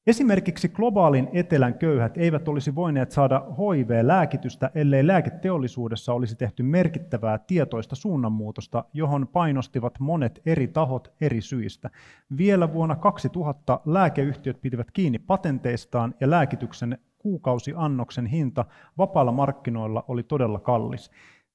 Esimerkiksi 0.06 0.68
globaalin 0.68 1.28
etelän 1.32 1.78
köyhät 1.78 2.16
eivät 2.16 2.48
olisi 2.48 2.74
voineet 2.74 3.10
saada 3.10 3.46
HIV-lääkitystä, 3.48 4.70
ellei 4.74 5.06
lääketeollisuudessa 5.06 6.12
olisi 6.12 6.36
tehty 6.36 6.62
merkittävää 6.62 7.38
tietoista 7.38 7.96
suunnanmuutosta, 7.96 8.84
johon 8.92 9.28
painostivat 9.28 10.00
monet 10.00 10.40
eri 10.46 10.68
tahot 10.68 11.12
eri 11.20 11.40
syistä. 11.40 11.90
Vielä 12.36 12.72
vuonna 12.72 12.96
2000 12.96 13.80
lääkeyhtiöt 13.84 14.60
pitivät 14.60 14.90
kiinni 14.90 15.18
patenteistaan 15.18 16.14
ja 16.20 16.30
lääkityksen 16.30 16.98
kuukausiannoksen 17.18 18.26
hinta 18.26 18.64
vapailla 18.98 19.32
markkinoilla 19.32 20.04
oli 20.08 20.22
todella 20.22 20.60
kallis. 20.60 21.10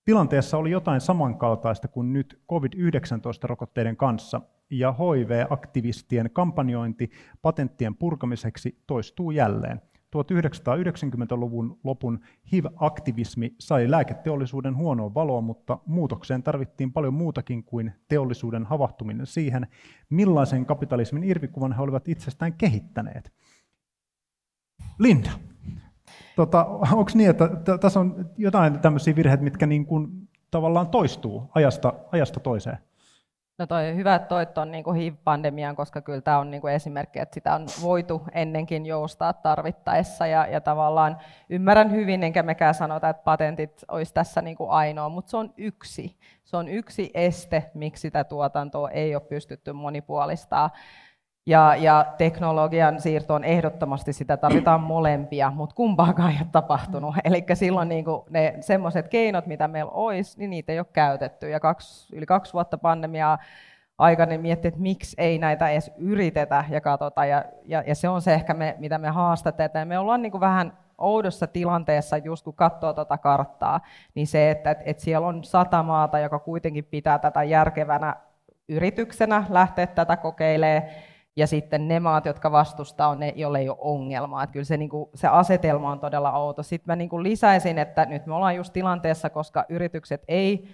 Tilanteessa 0.05 0.57
oli 0.57 0.71
jotain 0.71 1.01
samankaltaista 1.01 1.87
kuin 1.87 2.13
nyt 2.13 2.41
COVID-19-rokotteiden 2.51 3.97
kanssa, 3.97 4.41
ja 4.69 4.91
HIV-aktivistien 4.91 6.29
kampanjointi 6.33 7.09
patenttien 7.41 7.95
purkamiseksi 7.95 8.77
toistuu 8.87 9.31
jälleen. 9.31 9.81
1990-luvun 10.15 11.79
lopun 11.83 12.19
HIV-aktivismi 12.51 13.55
sai 13.59 13.91
lääketeollisuuden 13.91 14.75
huonoa 14.75 15.13
valoa, 15.13 15.41
mutta 15.41 15.77
muutokseen 15.85 16.43
tarvittiin 16.43 16.93
paljon 16.93 17.13
muutakin 17.13 17.63
kuin 17.63 17.91
teollisuuden 18.07 18.65
havahtuminen 18.65 19.25
siihen, 19.25 19.67
millaisen 20.09 20.65
kapitalismin 20.65 21.23
irvikuvan 21.23 21.73
he 21.73 21.81
olivat 21.81 22.07
itsestään 22.07 22.53
kehittäneet. 22.53 23.33
Linda, 24.99 25.29
tota, 26.35 26.65
onko 26.65 27.11
niin, 27.13 27.29
että 27.29 27.49
tässä 27.81 27.99
on 27.99 28.29
jotain 28.37 28.79
tämmöisiä 28.79 29.15
virheitä, 29.15 29.43
mitkä 29.43 29.65
niin 29.65 29.85
kuin 29.85 30.29
tavallaan 30.51 30.87
toistuu 30.87 31.51
ajasta, 31.55 31.93
ajasta 32.11 32.39
toiseen? 32.39 32.77
No 33.59 33.67
toi 33.67 33.95
hyvä, 33.95 34.15
että 34.15 34.27
toit 34.27 34.57
on 34.57 34.71
niin 34.71 34.95
HIV-pandemiaan, 34.95 35.75
koska 35.75 36.01
kyllä 36.01 36.21
tämä 36.21 36.39
on 36.39 36.51
niin 36.51 36.61
kuin 36.61 36.73
esimerkki, 36.73 37.19
että 37.19 37.33
sitä 37.33 37.55
on 37.55 37.67
voitu 37.81 38.21
ennenkin 38.31 38.85
joustaa 38.85 39.33
tarvittaessa. 39.33 40.27
Ja, 40.27 40.47
ja 40.47 40.61
tavallaan 40.61 41.17
ymmärrän 41.49 41.91
hyvin, 41.91 42.23
enkä 42.23 42.43
mekään 42.43 42.73
sanota, 42.73 43.09
että 43.09 43.23
patentit 43.23 43.85
olisi 43.87 44.13
tässä 44.13 44.41
niin 44.41 44.57
kuin 44.57 44.69
ainoa, 44.69 45.09
mutta 45.09 45.31
se 45.31 45.37
on 45.37 45.53
yksi. 45.57 46.17
Se 46.43 46.57
on 46.57 46.67
yksi 46.67 47.11
este, 47.13 47.71
miksi 47.73 48.01
sitä 48.01 48.23
tuotantoa 48.23 48.89
ei 48.89 49.15
ole 49.15 49.23
pystytty 49.23 49.73
monipuolistamaan. 49.73 50.69
Ja, 51.49 51.75
ja 51.75 52.05
teknologian 52.17 53.01
siirtoon 53.01 53.43
ehdottomasti 53.43 54.13
sitä 54.13 54.37
tarvitaan 54.37 54.81
molempia, 54.81 55.51
mutta 55.55 55.75
kumpaakaan 55.75 56.31
ei 56.31 56.37
ole 56.39 56.47
tapahtunut. 56.51 57.15
Eli 57.23 57.45
silloin 57.53 57.89
niin 57.89 58.05
kuin 58.05 58.21
ne 58.29 58.55
semmoiset 58.59 59.07
keinot, 59.07 59.45
mitä 59.45 59.67
meillä 59.67 59.91
olisi, 59.91 60.39
niin 60.39 60.49
niitä 60.49 60.71
ei 60.71 60.79
ole 60.79 60.87
käytetty. 60.93 61.49
Ja 61.49 61.59
kaksi, 61.59 62.15
yli 62.15 62.25
kaksi 62.25 62.53
vuotta 62.53 62.77
pandemiaa 62.77 63.37
aikana 63.97 64.29
niin 64.29 64.41
miettii, 64.41 64.69
että 64.69 64.79
miksi 64.79 65.15
ei 65.17 65.37
näitä 65.37 65.69
edes 65.69 65.91
yritetä 65.97 66.65
ja 66.69 66.81
katsota. 66.81 67.25
Ja, 67.25 67.45
ja, 67.65 67.83
ja 67.87 67.95
se 67.95 68.09
on 68.09 68.21
se 68.21 68.33
ehkä, 68.33 68.53
me, 68.53 68.75
mitä 68.79 68.97
me 68.97 69.09
haastatte. 69.09 69.85
Me 69.85 69.99
ollaan 69.99 70.21
niin 70.21 70.31
kuin 70.31 70.41
vähän 70.41 70.77
oudossa 70.97 71.47
tilanteessa, 71.47 72.17
just 72.17 72.43
kun 72.43 72.53
katsoo 72.53 72.93
tuota 72.93 73.17
karttaa, 73.17 73.79
niin 74.15 74.27
se, 74.27 74.51
että, 74.51 74.71
että, 74.71 74.83
että 74.85 75.03
siellä 75.03 75.27
on 75.27 75.43
sata 75.43 75.83
maata, 75.83 76.19
joka 76.19 76.39
kuitenkin 76.39 76.85
pitää 76.85 77.19
tätä 77.19 77.43
järkevänä 77.43 78.15
yrityksenä 78.67 79.43
lähteä 79.49 79.87
tätä 79.87 80.17
kokeilemaan, 80.17 81.08
ja 81.39 81.47
sitten 81.47 81.87
ne 81.87 81.99
maat, 81.99 82.25
jotka 82.25 82.51
vastustaa, 82.51 83.07
on 83.07 83.19
ne, 83.19 83.33
joille 83.35 83.59
ei 83.59 83.69
ole 83.69 83.77
ongelmaa. 83.79 84.43
Että 84.43 84.53
kyllä 84.53 84.65
se, 84.65 84.77
niin 84.77 84.89
kuin, 84.89 85.09
se 85.15 85.27
asetelma 85.27 85.91
on 85.91 85.99
todella 85.99 86.31
outo. 86.31 86.63
Sitten 86.63 86.91
mä 86.91 86.95
niin 86.95 87.09
kuin 87.09 87.23
lisäisin, 87.23 87.77
että 87.77 88.05
nyt 88.05 88.25
me 88.25 88.35
ollaan 88.35 88.55
just 88.55 88.73
tilanteessa, 88.73 89.29
koska 89.29 89.65
yritykset 89.69 90.23
ei 90.27 90.67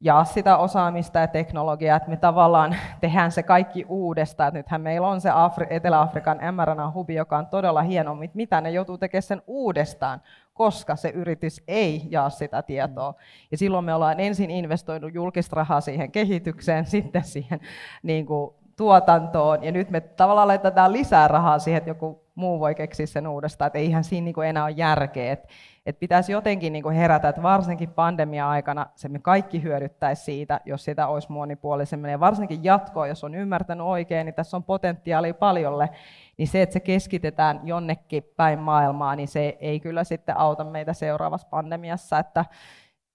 jaa 0.00 0.24
sitä 0.24 0.56
osaamista 0.56 1.18
ja 1.18 1.26
teknologiaa, 1.26 1.96
että 1.96 2.08
me 2.08 2.16
tavallaan 2.16 2.76
tehdään 3.00 3.32
se 3.32 3.42
kaikki 3.42 3.84
uudestaan. 3.88 4.54
Nythän 4.54 4.80
meillä 4.80 5.08
on 5.08 5.20
se 5.20 5.30
Afri- 5.30 5.66
Etelä-Afrikan 5.70 6.38
mRNA-hubi, 6.38 7.14
joka 7.14 7.38
on 7.38 7.46
todella 7.46 7.82
hieno, 7.82 8.14
mutta 8.14 8.36
mitä 8.36 8.60
ne 8.60 8.70
joutuu 8.70 8.98
tekemään 8.98 9.22
sen 9.22 9.42
uudestaan, 9.46 10.22
koska 10.54 10.96
se 10.96 11.08
yritys 11.08 11.62
ei 11.68 12.02
jaa 12.10 12.30
sitä 12.30 12.62
tietoa. 12.62 13.14
Ja 13.50 13.58
silloin 13.58 13.84
me 13.84 13.94
ollaan 13.94 14.20
ensin 14.20 14.50
investoinut 14.50 15.14
julkista 15.14 15.56
rahaa 15.56 15.80
siihen 15.80 16.12
kehitykseen, 16.12 16.86
sitten 16.96 17.24
siihen 17.24 17.60
niin 18.02 18.26
kuin 18.26 18.57
tuotantoon, 18.78 19.64
ja 19.64 19.72
nyt 19.72 19.90
me 19.90 20.00
tavallaan 20.00 20.48
laitetaan 20.48 20.92
lisää 20.92 21.28
rahaa 21.28 21.58
siihen, 21.58 21.78
että 21.78 21.90
joku 21.90 22.24
muu 22.34 22.60
voi 22.60 22.74
keksiä 22.74 23.06
sen 23.06 23.26
uudestaan, 23.26 23.66
että 23.66 23.78
eihän 23.78 24.04
siinä 24.04 24.24
niin 24.24 24.44
enää 24.48 24.64
ole 24.64 24.70
järkeä. 24.70 25.32
Että 25.32 25.48
että 25.88 26.00
pitäisi 26.00 26.32
jotenkin 26.32 26.72
niin 26.72 26.90
herätä, 26.90 27.28
että 27.28 27.42
varsinkin 27.42 27.90
pandemia-aikana 27.90 28.86
se 28.94 29.08
me 29.08 29.18
kaikki 29.18 29.62
hyödyttäisi 29.62 30.24
siitä, 30.24 30.60
jos 30.64 30.84
sitä 30.84 31.06
olisi 31.06 31.32
monipuolisemmin. 31.32 32.10
Ja 32.10 32.20
varsinkin 32.20 32.64
jatkoa, 32.64 33.06
jos 33.06 33.24
on 33.24 33.34
ymmärtänyt 33.34 33.86
oikein, 33.86 34.24
niin 34.24 34.34
tässä 34.34 34.56
on 34.56 34.64
potentiaalia 34.64 35.34
paljolle, 35.34 35.90
niin 36.36 36.48
se, 36.48 36.62
että 36.62 36.72
se 36.72 36.80
keskitetään 36.80 37.60
jonnekin 37.64 38.24
päin 38.36 38.58
maailmaa, 38.58 39.16
niin 39.16 39.28
se 39.28 39.56
ei 39.60 39.80
kyllä 39.80 40.04
sitten 40.04 40.36
auta 40.36 40.64
meitä 40.64 40.92
seuraavassa 40.92 41.48
pandemiassa. 41.50 42.18
Että 42.18 42.44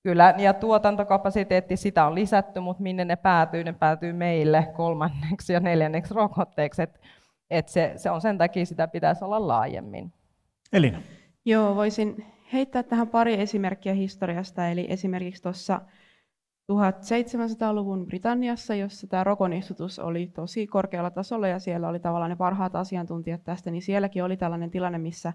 kyllä, 0.04 0.34
ja 0.38 0.54
tuotantokapasiteetti, 0.54 1.78
sitä 1.78 2.06
on 2.06 2.16
lisätty, 2.16 2.60
mutta 2.60 2.84
minne 2.84 3.06
ne 3.06 3.16
päätyy, 3.16 3.64
ne 3.64 3.74
päätyy 3.74 4.14
meille 4.14 4.68
kolmanneksi 4.76 5.54
ja 5.54 5.60
neljänneksi 5.60 6.14
rokotteeksi. 6.14 6.82
Että 6.82 7.00
et 7.50 7.68
se, 7.68 7.94
se 7.96 8.12
on 8.12 8.22
sen 8.22 8.38
takia, 8.38 8.66
sitä 8.66 8.88
pitäisi 8.88 9.26
olla 9.26 9.48
laajemmin. 9.48 10.14
Elina. 10.74 11.02
Joo, 11.46 11.76
voisin 11.76 12.26
heittää 12.54 12.84
tähän 12.84 13.08
pari 13.08 13.42
esimerkkiä 13.42 13.94
historiasta. 13.94 14.68
Eli 14.68 14.86
esimerkiksi 14.90 15.44
tuossa 15.44 15.82
1700-luvun 16.72 18.06
Britanniassa, 18.06 18.76
jossa 18.76 19.08
tämä 19.08 19.24
rokonistutus 19.24 20.00
oli 20.00 20.28
tosi 20.28 20.68
korkealla 20.68 21.12
tasolla 21.12 21.48
ja 21.48 21.60
siellä 21.60 21.88
oli 21.88 22.00
tavallaan 22.00 22.30
ne 22.30 22.36
parhaat 22.36 22.76
asiantuntijat 22.76 23.44
tästä, 23.44 23.72
niin 23.72 23.82
sielläkin 23.82 24.24
oli 24.24 24.38
tällainen 24.38 24.72
tilanne, 24.72 24.98
missä 24.98 25.34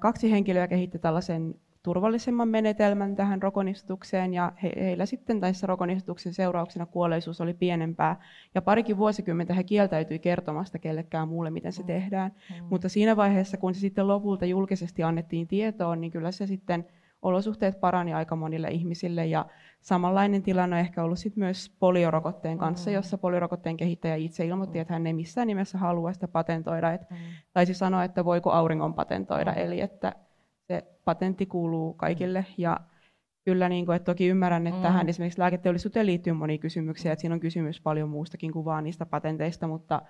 kaksi 0.00 0.30
henkilöä 0.30 0.68
kehitti 0.68 0.98
tällaisen 0.98 1.54
turvallisemman 1.82 2.48
menetelmän 2.48 3.16
tähän 3.16 3.42
rokonistukseen 3.42 4.34
ja 4.34 4.52
he, 4.62 4.72
heillä 4.76 5.06
sitten 5.06 5.40
tässä 5.40 5.66
rokonistutuksen 5.66 6.34
seurauksena 6.34 6.86
kuolleisuus 6.86 7.40
oli 7.40 7.54
pienempää. 7.54 8.20
Ja 8.54 8.62
parikin 8.62 8.96
vuosikymmentä 8.96 9.54
he 9.54 9.64
kieltäytyi 9.64 10.18
kertomasta 10.18 10.78
kellekään 10.78 11.28
muulle, 11.28 11.50
miten 11.50 11.72
se 11.72 11.82
mm. 11.82 11.86
tehdään. 11.86 12.32
Mm. 12.50 12.66
Mutta 12.70 12.88
siinä 12.88 13.16
vaiheessa, 13.16 13.56
kun 13.56 13.74
se 13.74 13.80
sitten 13.80 14.08
lopulta 14.08 14.44
julkisesti 14.44 15.02
annettiin 15.02 15.48
tietoon, 15.48 16.00
niin 16.00 16.10
kyllä 16.10 16.30
se 16.30 16.46
sitten 16.46 16.86
olosuhteet 17.22 17.80
parani 17.80 18.14
aika 18.14 18.36
monille 18.36 18.68
ihmisille 18.68 19.26
ja 19.26 19.46
samanlainen 19.80 20.42
tilanne 20.42 20.76
on 20.76 20.80
ehkä 20.80 21.04
ollut 21.04 21.18
sit 21.18 21.36
myös 21.36 21.76
poliorokotteen 21.78 22.58
kanssa, 22.58 22.90
mm. 22.90 22.94
jossa 22.94 23.18
poliorokotteen 23.18 23.76
kehittäjä 23.76 24.14
itse 24.14 24.46
ilmoitti, 24.46 24.78
että 24.78 24.92
hän 24.92 25.06
ei 25.06 25.12
missään 25.12 25.46
nimessä 25.46 25.78
halua 25.78 26.12
sitä 26.12 26.28
patentoida. 26.28 26.92
Et 26.92 27.10
mm. 27.10 27.16
Taisi 27.52 27.74
sanoa, 27.74 28.04
että 28.04 28.24
voiko 28.24 28.50
auringon 28.50 28.94
patentoida, 28.94 29.52
mm. 29.52 29.58
eli 29.58 29.80
että 29.80 30.12
se 30.68 30.82
patentti 31.04 31.46
kuuluu 31.46 31.94
kaikille 31.94 32.46
ja 32.58 32.80
kyllä 33.44 33.68
niin 33.68 33.86
kuin, 33.86 33.96
että 33.96 34.12
toki 34.12 34.26
ymmärrän, 34.26 34.66
että 34.66 34.78
mm. 34.78 34.82
tähän 34.82 35.08
esimerkiksi 35.08 35.40
lääketeollisuuteen 35.40 36.06
liittyy 36.06 36.32
monia 36.32 36.58
kysymyksiä, 36.58 37.12
että 37.12 37.20
siinä 37.20 37.34
on 37.34 37.40
kysymys 37.40 37.80
paljon 37.80 38.08
muustakin 38.08 38.52
kuin 38.52 38.64
vaan 38.64 38.84
niistä 38.84 39.06
patenteista, 39.06 39.66
mutta 39.66 40.02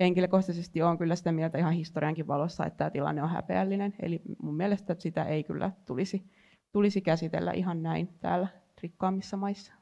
henkilökohtaisesti 0.00 0.82
olen 0.82 0.98
kyllä 0.98 1.16
sitä 1.16 1.32
mieltä 1.32 1.58
ihan 1.58 1.72
historiankin 1.72 2.26
valossa, 2.26 2.66
että 2.66 2.76
tämä 2.76 2.90
tilanne 2.90 3.22
on 3.22 3.30
häpeällinen. 3.30 3.94
Eli 4.02 4.22
mun 4.42 4.54
mielestä 4.56 4.96
sitä 4.98 5.24
ei 5.24 5.44
kyllä 5.44 5.70
tulisi, 5.84 6.30
tulisi 6.72 7.00
käsitellä 7.00 7.52
ihan 7.52 7.82
näin 7.82 8.08
täällä 8.20 8.48
rikkaammissa 8.82 9.36
maissa. 9.36 9.74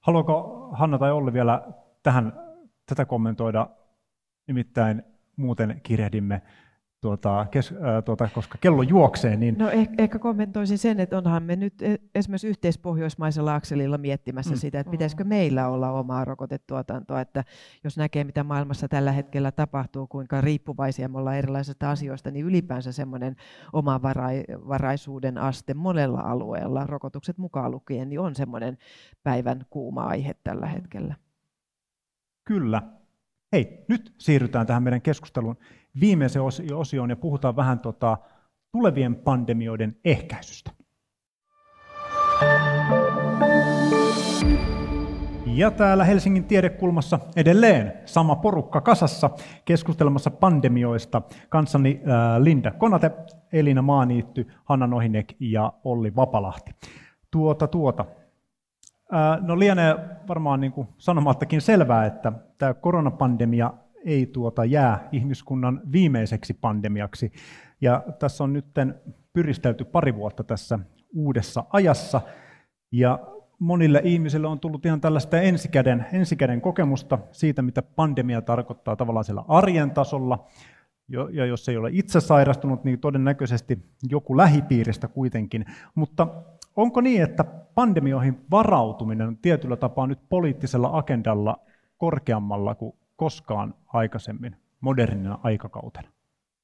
Haluaako 0.00 0.68
Hanna 0.72 0.98
tai 0.98 1.12
Olli 1.12 1.32
vielä 1.32 1.62
tähän 2.02 2.32
tätä 2.86 3.04
kommentoida? 3.04 3.68
Nimittäin 4.46 5.02
muuten 5.36 5.80
kirjehdimme 5.82 6.42
tuota, 7.00 7.46
kes, 7.50 7.74
ää, 7.80 8.02
tuota, 8.02 8.28
koska 8.34 8.58
kello 8.60 8.82
juoksee. 8.82 9.36
Niin... 9.36 9.58
No 9.58 9.70
ehkä, 9.70 9.94
ehkä 9.98 10.18
kommentoisin 10.18 10.78
sen, 10.78 11.00
että 11.00 11.18
onhan 11.18 11.42
me 11.42 11.56
nyt 11.56 11.82
e, 11.82 11.96
esimerkiksi 12.14 12.48
yhteispohjoismaisella 12.48 13.54
akselilla 13.54 13.98
miettimässä 13.98 14.54
mm. 14.54 14.58
sitä, 14.58 14.80
että 14.80 14.90
pitäisikö 14.90 15.24
meillä 15.24 15.68
olla 15.68 15.90
omaa 15.90 16.24
rokotetuotantoa, 16.24 17.20
että 17.20 17.44
jos 17.84 17.96
näkee, 17.96 18.24
mitä 18.24 18.44
maailmassa 18.44 18.88
tällä 18.88 19.12
hetkellä 19.12 19.52
tapahtuu, 19.52 20.06
kuinka 20.06 20.40
riippuvaisia 20.40 21.08
me 21.08 21.18
ollaan 21.18 21.36
erilaisista 21.36 21.90
asioista, 21.90 22.30
niin 22.30 22.46
ylipäänsä 22.46 22.92
semmoinen 22.92 23.36
omavaraisuuden 23.72 25.38
aste 25.38 25.74
monella 25.74 26.20
alueella, 26.20 26.86
rokotukset 26.86 27.38
mukaan 27.38 27.70
lukien, 27.70 28.08
niin 28.08 28.20
on 28.20 28.34
semmoinen 28.34 28.78
päivän 29.22 29.66
kuuma 29.70 30.02
aihe 30.02 30.34
tällä 30.44 30.66
hetkellä. 30.66 31.14
Kyllä. 32.44 32.82
Hei, 33.52 33.84
nyt 33.88 34.14
siirrytään 34.18 34.66
tähän 34.66 34.82
meidän 34.82 35.02
keskusteluun 35.02 35.56
viimeiseen 36.00 36.44
osioon 36.74 37.10
ja 37.10 37.16
puhutaan 37.16 37.56
vähän 37.56 37.78
tota, 37.78 38.18
tulevien 38.72 39.16
pandemioiden 39.16 39.96
ehkäisystä. 40.04 40.70
Ja 45.46 45.70
täällä 45.70 46.04
Helsingin 46.04 46.44
tiedekulmassa 46.44 47.18
edelleen 47.36 47.92
sama 48.04 48.36
porukka 48.36 48.80
kasassa 48.80 49.30
keskustelemassa 49.64 50.30
pandemioista. 50.30 51.22
Kanssani 51.48 52.00
Linda 52.38 52.70
Konate, 52.70 53.10
Elina 53.52 53.82
Maaniitty, 53.82 54.46
Hanna 54.64 54.86
Nohinek 54.86 55.34
ja 55.40 55.72
Olli 55.84 56.16
Vapalahti. 56.16 56.74
Tuota, 57.30 57.66
tuota. 57.66 58.04
No 59.40 59.58
lienee 59.58 59.96
varmaan 60.28 60.60
niin 60.60 60.72
kuin 60.72 60.88
sanomattakin 60.98 61.60
selvää, 61.60 62.06
että 62.06 62.32
tämä 62.58 62.74
koronapandemia 62.74 63.72
ei 64.08 64.26
tuota 64.26 64.64
jää 64.64 65.08
ihmiskunnan 65.12 65.80
viimeiseksi 65.92 66.54
pandemiaksi. 66.54 67.32
Ja 67.80 68.04
tässä 68.18 68.44
on 68.44 68.52
nyt 68.52 68.66
pyristelty 69.32 69.84
pari 69.84 70.14
vuotta 70.14 70.44
tässä 70.44 70.78
uudessa 71.14 71.64
ajassa, 71.72 72.20
ja 72.92 73.18
monille 73.58 74.00
ihmisille 74.04 74.46
on 74.46 74.60
tullut 74.60 74.86
ihan 74.86 75.00
tällaista 75.00 75.40
ensikäden, 75.40 76.06
ensikäden 76.12 76.60
kokemusta 76.60 77.18
siitä, 77.32 77.62
mitä 77.62 77.82
pandemia 77.82 78.42
tarkoittaa 78.42 78.96
tavallaan 78.96 79.24
siellä 79.24 79.44
arjen 79.48 79.90
tasolla, 79.90 80.46
ja 81.08 81.46
jos 81.46 81.68
ei 81.68 81.76
ole 81.76 81.90
itse 81.92 82.20
sairastunut, 82.20 82.84
niin 82.84 83.00
todennäköisesti 83.00 83.78
joku 84.10 84.36
lähipiiristä 84.36 85.08
kuitenkin. 85.08 85.64
Mutta 85.94 86.26
onko 86.76 87.00
niin, 87.00 87.22
että 87.22 87.44
pandemioihin 87.74 88.40
varautuminen 88.50 89.28
on 89.28 89.36
tietyllä 89.36 89.76
tapaa 89.76 90.06
nyt 90.06 90.18
poliittisella 90.28 90.90
agendalla 90.92 91.56
korkeammalla 91.98 92.74
kuin 92.74 92.97
koskaan 93.18 93.74
aikaisemmin 93.86 94.56
modernina 94.80 95.38
aikakautena? 95.42 96.08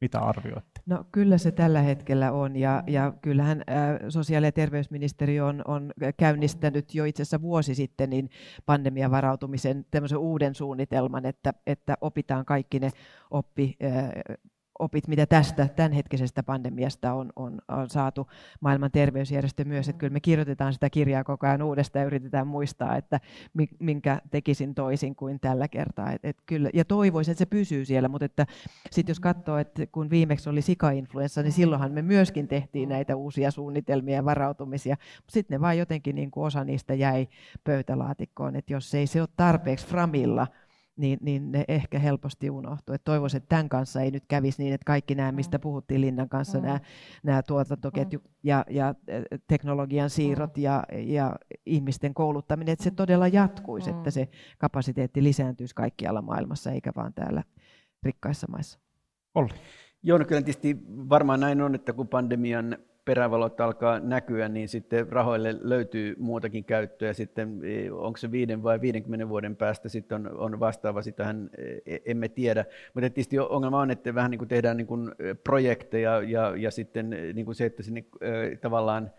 Mitä 0.00 0.18
arvioitte? 0.20 0.80
No 0.86 1.05
kyllä 1.12 1.38
se 1.38 1.52
tällä 1.52 1.80
hetkellä 1.80 2.32
on 2.32 2.57
ja, 2.57 2.82
ja 2.86 3.12
kyllähän 3.22 3.61
ä, 3.61 4.11
sosiaali- 4.11 4.46
ja 4.46 4.52
terveysministeriö 4.52 5.46
on, 5.46 5.62
on 5.66 5.92
käynnistänyt 6.16 6.94
jo 6.94 7.05
itse 7.05 7.22
asiassa 7.22 7.42
vuosi 7.42 7.74
sitten 7.74 8.11
niin 8.11 8.30
pandemian 8.66 9.11
varautumisen 9.11 9.86
uuden 10.18 10.55
suunnitelman, 10.55 11.26
että, 11.26 11.55
että 11.66 11.94
opitaan 12.00 12.44
kaikki 12.44 12.78
ne 12.80 12.90
oppi, 13.30 13.76
ä, 13.82 14.34
opit, 14.78 15.08
mitä 15.08 15.26
tästä 15.26 15.68
tämänhetkisestä 15.68 16.42
pandemiasta 16.42 17.12
on, 17.12 17.32
on, 17.36 17.58
on 17.68 17.90
saatu 17.90 18.28
maailman 18.60 18.90
terveysjärjestö 18.90 19.64
myös, 19.64 19.88
että 19.88 20.00
kyllä 20.00 20.12
me 20.12 20.20
kirjoitetaan 20.20 20.72
sitä 20.72 20.90
kirjaa 20.90 21.24
koko 21.24 21.46
ajan 21.46 21.62
uudestaan 21.62 22.00
ja 22.00 22.06
yritetään 22.06 22.46
muistaa, 22.46 22.96
että 22.96 23.20
minkä 23.78 24.20
tekisin 24.30 24.74
toisin 24.74 25.16
kuin 25.16 25.40
tällä 25.40 25.68
kertaa. 25.68 26.12
Et, 26.12 26.24
et 26.24 26.36
kyllä, 26.46 26.70
ja 26.74 26.84
toivoisin, 26.84 27.32
että 27.32 27.38
se 27.38 27.46
pysyy 27.46 27.84
siellä, 27.84 28.08
mutta 28.08 28.24
että 28.24 28.46
sit 28.90 29.08
jos 29.08 29.20
katsoo, 29.20 29.58
että 29.58 29.86
kun 29.86 30.10
viimeksi 30.10 30.50
oli 30.50 30.62
sika-influenssa, 30.62 31.42
niin 31.42 31.52
silloinhan 31.52 31.92
me 31.92 32.02
myöskin 32.02 32.48
tehtiin 32.48 32.88
näitä 32.88 33.16
uusia 33.16 33.50
suunnitelmia 33.50 34.14
ja 34.14 34.24
varautumisia, 34.24 34.96
mutta 35.16 35.32
sitten 35.32 35.54
ne 35.54 35.60
vaan 35.60 35.78
jotenkin 35.78 36.14
niin 36.14 36.30
kuin 36.30 36.44
osa 36.44 36.64
niistä 36.64 36.94
jäi 36.94 37.28
pöytälaatikkoon, 37.64 38.56
että 38.56 38.72
jos 38.72 38.94
ei 38.94 39.06
se 39.06 39.20
ole 39.20 39.28
tarpeeksi 39.36 39.86
framilla, 39.86 40.46
niin, 40.97 41.18
niin 41.22 41.53
ne 41.53 41.64
ehkä 41.68 41.99
helposti 41.99 42.51
unohtuu. 42.51 42.95
Et 42.95 43.05
toivoisin, 43.05 43.38
että 43.38 43.49
tämän 43.49 43.68
kanssa 43.68 44.01
ei 44.01 44.11
nyt 44.11 44.24
kävisi 44.28 44.62
niin, 44.62 44.74
että 44.74 44.84
kaikki 44.84 45.14
nämä, 45.14 45.32
mistä 45.32 45.59
puhuttiin 45.59 46.01
Linnan 46.01 46.28
kanssa, 46.28 46.59
mm. 46.59 46.64
nämä, 46.64 46.80
nämä 47.22 47.42
tuotantoketju 47.42 48.20
ja, 48.42 48.64
ja 48.70 48.95
teknologian 49.47 50.11
siirrot 50.11 50.59
ja, 50.59 50.84
ja 50.92 51.36
ihmisten 51.66 52.14
kouluttaminen, 52.14 52.72
että 52.72 52.84
se 52.84 52.90
todella 52.90 53.28
jatkuisi, 53.28 53.90
että 53.90 54.11
se 54.11 54.28
kapasiteetti 54.59 55.22
lisääntyisi 55.22 55.74
kaikkialla 55.74 56.22
maailmassa, 56.22 56.70
eikä 56.70 56.92
vaan 56.97 57.14
täällä 57.14 57.42
rikkaissa 58.03 58.47
maissa. 58.51 58.78
Olli. 59.34 59.53
Joo, 60.03 60.18
no 60.18 60.24
kyllä 60.24 60.42
tietysti 60.42 60.76
varmaan 60.88 61.40
näin 61.40 61.62
on, 61.62 61.74
että 61.74 61.92
kun 61.92 62.09
pandemian 62.09 62.78
perävalot 63.05 63.61
alkaa 63.61 64.00
näkyä, 64.00 64.48
niin 64.48 64.68
sitten 64.68 65.09
rahoille 65.09 65.57
löytyy 65.61 66.16
muutakin 66.18 66.64
käyttöä. 66.64 67.12
Sitten 67.12 67.61
e, 67.64 67.90
onko 67.90 68.16
se 68.16 68.30
viiden 68.30 68.62
vai 68.62 68.80
50 68.80 69.28
vuoden 69.28 69.57
päästä 69.57 69.88
sitten 69.88 70.26
on, 70.26 70.38
on 70.38 70.61
vastaava, 70.61 71.02
sitähän 71.02 71.50
e, 71.86 71.96
emme 72.07 72.28
tiedä. 72.28 72.64
Mutta 72.94 73.11
tietysti 73.11 73.38
ongelma 73.38 73.80
on, 73.80 73.90
että 73.90 74.14
vähän 74.14 74.30
niin 74.30 74.38
kuin 74.38 74.48
tehdään 74.48 74.76
niin 74.76 74.86
kuin 74.86 75.12
projekteja 75.44 76.22
ja, 76.22 76.57
ja 76.57 76.70
sitten 76.70 77.11
niin 77.34 77.44
kuin 77.44 77.55
se, 77.55 77.64
että 77.64 77.82
sinne 77.82 78.05
tavallaan 78.61 79.11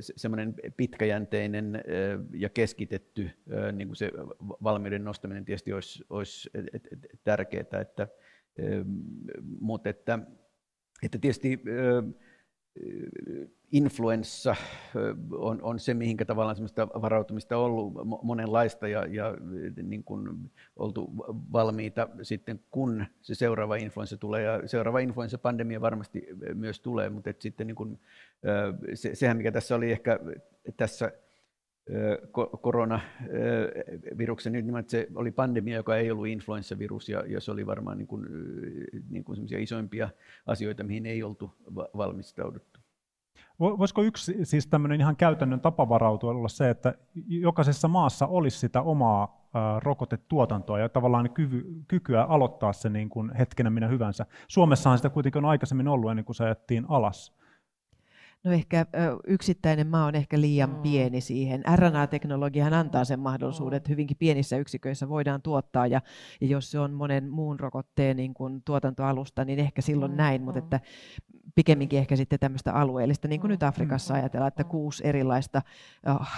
semmoinen 0.00 0.54
pitkäjänteinen 0.76 1.82
ja 2.32 2.48
keskitetty 2.48 3.30
niin 3.72 3.88
kuin 3.88 3.96
se 3.96 4.12
valmiuden 4.62 5.04
nostaminen 5.04 5.44
tietysti 5.44 5.72
olisi, 5.72 6.04
olisi 6.10 6.50
tärkeää, 7.24 7.80
että, 7.80 8.08
mutta 9.60 9.88
että, 9.90 10.18
että 11.02 11.18
tietysti 11.18 11.62
influenssa 13.72 14.56
on, 15.32 15.62
on 15.62 15.78
se, 15.78 15.94
mihinkä 15.94 16.24
tavallaan 16.24 16.56
semmoista 16.56 16.88
varautumista 16.88 17.56
on 17.56 17.64
ollut 17.64 17.92
monenlaista 18.22 18.88
ja, 18.88 19.06
ja 19.06 19.34
niin 19.82 20.04
kuin 20.04 20.50
oltu 20.76 21.10
valmiita 21.52 22.08
sitten, 22.22 22.60
kun 22.70 23.04
se 23.22 23.34
seuraava 23.34 23.76
influenssa 23.76 24.16
tulee. 24.16 24.42
Ja 24.42 24.68
seuraava 24.68 24.98
influenssapandemia 24.98 25.80
varmasti 25.80 26.26
myös 26.54 26.80
tulee, 26.80 27.10
mutta 27.10 27.30
et 27.30 27.40
sitten 27.40 27.66
niin 27.66 27.74
kuin, 27.74 28.00
se, 28.94 29.14
sehän, 29.14 29.36
mikä 29.36 29.52
tässä 29.52 29.76
oli 29.76 29.92
ehkä 29.92 30.18
tässä 30.76 31.12
koronaviruksen 32.60 34.52
nyt 34.52 34.64
että 34.80 34.90
se 34.90 35.08
oli 35.14 35.32
pandemia, 35.32 35.76
joka 35.76 35.96
ei 35.96 36.10
ollut 36.10 36.26
influenssavirus, 36.26 37.08
ja, 37.08 37.24
ja 37.26 37.40
se 37.40 37.50
oli 37.50 37.66
varmaan 37.66 37.98
niin 37.98 38.06
kuin, 38.06 38.26
niin 39.10 39.24
kuin 39.24 39.38
isoimpia 39.58 40.08
asioita, 40.46 40.84
mihin 40.84 41.06
ei 41.06 41.22
oltu 41.22 41.54
valmistauduttu. 41.74 42.80
Voisiko 43.60 44.02
yksi 44.02 44.44
siis 44.44 44.66
tämmöinen 44.66 45.00
ihan 45.00 45.16
käytännön 45.16 45.60
tapa 45.60 45.88
varautua 45.88 46.30
olla 46.30 46.48
se, 46.48 46.70
että 46.70 46.94
jokaisessa 47.28 47.88
maassa 47.88 48.26
olisi 48.26 48.58
sitä 48.58 48.82
omaa 48.82 49.48
rokotetuotantoa 49.82 50.78
ja 50.78 50.88
tavallaan 50.88 51.30
kyvy, 51.30 51.64
kykyä 51.88 52.22
aloittaa 52.22 52.72
se 52.72 52.88
niin 52.88 53.08
kuin 53.08 53.34
hetkenä 53.34 53.70
minä 53.70 53.88
hyvänsä. 53.88 54.26
Suomessahan 54.48 54.98
sitä 54.98 55.10
kuitenkin 55.10 55.44
on 55.44 55.50
aikaisemmin 55.50 55.88
ollut 55.88 56.10
ennen 56.10 56.24
kuin 56.24 56.36
se 56.36 56.44
ajettiin 56.44 56.84
alas. 56.88 57.36
No 58.46 58.52
ehkä 58.52 58.86
yksittäinen 59.26 59.86
maa 59.86 60.06
on 60.06 60.14
ehkä 60.14 60.40
liian 60.40 60.70
mm. 60.70 60.76
pieni 60.82 61.20
siihen. 61.20 61.62
RNA-teknologiahan 61.76 62.74
antaa 62.74 63.04
sen 63.04 63.20
mahdollisuuden, 63.20 63.76
että 63.76 63.88
hyvinkin 63.88 64.16
pienissä 64.16 64.56
yksiköissä 64.56 65.08
voidaan 65.08 65.42
tuottaa, 65.42 65.86
ja, 65.86 66.00
ja 66.40 66.46
jos 66.46 66.70
se 66.70 66.78
on 66.78 66.92
monen 66.92 67.30
muun 67.30 67.60
rokotteen 67.60 68.16
niin 68.16 68.34
kuin 68.34 68.62
tuotantoalusta, 68.64 69.44
niin 69.44 69.58
ehkä 69.58 69.82
silloin 69.82 70.12
mm. 70.12 70.16
näin, 70.16 70.42
mutta 70.42 70.58
että 70.58 70.80
pikemminkin 71.54 71.98
ehkä 71.98 72.16
sitten 72.16 72.38
tämmöistä 72.38 72.72
alueellista, 72.72 73.28
niin 73.28 73.40
kuin 73.40 73.48
mm. 73.48 73.52
nyt 73.52 73.62
Afrikassa 73.62 74.14
mm. 74.14 74.20
ajatellaan, 74.20 74.48
että 74.48 74.64
kuusi 74.64 75.06
erilaista 75.06 75.62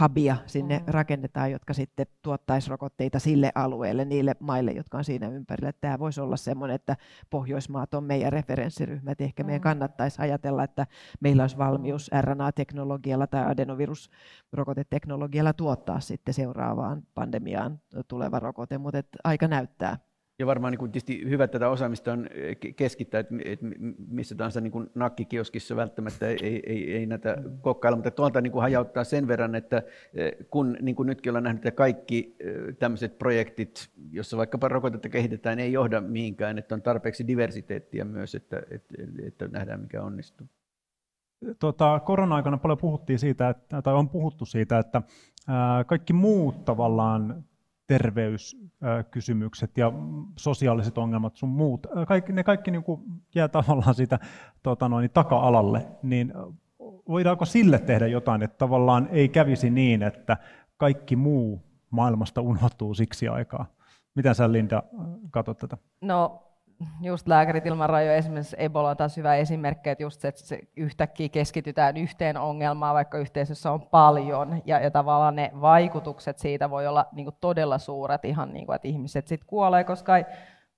hubia 0.01 0.37
sinne 0.47 0.79
mm. 0.79 0.85
rakennetaan, 0.87 1.51
jotka 1.51 1.73
sitten 1.73 2.07
tuottaisi 2.23 2.71
rokotteita 2.71 3.19
sille 3.19 3.53
alueelle, 3.55 4.05
niille 4.05 4.37
maille, 4.41 4.71
jotka 4.71 4.99
on 4.99 5.05
siinä 5.05 5.29
ympärillä. 5.29 5.73
Tämä 5.73 5.99
voisi 5.99 6.21
olla 6.21 6.37
semmoinen, 6.37 6.75
että 6.75 6.97
Pohjoismaat 7.31 7.95
on 7.95 8.05
meidän 8.05 8.33
referenssiryhmä, 8.33 9.11
että 9.11 9.25
ehkä 9.25 9.45
meidän 9.45 9.61
kannattaisi 9.61 10.23
ajatella, 10.23 10.65
että 10.65 10.87
meillä 11.21 11.43
olisi 11.43 11.59
valmius 11.59 11.98
RNA-teknologialla 12.21 13.27
tai 13.27 13.47
adenovirusrokoteteknologialla 13.47 15.53
tuottaa 15.53 16.01
sitten 16.01 16.35
seuraavaan 16.35 17.03
pandemiaan 17.15 17.81
tuleva 18.09 18.39
rokote, 18.39 18.79
mutta 18.79 19.03
aika 19.25 19.49
näyttää. 19.49 19.99
Ja 20.41 20.47
varmaan 20.47 20.71
niin 20.71 20.79
kuin 20.79 20.93
tietysti 20.93 21.25
hyvä 21.29 21.49
tätä 21.49 21.69
osaamista 21.69 22.13
on 22.13 22.29
eh, 22.35 22.57
keskittää, 22.77 23.21
että, 23.21 23.35
että 23.45 23.67
missä 24.09 24.35
tahansa 24.35 24.61
niin 24.61 24.73
kuin 24.73 24.91
nakkikioskissa 24.95 25.77
välttämättä 25.77 26.29
ei, 26.29 26.63
ei, 26.67 26.95
ei 26.95 27.07
näitä 27.07 27.37
kokkailla, 27.61 27.97
mutta 27.97 28.11
tuolta 28.11 28.41
niin 28.41 28.53
kuin 28.53 28.63
hajauttaa 28.63 29.05
sen 29.05 29.29
verran, 29.29 29.55
että 29.55 29.83
eh, 30.15 30.33
kun 30.51 30.77
niin 30.81 30.97
kuin 30.97 31.07
nytkin 31.07 31.31
ollaan 31.31 31.45
nähnyt, 31.45 31.67
että 31.67 31.77
kaikki 31.77 32.37
eh, 32.41 32.77
tämmöiset 32.79 33.19
projektit, 33.19 33.91
jossa 34.11 34.37
vaikkapa 34.37 34.69
rokotetta 34.69 35.09
kehitetään, 35.09 35.59
ei 35.59 35.73
johda 35.73 36.01
mihinkään, 36.01 36.59
että 36.59 36.75
on 36.75 36.83
tarpeeksi 36.83 37.27
diversiteettiä 37.27 38.05
myös, 38.05 38.35
että, 38.35 38.63
että, 38.71 38.95
että 39.27 39.49
nähdään 39.49 39.81
mikä 39.81 40.03
onnistuu. 40.03 40.47
Tota, 41.59 42.01
korona-aikana 42.01 42.59
paljon 42.59 42.79
puhuttiin 42.79 43.19
siitä, 43.19 43.49
että, 43.49 43.83
tai 43.83 43.95
on 43.95 44.09
puhuttu 44.09 44.45
siitä, 44.45 44.79
että 44.79 45.03
ää, 45.49 45.85
kaikki 45.85 46.13
muut 46.13 46.65
tavallaan 46.65 47.45
terveyskysymykset 47.87 49.79
ja 49.79 49.93
sosiaaliset 50.37 50.99
ongelmat 50.99 51.37
sun 51.37 51.49
muut, 51.49 51.87
kaikki, 52.09 52.33
ne 52.33 52.45
kaikki 52.45 52.71
niin 52.71 52.85
kuin 52.85 53.01
jää 53.35 53.49
tavallaan 53.49 53.95
siitä 53.95 54.19
tota 54.63 54.89
noin, 54.89 55.11
taka-alalle, 55.11 55.87
niin 56.03 56.33
voidaanko 57.09 57.45
sille 57.45 57.79
tehdä 57.79 58.07
jotain, 58.07 58.43
että 58.43 58.59
tavallaan 58.59 59.09
ei 59.11 59.29
kävisi 59.29 59.71
niin, 59.71 60.03
että 60.03 60.37
kaikki 60.77 61.17
muu 61.17 61.63
maailmasta 61.91 62.41
unohtuu 62.41 62.95
siksi 62.95 63.29
aikaa? 63.29 63.67
Miten 64.15 64.35
sä 64.35 64.53
Linda 64.53 64.83
katsot 65.31 65.59
tätä? 65.59 65.79
No 66.01 66.48
just 67.01 67.29
Lääkärit 67.29 67.67
ilman 67.67 67.91
rajoja 67.91 68.17
esimerkiksi 68.17 68.57
Ebola 68.59 68.91
on 68.91 68.97
taas 68.97 69.17
hyvä 69.17 69.35
esimerkki, 69.35 69.91
että 69.91 70.03
just 70.03 70.21
se, 70.21 70.29
että 70.29 70.41
se 70.41 70.61
yhtäkkiä 70.77 71.29
keskitytään 71.29 71.97
yhteen 71.97 72.37
ongelmaan, 72.37 72.95
vaikka 72.95 73.19
yhteisössä 73.19 73.73
on 73.73 73.83
paljon, 73.83 74.63
ja, 74.65 74.81
ja 74.81 74.91
tavallaan 74.91 75.37
ne 75.37 75.51
vaikutukset 75.61 76.39
siitä 76.39 76.71
voi 76.71 76.87
olla 76.87 77.07
niin 77.13 77.25
kuin 77.25 77.37
todella 77.41 77.79
suuret, 77.79 78.25
ihan 78.25 78.53
niin 78.53 78.67
kuin, 78.67 78.77
että 78.77 78.89
ihmiset 78.89 79.29
sitten 79.29 79.49
kuolee, 79.49 79.85
koska 79.85 80.17
ei 80.17 80.25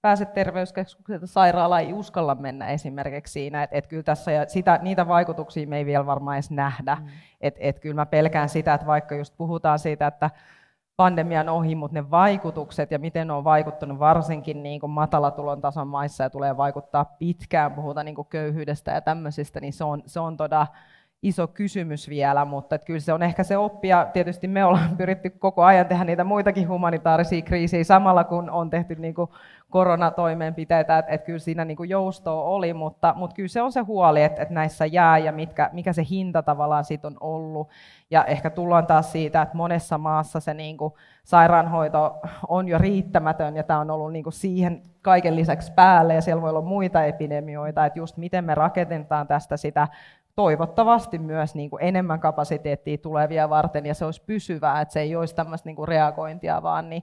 pääse 0.01 0.25
terveyskeskukselta 0.25 1.27
sairaalaan, 1.27 1.83
ei 1.83 1.93
uskalla 1.93 2.35
mennä 2.35 2.69
esimerkiksi 2.69 3.33
siinä, 3.33 3.63
että 3.63 3.77
et 3.77 3.87
kyllä 3.87 4.03
tässä 4.03 4.33
ja 4.33 4.49
sitä, 4.49 4.79
niitä 4.83 5.09
vaikutuksia 5.09 5.69
me 5.69 5.77
ei 5.77 5.87
vielä 5.87 6.07
varmaan 6.07 6.37
edes 6.37 6.51
nähdä, 6.51 6.95
mm. 6.95 7.09
että 7.41 7.61
et 7.63 7.79
kyllä 7.79 7.95
mä 7.95 8.07
pelkään 8.07 8.49
sitä, 8.49 8.75
että 8.75 8.87
vaikka 8.87 9.15
just 9.15 9.37
puhutaan 9.37 9.79
siitä, 9.79 10.07
että 10.07 10.31
pandemian 11.01 11.49
ohi, 11.49 11.75
mutta 11.75 11.95
ne 11.95 12.11
vaikutukset 12.11 12.91
ja 12.91 12.99
miten 12.99 13.27
ne 13.27 13.33
on 13.33 13.45
vaikuttanut 13.45 13.99
varsinkin 13.99 14.63
niin 14.63 14.81
kuin 14.81 14.91
matalatulon 14.91 15.61
tason 15.61 15.89
maissa 15.89 16.25
ja 16.25 16.31
tulee 16.31 16.57
vaikuttaa 16.57 17.05
pitkään, 17.05 17.73
puhutaan 17.73 18.07
niin 18.07 18.15
kuin 18.15 18.29
köyhyydestä 18.29 18.91
ja 18.91 19.01
tämmöisistä, 19.01 19.61
niin 19.61 19.73
se 19.73 19.85
on, 19.85 20.03
se 20.07 20.21
on 20.21 20.37
todella 20.37 20.67
iso 21.23 21.47
kysymys 21.47 22.09
vielä, 22.09 22.45
mutta 22.45 22.75
että 22.75 22.87
kyllä 22.87 23.01
se 23.01 23.13
on 23.13 23.23
ehkä 23.23 23.45
se 23.45 23.57
oppia. 23.57 24.07
Tietysti 24.13 24.49
me 24.49 24.65
ollaan 24.65 24.97
pyritty 24.97 25.31
koko 25.31 25.65
ajan 25.65 25.87
tehdä 25.87 26.05
niitä 26.05 26.25
muitakin 26.25 26.69
humanitaarisia 26.69 27.43
kriisejä 27.43 27.85
samalla, 27.85 28.25
kun 28.25 28.51
on 28.51 28.71
tehty 28.71 28.95
niin 28.95 29.15
kuin 29.15 29.31
koronatoimenpiteitä, 29.71 30.99
että, 30.99 31.13
että 31.13 31.27
kyllä 31.27 31.39
siinä 31.39 31.65
niin 31.65 31.77
kuin 31.77 31.91
joustoa 31.91 32.43
oli, 32.43 32.75
mutta, 32.75 33.15
mutta 33.17 33.35
kyllä 33.37 33.49
se 33.49 33.63
on 33.63 33.73
se 33.73 33.81
huoli, 33.81 34.23
että, 34.23 34.43
että 34.43 34.55
näissä 34.55 34.87
jää 34.87 35.19
ja 35.19 35.33
mitkä, 35.33 35.71
mikä 35.73 35.93
se 35.93 36.03
hinta 36.11 36.43
tavallaan 36.43 36.85
siitä 36.85 37.07
on 37.07 37.17
ollut. 37.21 37.69
Ja 38.11 38.25
ehkä 38.25 38.51
tullaan 38.51 38.87
taas 38.87 39.13
siitä, 39.13 39.43
että 39.43 39.57
monessa 39.57 39.99
maassa 39.99 40.41
se 40.41 40.55
niin 40.55 40.77
kuin 40.77 40.95
sairaanhoito 41.25 42.17
on 42.49 42.69
jo 42.69 42.79
riittämätön 42.79 43.57
ja 43.57 43.63
tämä 43.63 43.81
on 43.81 43.91
ollut 43.91 44.13
niin 44.13 44.25
kuin 44.25 44.33
siihen 44.33 44.83
kaiken 45.03 45.37
lisäksi 45.37 45.73
päälle 45.73 46.15
ja 46.15 46.21
siellä 46.21 46.43
voi 46.43 46.51
olla 46.51 46.61
muita 46.61 47.05
epidemioita, 47.05 47.87
että 47.87 47.99
just 47.99 48.17
miten 48.17 48.45
me 48.45 48.55
rakennetaan 48.55 49.27
tästä 49.27 49.57
sitä 49.57 49.89
toivottavasti 50.41 51.19
myös 51.19 51.55
niin 51.55 51.71
kuin 51.71 51.83
enemmän 51.83 52.21
kapasiteettia 52.21 52.99
tulevia 52.99 53.51
varten, 53.51 53.87
ja 53.87 53.95
se 53.95 54.05
olisi 54.05 54.23
pysyvää, 54.27 54.81
että 54.81 54.93
se 54.93 55.01
ei 55.01 55.17
olisi 55.17 55.35
tämmöistä 55.35 55.69
niin 55.69 55.77
kuin 55.77 55.89
reagointia 55.89 56.63
vaan, 56.63 56.91
niin, 56.91 57.03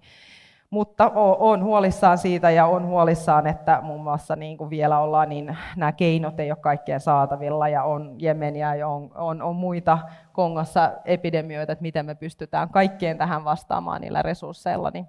mutta 0.70 1.12
on 1.40 1.64
huolissaan 1.64 2.18
siitä 2.18 2.52
ja 2.52 2.66
on 2.66 2.86
huolissaan, 2.86 3.48
että 3.48 3.80
muun 3.82 4.04
muassa 4.04 4.36
niin 4.36 4.58
kuin 4.58 4.70
vielä 4.70 5.00
ollaan, 5.00 5.30
niin 5.30 5.58
nämä 5.76 5.92
keinot 5.92 6.40
ei 6.40 6.52
ole 6.52 6.58
kaikkien 6.62 7.00
saatavilla 7.00 7.70
ja 7.70 7.84
on 7.84 8.16
Jemeniä 8.18 8.76
ja 8.76 8.88
on, 8.88 9.12
on, 9.16 9.42
on 9.42 9.56
muita 9.56 10.00
Kongossa 10.34 10.92
epidemioita, 11.06 11.72
että 11.72 11.82
miten 11.82 12.06
me 12.06 12.16
pystytään 12.16 12.70
kaikkeen 12.70 13.18
tähän 13.18 13.44
vastaamaan 13.44 14.02
niillä 14.02 14.22
resursseilla. 14.22 14.92
Niin. 14.94 15.08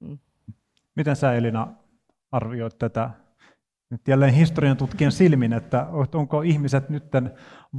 Mm. 0.00 0.18
Miten 0.94 1.16
sä 1.16 1.34
Elina 1.34 1.68
arvioit 2.32 2.78
tätä 2.78 3.10
nyt 3.94 4.08
jälleen 4.08 4.34
historian 4.34 4.76
tutkijan 4.76 5.12
silmin, 5.12 5.52
että 5.52 5.86
onko 6.14 6.42
ihmiset 6.42 6.90
nyt 6.90 7.04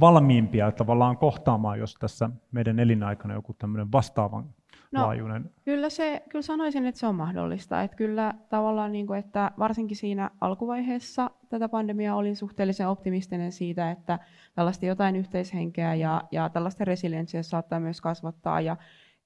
valmiimpia 0.00 0.72
tavallaan 0.72 1.16
kohtaamaan, 1.16 1.78
jos 1.78 1.94
tässä 1.94 2.30
meidän 2.52 2.78
elinaikana 2.78 3.34
joku 3.34 3.54
tämmöinen 3.54 3.92
vastaavan 3.92 4.44
no, 4.92 5.02
laajuinen? 5.02 5.50
Kyllä, 5.64 5.90
se, 5.90 6.22
kyllä 6.28 6.42
sanoisin, 6.42 6.86
että 6.86 6.98
se 6.98 7.06
on 7.06 7.14
mahdollista. 7.14 7.82
Että 7.82 7.96
kyllä 7.96 8.34
tavallaan, 8.48 8.92
niin 8.92 9.06
kuin, 9.06 9.18
että 9.18 9.50
varsinkin 9.58 9.96
siinä 9.96 10.30
alkuvaiheessa 10.40 11.30
tätä 11.48 11.68
pandemiaa 11.68 12.16
olin 12.16 12.36
suhteellisen 12.36 12.88
optimistinen 12.88 13.52
siitä, 13.52 13.90
että 13.90 14.18
tällaista 14.54 14.86
jotain 14.86 15.16
yhteishenkeä 15.16 15.94
ja, 15.94 16.22
ja 16.30 16.48
tällaista 16.48 16.84
resilienssiä 16.84 17.42
saattaa 17.42 17.80
myös 17.80 18.00
kasvattaa. 18.00 18.60
Ja 18.60 18.76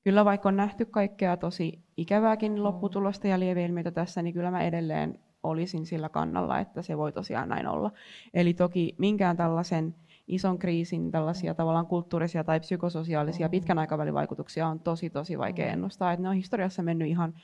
kyllä 0.04 0.24
vaikka 0.24 0.48
on 0.48 0.56
nähty 0.56 0.84
kaikkea 0.84 1.36
tosi 1.36 1.84
ikävääkin 1.96 2.62
lopputulosta 2.62 3.28
ja 3.28 3.40
lieveilmiöitä 3.40 3.90
tässä, 3.90 4.22
niin 4.22 4.34
kyllä 4.34 4.50
mä 4.50 4.62
edelleen 4.62 5.18
olisin 5.42 5.86
sillä 5.86 6.08
kannalla, 6.08 6.58
että 6.58 6.82
se 6.82 6.98
voi 6.98 7.12
tosiaan 7.12 7.48
näin 7.48 7.66
olla. 7.66 7.90
Eli 8.34 8.54
toki 8.54 8.94
minkään 8.98 9.36
tällaisen 9.36 9.94
ison 10.28 10.58
kriisin 10.58 11.10
tällaisia 11.10 11.54
tavallaan 11.54 11.86
kulttuurisia 11.86 12.44
tai 12.44 12.60
psykososiaalisia 12.60 13.48
pitkän 13.48 13.78
aikavälin 13.78 14.14
vaikutuksia 14.14 14.68
on 14.68 14.80
tosi 14.80 15.10
tosi 15.10 15.38
vaikea 15.38 15.66
mm. 15.66 15.72
ennustaa. 15.72 16.12
Että 16.12 16.22
ne 16.22 16.28
on 16.28 16.34
historiassa 16.34 16.82
mennyt 16.82 17.08
ihan 17.08 17.34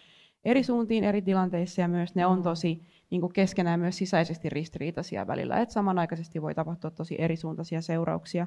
eri 0.45 0.63
suuntiin 0.63 1.05
eri 1.05 1.23
tilanteissa 1.23 1.81
ja 1.81 1.89
myös 1.89 2.15
ne 2.15 2.27
on 2.27 2.39
mm. 2.39 2.43
tosi 2.43 2.83
niin 3.11 3.21
kuin 3.21 3.33
keskenään 3.33 3.81
myös 3.81 3.99
sisäisesti 3.99 4.49
ristiriitaisia 4.49 5.27
välillä. 5.27 5.61
Et 5.61 5.71
samanaikaisesti 5.71 6.43
voi 6.43 6.55
tapahtua 6.55 6.91
tosi 6.91 7.17
eri 7.19 7.37
suuntaisia 7.37 7.83
seurauksia, 7.83 8.47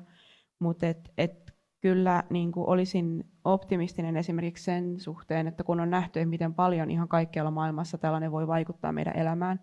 mutta 0.59 0.87
et, 0.87 1.11
et 1.17 1.53
kyllä 1.81 2.23
niin 2.29 2.51
kuin 2.51 2.67
olisin 2.67 3.25
optimistinen 3.43 4.17
esimerkiksi 4.17 4.63
sen 4.63 4.99
suhteen, 4.99 5.47
että 5.47 5.63
kun 5.63 5.79
on 5.79 5.89
nähty, 5.89 6.19
että 6.19 6.29
miten 6.29 6.53
paljon 6.53 6.91
ihan 6.91 7.07
kaikkialla 7.07 7.51
maailmassa 7.51 7.97
tällainen 7.97 8.31
voi 8.31 8.47
vaikuttaa 8.47 8.91
meidän 8.91 9.15
elämään, 9.15 9.59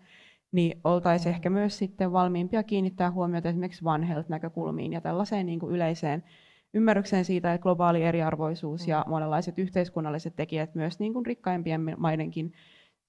niin 0.51 0.81
oltaisiin 0.83 1.35
ehkä 1.35 1.49
myös 1.49 1.77
sitten 1.77 2.11
valmiimpia 2.11 2.63
kiinnittää 2.63 3.11
huomiota 3.11 3.49
esimerkiksi 3.49 3.85
One 3.85 4.07
Health-näkökulmiin 4.07 4.93
ja 4.93 5.01
tällaiseen 5.01 5.45
niin 5.45 5.59
kuin 5.59 5.75
yleiseen 5.75 6.23
ymmärrykseen 6.73 7.25
siitä, 7.25 7.53
että 7.53 7.63
globaali 7.63 8.03
eriarvoisuus 8.03 8.87
ja 8.87 9.05
monenlaiset 9.07 9.59
yhteiskunnalliset 9.59 10.35
tekijät 10.35 10.75
myös 10.75 10.99
niin 10.99 11.13
kuin 11.13 11.25
rikkaimpien 11.25 11.81
maidenkin 11.97 12.53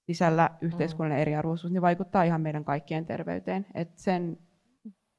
sisällä 0.05 0.49
yhteiskunnallinen 0.61 1.21
eriarvoisuus 1.21 1.73
niin 1.73 1.81
vaikuttaa 1.81 2.23
ihan 2.23 2.41
meidän 2.41 2.65
kaikkien 2.65 3.05
terveyteen. 3.05 3.65
Et 3.73 3.89
sen 3.95 4.37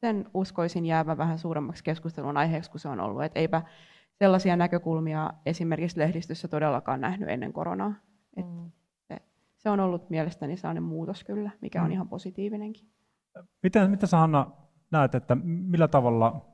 sen 0.01 0.31
uskoisin 0.35 0.87
jäävän 0.87 1.19
vähän 1.19 1.39
suuremmaksi 1.39 1.85
keskustelun 1.85 2.37
aiheeksi 2.37 2.71
kuin 2.71 2.81
se 2.81 2.89
on 2.89 3.01
ollut. 3.01 3.23
Et 3.23 3.33
eipä 3.35 3.63
sellaisia 4.15 4.57
näkökulmia 4.57 5.33
esimerkiksi 5.47 5.99
lehdistössä 5.99 6.49
todellakaan 6.49 7.01
nähnyt 7.01 7.29
ennen 7.29 7.53
koronaa. 7.53 7.95
Et 8.37 8.47
mm. 8.47 8.71
se, 9.09 9.17
se 9.57 9.71
on 9.71 9.81
ollut 9.81 10.11
mielestäni 10.11 10.57
sellainen 10.57 10.83
muutos 10.83 11.25
kyllä, 11.25 11.51
mikä 11.61 11.83
on 11.83 11.89
mm. 11.89 11.93
ihan 11.93 12.09
positiivinenkin. 12.09 12.89
Miten, 13.63 13.91
mitä 13.91 14.07
sä 14.07 14.17
Hanna 14.17 14.51
näet, 14.91 15.15
että 15.15 15.35
millä 15.45 15.89
tavalla 15.89 16.47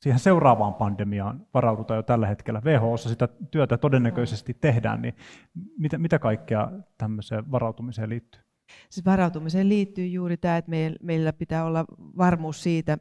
siihen 0.00 0.18
seuraavaan 0.18 0.74
pandemiaan 0.74 1.46
varaudutaan 1.54 1.98
jo 1.98 2.02
tällä 2.02 2.26
hetkellä. 2.26 2.62
WHOssa 2.64 3.08
sitä 3.08 3.28
työtä 3.50 3.78
todennäköisesti 3.78 4.54
tehdään, 4.54 5.02
niin 5.02 5.14
mitä, 5.78 5.98
mitä 5.98 6.18
kaikkea 6.18 6.70
tämmöiseen 6.98 7.50
varautumiseen 7.50 8.08
liittyy? 8.08 8.43
Siis 8.90 9.06
varautumiseen 9.06 9.68
liittyy 9.68 10.06
juuri 10.06 10.36
tämä, 10.36 10.56
että 10.56 10.70
meillä 11.02 11.32
pitää 11.32 11.64
olla 11.64 11.84
varmuus 12.18 12.62
siitä, 12.62 12.98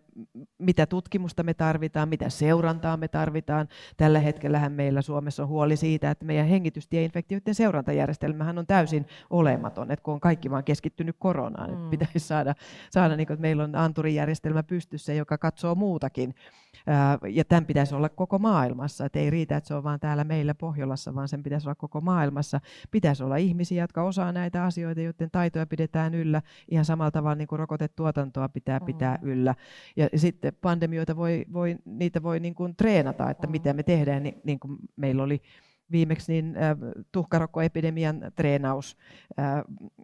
mitä 0.60 0.86
tutkimusta 0.86 1.44
me 1.44 1.54
tarvitaan, 1.54 2.10
mitä 2.10 2.30
seurantaa 2.30 2.98
me 2.98 3.08
tarvitaan. 3.08 3.68
Tällä 3.98 4.20
hetkellähän 4.20 4.72
meillä 4.72 5.02
Suomessa 5.02 5.44
on 5.44 5.50
huoli 5.50 5.76
siitä, 5.76 6.12
että 6.12 6.26
meidän 6.26 6.48
hengitystieinfektioiden 6.48 7.56
seurantajärjestelmähän 7.56 8.58
on 8.58 8.68
täysin 8.68 9.06
olematon, 9.30 9.92
että 9.92 10.04
kun 10.04 10.14
on 10.14 10.20
kaikki 10.20 10.52
vaan 10.52 10.64
keskittynyt 10.64 11.16
koronaan, 11.20 11.70
mm. 11.70 11.76
että 11.76 11.90
pitäisi 11.90 12.20
saada, 12.20 12.56
saada 12.92 13.16
niin 13.16 13.28
kuin, 13.28 13.36
että 13.36 13.42
meillä 13.42 13.64
on 13.64 13.76
anturijärjestelmä 13.76 14.64
pystyssä, 14.64 15.14
joka 15.14 15.38
katsoo 15.38 15.76
muutakin. 15.76 16.36
Ja 17.30 17.46
tämän 17.46 17.66
pitäisi 17.66 17.96
olla 17.96 18.10
koko 18.10 18.40
maailmassa, 18.40 19.06
että 19.06 19.20
ei 19.20 19.30
riitä, 19.30 19.58
että 19.58 19.68
se 19.68 19.74
on 19.74 19.84
vain 19.84 20.00
täällä 20.00 20.24
meillä 20.24 20.56
Pohjolassa, 20.56 21.16
vaan 21.16 21.28
sen 21.28 21.44
pitäisi 21.44 21.68
olla 21.68 21.76
koko 21.76 22.02
maailmassa. 22.02 22.62
Pitäisi 22.92 23.24
olla 23.24 23.38
ihmisiä, 23.38 23.84
jotka 23.84 24.04
osaa 24.04 24.32
näitä 24.32 24.64
asioita, 24.64 25.02
joiden 25.02 25.32
taitoja 25.54 25.68
pidetään 25.68 26.14
yllä, 26.14 26.42
ihan 26.72 26.86
samalla 26.86 27.12
tavalla 27.12 27.36
niin 27.36 27.48
kuin 27.48 27.60
rokotetuotantoa 27.60 28.50
pitää 28.50 28.80
mm. 28.80 28.86
pitää 28.86 29.20
yllä. 29.22 29.56
Ja 29.96 30.10
sitten 30.16 30.54
pandemioita 30.62 31.16
voi, 31.16 31.46
voi, 31.54 31.78
niitä 31.86 32.24
voi 32.24 32.40
niin 32.40 32.56
kuin 32.56 32.76
treenata, 32.76 33.30
että 33.30 33.48
mm. 33.48 33.52
mitä 33.52 33.74
me 33.74 33.84
tehdään, 33.84 34.24
niin, 34.24 34.42
niin 34.44 34.60
kuin 34.60 34.78
meillä 34.96 35.24
oli 35.24 35.42
viimeksi 35.94 36.32
niin 36.32 36.58
äh, 36.58 36.78
tuhkarokkoepidemian 37.12 38.22
treenaus 38.36 38.98
äh, 39.40 39.64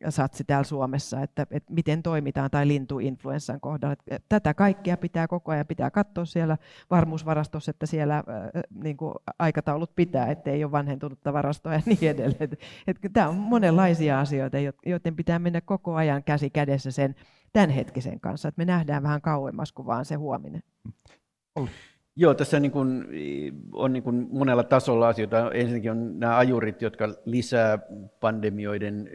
satsi 0.09 0.43
täällä 0.43 0.63
Suomessa, 0.63 1.21
että, 1.21 1.47
että 1.51 1.73
miten 1.73 2.03
toimitaan, 2.03 2.51
tai 2.51 2.67
lintuinfluenssan 2.67 3.59
kohdalla. 3.59 3.93
Että 3.93 4.19
tätä 4.29 4.53
kaikkea 4.53 4.97
pitää 4.97 5.27
koko 5.27 5.51
ajan 5.51 5.67
pitää 5.67 5.91
katsoa 5.91 6.25
siellä 6.25 6.57
varmuusvarastossa, 6.89 7.69
että 7.69 7.85
siellä 7.85 8.17
äh, 8.17 8.23
niin 8.83 8.97
kuin 8.97 9.13
aikataulut 9.39 9.95
pitää, 9.95 10.31
ettei 10.31 10.63
ole 10.63 10.71
vanhentunutta 10.71 11.33
varastoa 11.33 11.73
ja 11.73 11.81
niin 11.85 12.09
edelleen. 12.09 12.49
Että, 12.87 13.09
tämä 13.13 13.29
on 13.29 13.35
monenlaisia 13.35 14.19
asioita, 14.19 14.57
joiden 14.85 15.15
pitää 15.15 15.39
mennä 15.39 15.61
koko 15.61 15.95
ajan 15.95 16.23
käsi 16.23 16.49
kädessä 16.49 16.91
sen 16.91 17.15
tämänhetkisen 17.53 18.19
kanssa, 18.19 18.47
että 18.47 18.59
me 18.59 18.65
nähdään 18.65 19.03
vähän 19.03 19.21
kauemmas 19.21 19.71
kuin 19.71 19.85
vaan 19.85 20.05
se 20.05 20.15
huominen. 20.15 20.63
Joo, 22.21 22.33
tässä 22.33 22.59
niin 22.59 22.71
kuin, 22.71 23.05
on 23.73 23.93
niin 23.93 24.03
kuin 24.03 24.27
monella 24.31 24.63
tasolla 24.63 25.07
asioita. 25.07 25.51
Ensinnäkin 25.51 25.91
on 25.91 26.19
nämä 26.19 26.37
ajurit, 26.37 26.81
jotka 26.81 27.13
lisää 27.25 27.79
pandemioiden 28.19 29.09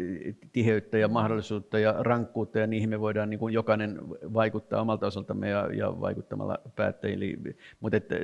tiheyttä 0.53 0.99
ja 0.99 1.09
mahdollisuutta 1.09 1.79
ja 1.79 1.95
rankkuutta, 1.99 2.59
ja 2.59 2.67
niihin 2.67 2.89
me 2.89 3.01
voidaan 3.01 3.31
niin 3.31 3.41
kuin 3.41 3.55
jokainen 3.55 3.99
vaikuttaa 4.35 4.81
omalta 4.81 5.07
osaltamme 5.07 5.49
ja, 5.49 5.71
ja 5.73 6.01
vaikuttamalla 6.01 6.59
päättäjiin. 6.77 7.57
Mutta 7.81 7.97
että 7.97 8.15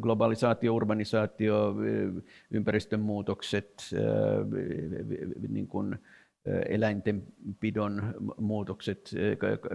globalisaatio, 0.00 0.74
urbanisaatio, 0.74 1.74
ympäristön 2.50 3.00
muutokset, 3.00 3.74
niin 5.48 5.66
kuin, 5.66 5.98
eläintenpidon 6.68 8.14
muutokset, 8.36 9.10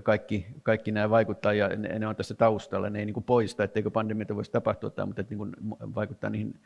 kaikki, 0.04 0.48
kaikki 0.64 0.92
nämä 0.92 1.10
vaikuttaa 1.10 1.54
ja 1.54 1.68
ne, 1.68 2.00
ne 2.00 2.08
on 2.08 2.16
tässä 2.16 2.36
taustalla. 2.36 2.90
Ne 2.90 3.00
ei 3.00 3.06
niin 3.06 3.14
kuin 3.14 3.24
poista, 3.24 3.64
etteikö 3.64 3.92
pandemioita 3.92 4.36
voisi 4.36 4.52
tapahtua, 4.52 5.06
mutta 5.06 5.22
että 5.22 5.32
niin 5.32 5.38
kuin 5.38 5.52
vaikuttaa 5.96 6.30
niihin 6.30 6.60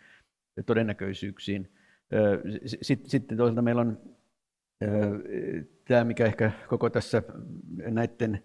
todennäköisyyksiin. 0.65 1.71
Sitten 2.81 3.37
toisaalta 3.37 3.61
meillä 3.61 3.81
on 3.81 3.99
tämä, 5.85 6.03
mikä 6.03 6.25
ehkä 6.25 6.51
koko 6.67 6.89
tässä 6.89 7.23
näiden 7.77 8.43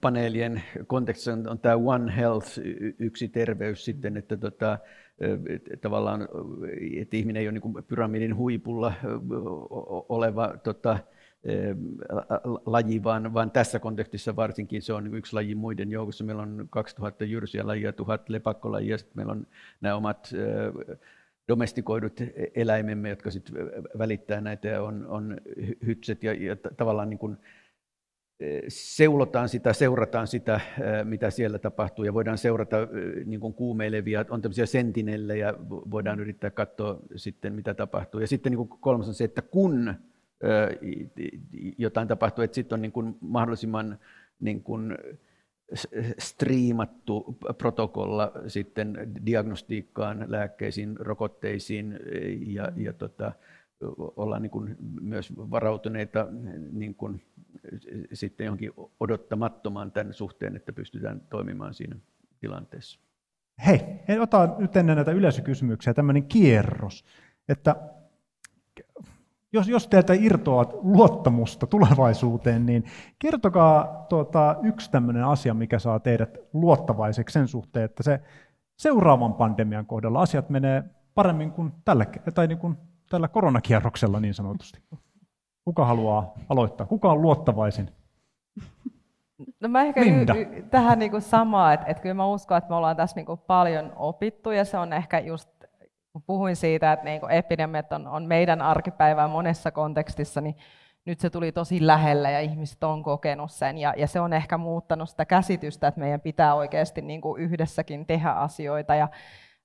paneelien 0.00 0.62
kontekstissa 0.86 1.32
on, 1.32 1.48
on 1.48 1.58
tämä 1.58 1.76
One 1.76 2.16
Health, 2.16 2.58
yksi 2.98 3.28
terveys 3.28 3.84
sitten, 3.84 4.16
että 4.16 4.36
tota, 4.36 4.78
tavallaan, 5.80 6.28
että 6.96 7.16
ihminen 7.16 7.40
ei 7.40 7.48
ole 7.48 7.60
niin 7.60 7.84
pyramidin 7.88 8.36
huipulla 8.36 8.92
oleva 10.08 10.54
tota, 10.62 10.98
laji, 12.66 13.04
vaan, 13.04 13.34
vaan 13.34 13.50
tässä 13.50 13.78
kontekstissa 13.78 14.36
varsinkin 14.36 14.82
se 14.82 14.92
on 14.92 15.14
yksi 15.14 15.32
laji 15.32 15.54
muiden 15.54 15.90
joukossa. 15.90 16.24
Meillä 16.24 16.42
on 16.42 16.66
2000 16.70 17.24
jyrsiä 17.24 17.66
lajia, 17.66 17.92
1000 17.92 18.28
lepakkolajia, 18.28 18.98
sitten 18.98 19.16
meillä 19.16 19.32
on 19.32 19.46
nämä 19.80 19.94
omat 19.94 20.30
domestikoidut 21.48 22.20
eläimemme, 22.54 23.08
jotka 23.08 23.30
sitten 23.30 23.54
välittää 23.98 24.40
näitä 24.40 24.82
on, 24.82 25.06
on 25.06 25.36
hytset 25.86 26.22
ja, 26.22 26.32
ja 26.32 26.56
tavallaan 26.76 27.10
niin 27.10 27.18
kuin, 27.18 27.36
seulotaan 28.68 29.48
sitä, 29.48 29.72
seurataan 29.72 30.26
sitä, 30.26 30.60
mitä 31.04 31.30
siellä 31.30 31.58
tapahtuu, 31.58 32.04
ja 32.04 32.14
voidaan 32.14 32.38
seurata 32.38 32.76
niin 33.24 33.40
kuin 33.40 33.54
kuumeilevia, 33.54 34.24
on 34.30 34.42
tämmöisiä 34.42 34.66
sentinellejä, 34.66 35.54
voidaan 35.68 36.20
yrittää 36.20 36.50
katsoa 36.50 36.98
sitten, 37.16 37.52
mitä 37.52 37.74
tapahtuu. 37.74 38.20
Ja 38.20 38.26
sitten 38.26 38.52
niin 38.52 38.68
kuin 38.68 38.80
kolmas 38.80 39.08
on 39.08 39.14
se, 39.14 39.24
että 39.24 39.42
kun 39.42 39.94
jotain 41.78 42.08
tapahtuu, 42.08 42.44
että 42.44 42.54
sitten 42.54 42.76
on 42.76 42.82
niin 42.82 42.92
kuin 42.92 43.16
mahdollisimman 43.20 43.98
niin 44.40 44.62
kuin 44.62 44.98
striimattu 46.18 47.38
protokolla 47.58 48.32
sitten 48.46 49.12
diagnostiikkaan, 49.26 50.24
lääkkeisiin, 50.28 50.96
rokotteisiin 50.96 51.98
ja, 52.46 52.72
ja 52.76 52.92
tota, 52.92 53.32
ollaan 53.96 54.42
niin 54.42 54.50
kuin 54.50 54.76
myös 55.00 55.32
varautuneita 55.36 56.26
niin 56.72 56.94
kuin 56.94 57.22
sitten 58.12 58.44
johonkin 58.44 58.72
odottamattomaan 59.00 59.92
tämän 59.92 60.14
suhteen, 60.14 60.56
että 60.56 60.72
pystytään 60.72 61.20
toimimaan 61.30 61.74
siinä 61.74 61.96
tilanteessa. 62.40 63.00
Hei, 63.66 63.80
ota 64.20 64.54
nyt 64.58 64.76
ennen 64.76 64.96
näitä 64.96 65.12
yleisökysymyksiä 65.12 65.94
tämmöinen 65.94 66.24
kierros, 66.24 67.04
että 67.48 67.76
jos, 69.52 69.68
jos 69.68 69.88
teiltä 69.88 70.14
irtoaa 70.14 70.66
luottamusta 70.72 71.66
tulevaisuuteen, 71.66 72.66
niin 72.66 72.84
kertokaa 73.18 74.06
tuota, 74.08 74.56
yksi 74.62 74.90
tämmöinen 74.90 75.24
asia, 75.24 75.54
mikä 75.54 75.78
saa 75.78 76.00
teidät 76.00 76.38
luottavaiseksi 76.52 77.32
sen 77.32 77.48
suhteen, 77.48 77.84
että 77.84 78.02
se 78.02 78.20
seuraavan 78.76 79.34
pandemian 79.34 79.86
kohdalla 79.86 80.22
asiat 80.22 80.50
menee 80.50 80.84
paremmin 81.14 81.52
kuin 81.52 81.72
tällä, 81.84 82.06
tai 82.34 82.46
niin 82.46 82.58
kuin 82.58 82.76
tällä 83.10 83.28
koronakierroksella 83.28 84.20
niin 84.20 84.34
sanotusti. 84.34 84.78
Kuka 85.64 85.84
haluaa 85.84 86.32
aloittaa? 86.48 86.86
Kuka 86.86 87.12
on 87.12 87.22
luottavaisin? 87.22 87.90
No 89.60 89.68
mä 89.68 89.82
ehkä 89.82 90.00
y- 90.00 90.22
y- 90.40 90.62
tähän 90.62 90.98
niinku 90.98 91.20
samaa, 91.20 91.72
että 91.72 91.86
et 91.86 92.00
kyllä 92.00 92.14
mä 92.14 92.26
uskon, 92.26 92.58
että 92.58 92.70
me 92.70 92.76
ollaan 92.76 92.96
tässä 92.96 93.16
niinku 93.16 93.36
paljon 93.36 93.92
opittu 93.96 94.50
ja 94.50 94.64
se 94.64 94.78
on 94.78 94.92
ehkä 94.92 95.18
just, 95.18 95.48
kun 96.12 96.22
puhuin 96.26 96.56
siitä, 96.56 96.92
että 96.92 97.04
niinku 97.04 97.26
epidemiat 97.26 97.92
on, 97.92 98.06
on 98.06 98.24
meidän 98.24 98.62
arkipäivää 98.62 99.28
monessa 99.28 99.70
kontekstissa, 99.70 100.40
niin 100.40 100.56
nyt 101.04 101.20
se 101.20 101.30
tuli 101.30 101.52
tosi 101.52 101.86
lähellä 101.86 102.30
ja 102.30 102.40
ihmiset 102.40 102.84
on 102.84 103.02
kokenut 103.02 103.50
sen 103.50 103.78
ja, 103.78 103.94
ja 103.96 104.06
se 104.06 104.20
on 104.20 104.32
ehkä 104.32 104.58
muuttanut 104.58 105.10
sitä 105.10 105.24
käsitystä, 105.24 105.88
että 105.88 106.00
meidän 106.00 106.20
pitää 106.20 106.54
oikeasti 106.54 107.02
niinku 107.02 107.36
yhdessäkin 107.36 108.06
tehdä 108.06 108.30
asioita 108.30 108.94
ja 108.94 109.08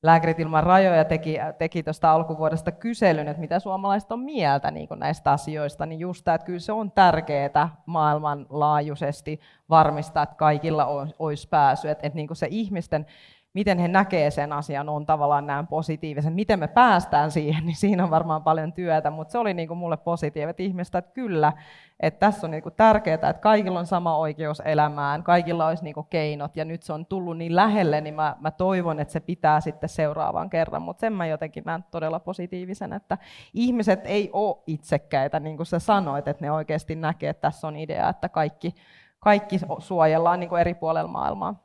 Lääkärit 0.04 0.40
ilman 0.40 0.64
rajoja 0.64 1.06
teki, 1.06 1.38
teki 1.58 1.84
tuosta 1.84 2.12
alkuvuodesta 2.12 2.72
kyselyn, 2.72 3.28
että 3.28 3.42
mitä 3.42 3.60
suomalaiset 3.60 4.12
on 4.12 4.20
mieltä 4.20 4.72
niin 4.72 4.88
näistä 4.96 5.32
asioista, 5.32 5.86
niin 5.86 6.00
just 6.00 6.24
tämä, 6.24 6.36
että 6.36 6.46
kyllä 6.46 6.60
se 6.60 6.72
on 6.72 6.92
tärkeää 6.92 7.76
maailmanlaajuisesti 7.86 9.40
varmistaa, 9.70 10.24
että 10.24 10.36
kaikilla 10.36 10.86
olisi 11.20 11.48
pääsy, 11.50 11.90
että, 11.90 12.08
että 12.08 12.16
niin 12.18 12.36
se 12.36 12.48
ihmisten 12.50 13.06
miten 13.54 13.80
he 13.80 13.88
näkee 13.88 14.32
sen 14.32 14.54
asian, 14.54 14.90
on 14.90 15.06
tavallaan 15.06 15.48
näin 15.48 15.68
positiivisen. 15.68 16.34
Miten 16.34 16.60
me 16.60 16.68
päästään 16.68 17.32
siihen, 17.32 17.66
niin 17.66 17.76
siinä 17.76 18.04
on 18.04 18.10
varmaan 18.10 18.44
paljon 18.44 18.74
työtä, 18.74 19.12
mutta 19.12 19.32
se 19.32 19.38
oli 19.38 19.54
niin 19.54 19.68
kuin 19.68 19.78
mulle 19.78 19.98
positiivinen 19.98 20.56
ihmistä, 20.58 20.98
että 20.98 21.12
kyllä, 21.14 21.54
että 22.00 22.20
tässä 22.20 22.48
on 22.48 22.52
niin 22.52 22.64
kuin 22.64 22.76
tärkeää, 22.76 23.16
että 23.16 23.34
kaikilla 23.34 23.80
on 23.80 23.86
sama 23.86 24.18
oikeus 24.18 24.62
elämään, 24.66 25.24
kaikilla 25.24 25.68
olisi 25.68 25.84
niin 25.84 25.94
kuin 25.94 26.08
keinot, 26.10 26.58
ja 26.58 26.66
nyt 26.66 26.84
se 26.84 26.94
on 26.94 27.06
tullut 27.06 27.38
niin 27.38 27.56
lähelle, 27.56 28.02
niin 28.02 28.14
mä, 28.14 28.36
mä 28.40 28.52
toivon, 28.52 29.00
että 29.00 29.12
se 29.12 29.20
pitää 29.20 29.62
sitten 29.62 29.90
seuraavan 29.90 30.50
kerran, 30.50 30.82
mutta 30.82 31.02
sen 31.02 31.14
mä 31.14 31.26
jotenkin 31.26 31.64
näen 31.66 31.86
todella 31.92 32.20
positiivisen, 32.20 32.94
että 32.94 33.18
ihmiset 33.54 34.00
ei 34.04 34.30
ole 34.34 34.64
itsekkäitä, 34.68 35.40
niin 35.40 35.58
kuin 35.58 35.68
sä 35.68 35.80
sanoit, 35.80 36.28
että 36.28 36.46
ne 36.46 36.52
oikeasti 36.52 36.96
näkee, 36.96 37.30
että 37.30 37.42
tässä 37.42 37.68
on 37.68 37.76
idea, 37.76 38.10
että 38.10 38.30
kaikki, 38.30 38.76
kaikki 39.20 39.60
suojellaan 39.80 40.40
niin 40.40 40.50
kuin 40.50 40.62
eri 40.62 40.74
puolella 40.74 41.12
maailmaa. 41.12 41.56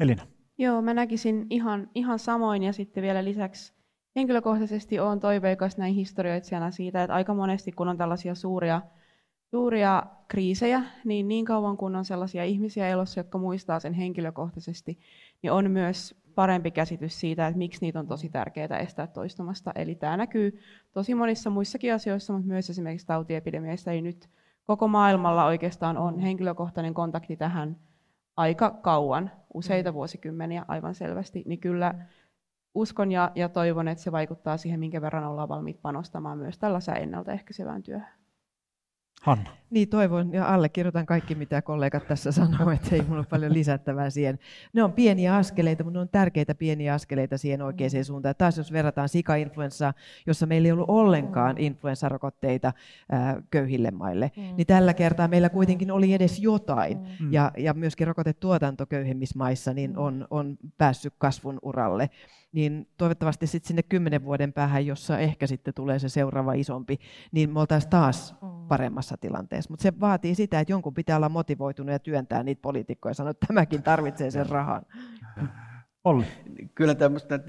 Elina. 0.00 0.37
Joo, 0.58 0.82
mä 0.82 0.94
näkisin 0.94 1.46
ihan, 1.50 1.90
ihan 1.94 2.18
samoin 2.18 2.62
ja 2.62 2.72
sitten 2.72 3.02
vielä 3.02 3.24
lisäksi 3.24 3.72
henkilökohtaisesti 4.16 5.00
olen 5.00 5.20
toiveikas 5.20 5.78
näin 5.78 5.94
historioitsijana 5.94 6.70
siitä, 6.70 7.02
että 7.02 7.14
aika 7.14 7.34
monesti 7.34 7.72
kun 7.72 7.88
on 7.88 7.98
tällaisia 7.98 8.34
suuria 8.34 8.82
suuria 9.50 10.02
kriisejä, 10.28 10.82
niin 11.04 11.28
niin 11.28 11.44
kauan 11.44 11.76
kun 11.76 11.96
on 11.96 12.04
sellaisia 12.04 12.44
ihmisiä 12.44 12.88
elossa, 12.88 13.20
jotka 13.20 13.38
muistaa 13.38 13.80
sen 13.80 13.92
henkilökohtaisesti, 13.92 14.98
niin 15.42 15.52
on 15.52 15.70
myös 15.70 16.14
parempi 16.34 16.70
käsitys 16.70 17.20
siitä, 17.20 17.46
että 17.46 17.58
miksi 17.58 17.80
niitä 17.80 18.00
on 18.00 18.06
tosi 18.06 18.28
tärkeää 18.28 18.78
estää 18.78 19.06
toistumasta. 19.06 19.72
Eli 19.74 19.94
tämä 19.94 20.16
näkyy 20.16 20.60
tosi 20.92 21.14
monissa 21.14 21.50
muissakin 21.50 21.94
asioissa, 21.94 22.32
mutta 22.32 22.48
myös 22.48 22.70
esimerkiksi 22.70 23.06
tautiepidemiassa. 23.06 23.92
Eli 23.92 24.02
nyt 24.02 24.28
koko 24.66 24.88
maailmalla 24.88 25.44
oikeastaan 25.44 25.98
on 25.98 26.18
henkilökohtainen 26.18 26.94
kontakti 26.94 27.36
tähän 27.36 27.76
aika 28.38 28.70
kauan, 28.70 29.30
useita 29.54 29.94
vuosikymmeniä 29.94 30.64
aivan 30.68 30.94
selvästi, 30.94 31.42
niin 31.46 31.60
kyllä 31.60 31.94
uskon 32.74 33.12
ja, 33.12 33.32
ja 33.34 33.48
toivon, 33.48 33.88
että 33.88 34.04
se 34.04 34.12
vaikuttaa 34.12 34.56
siihen, 34.56 34.80
minkä 34.80 35.00
verran 35.00 35.24
ollaan 35.24 35.48
valmiit 35.48 35.82
panostamaan 35.82 36.38
myös 36.38 36.58
tällaiseen 36.58 37.02
ennaltaehkäisevään 37.02 37.82
työhön. 37.82 38.18
Hanna. 39.22 39.50
Niin 39.70 39.88
toivon 39.88 40.32
ja 40.32 40.54
allekirjoitan 40.54 41.06
kaikki, 41.06 41.34
mitä 41.34 41.62
kollegat 41.62 42.08
tässä 42.08 42.32
sanoo, 42.32 42.70
että 42.70 42.94
ei 42.94 43.00
minulla 43.00 43.18
ole 43.18 43.26
paljon 43.30 43.52
lisättävää 43.52 44.10
siihen. 44.10 44.38
Ne 44.72 44.82
on 44.82 44.92
pieniä 44.92 45.36
askeleita, 45.36 45.84
mutta 45.84 45.98
ne 45.98 46.00
on 46.00 46.08
tärkeitä 46.08 46.54
pieniä 46.54 46.94
askeleita 46.94 47.38
siihen 47.38 47.62
oikeaan 47.62 47.90
mm. 47.96 48.02
suuntaan. 48.02 48.34
Taas 48.38 48.56
jos 48.56 48.72
verrataan 48.72 49.08
sika-influenssaa, 49.08 49.94
jossa 50.26 50.46
meillä 50.46 50.66
ei 50.66 50.72
ollut 50.72 50.90
ollenkaan 50.90 51.56
mm. 51.56 51.62
influenssarokotteita 51.62 52.72
ää, 53.12 53.42
köyhille 53.50 53.90
maille, 53.90 54.30
mm. 54.36 54.42
niin 54.56 54.66
tällä 54.66 54.94
kertaa 54.94 55.28
meillä 55.28 55.48
kuitenkin 55.48 55.90
oli 55.90 56.14
edes 56.14 56.40
jotain. 56.40 56.98
Mm. 57.20 57.32
Ja, 57.32 57.52
ja 57.58 57.74
myöskin 57.74 58.06
rokotetuotanto 58.06 58.86
köyhimmissä 58.86 59.38
maissa 59.38 59.74
niin 59.74 59.98
on, 59.98 60.26
on 60.30 60.56
päässyt 60.78 61.14
kasvun 61.18 61.58
uralle 61.62 62.10
niin 62.52 62.88
toivottavasti 62.96 63.46
sitten 63.46 63.68
sinne 63.68 63.82
kymmenen 63.82 64.24
vuoden 64.24 64.52
päähän, 64.52 64.86
jossa 64.86 65.18
ehkä 65.18 65.46
sitten 65.46 65.74
tulee 65.74 65.98
se 65.98 66.08
seuraava 66.08 66.52
isompi, 66.52 66.98
niin 67.32 67.52
me 67.52 67.60
oltaisiin 67.60 67.90
taas 67.90 68.34
mm. 68.42 68.48
paremmassa 68.68 69.16
tilanteessa. 69.20 69.70
Mutta 69.70 69.82
se 69.82 70.00
vaatii 70.00 70.34
sitä, 70.34 70.60
että 70.60 70.72
jonkun 70.72 70.94
pitää 70.94 71.16
olla 71.16 71.28
motivoitunut 71.28 71.92
ja 71.92 71.98
työntää 71.98 72.42
niitä 72.42 72.62
poliitikkoja 72.62 73.10
ja 73.10 73.14
sanoa, 73.14 73.30
että 73.30 73.46
tämäkin 73.46 73.82
tarvitsee 73.82 74.30
sen 74.30 74.48
rahan. 74.48 74.82
Olli. 76.04 76.24
Kyllä 76.74 76.94
tämmöistä 76.94 77.40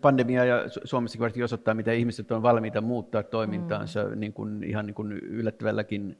pandemia 0.00 0.44
ja 0.44 0.64
Suomessakin 0.84 1.20
varsinkin 1.20 1.44
osoittaa, 1.44 1.74
miten 1.74 1.98
ihmiset 1.98 2.30
on 2.30 2.42
valmiita 2.42 2.80
muuttaa 2.80 3.22
toimintaansa 3.22 4.04
mm. 4.04 4.20
niin 4.20 4.32
kuin, 4.32 4.64
ihan 4.64 4.86
niin 4.86 4.94
kuin 4.94 5.12
yllättävälläkin 5.12 6.18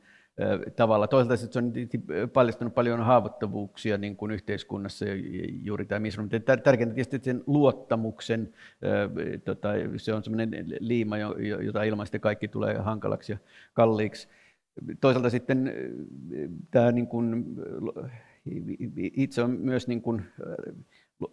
tavalla. 0.76 1.08
Toisaalta 1.08 1.36
se 1.36 1.58
on 1.58 1.72
paljastunut 2.32 2.74
paljon 2.74 3.00
haavoittuvuuksia 3.00 3.98
niin 3.98 4.16
kuin 4.16 4.30
yhteiskunnassa 4.30 5.04
juuri 5.62 5.84
tämä 5.84 5.98
missä 5.98 6.22
Tärkeintä 6.64 6.94
tietysti 6.94 7.20
sen 7.22 7.42
luottamuksen, 7.46 8.52
tota, 9.44 9.68
se 9.96 10.14
on 10.14 10.22
sellainen 10.24 10.66
liima, 10.80 11.16
jota 11.62 11.82
ilmaisesti 11.82 12.18
kaikki 12.18 12.48
tulee 12.48 12.78
hankalaksi 12.78 13.32
ja 13.32 13.38
kalliiksi. 13.72 14.28
Toisaalta 15.00 15.30
sitten 15.30 15.72
tämä 16.70 16.92
niin 16.92 17.06
kuin, 17.06 17.44
itse 18.96 19.42
on 19.42 19.50
myös 19.50 19.88
niin 19.88 20.02
kuin, 20.02 20.22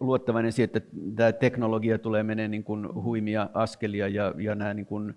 luottavainen 0.00 0.52
siihen, 0.52 0.70
että 0.74 0.80
tämä 1.16 1.32
teknologia 1.32 1.98
tulee 1.98 2.22
menee 2.22 2.48
niin 2.48 2.64
kuin 2.64 2.94
huimia 2.94 3.50
askelia 3.54 4.08
ja, 4.08 4.34
ja 4.38 4.54
nämä 4.54 4.74
niin 4.74 4.86
kuin, 4.86 5.14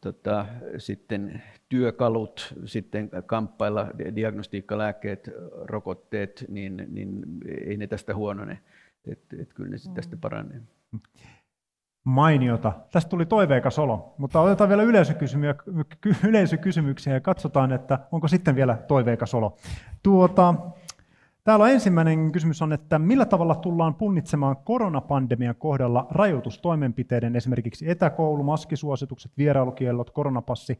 tota, 0.00 0.46
sitten 0.78 1.42
työkalut 1.68 2.54
sitten 2.64 3.10
kamppailla, 3.26 3.86
diagnostiikkalääkkeet, 4.16 5.30
rokotteet, 5.62 6.44
niin, 6.48 6.86
niin 6.88 7.22
ei 7.66 7.76
ne 7.76 7.86
tästä 7.86 8.14
huonone. 8.14 8.58
Että 9.06 9.36
et 9.42 9.54
kyllä 9.54 9.70
ne 9.70 9.76
mm. 9.88 9.94
tästä 9.94 10.16
paranee. 10.16 10.60
Mainiota. 12.04 12.72
Tästä 12.92 13.08
tuli 13.08 13.26
toiveikas 13.26 13.78
olo, 13.78 14.14
mutta 14.18 14.40
otetaan 14.40 14.68
vielä 14.68 14.82
yleisökysymyksiä 16.28 17.14
ja 17.14 17.20
katsotaan, 17.20 17.72
että 17.72 17.98
onko 18.12 18.28
sitten 18.28 18.56
vielä 18.56 18.76
toiveikas 18.88 19.34
olo. 19.34 19.56
Tuota, 20.02 20.54
Täällä 21.46 21.62
on 21.62 21.70
ensimmäinen 21.70 22.32
kysymys 22.32 22.62
on, 22.62 22.72
että 22.72 22.98
millä 22.98 23.24
tavalla 23.24 23.54
tullaan 23.54 23.94
punnitsemaan 23.94 24.56
koronapandemian 24.56 25.56
kohdalla 25.56 26.06
rajoitustoimenpiteiden, 26.10 27.36
esimerkiksi 27.36 27.90
etäkoulu, 27.90 28.42
maskisuositukset, 28.42 29.32
vierailukiellot, 29.38 30.10
koronapassi, 30.10 30.78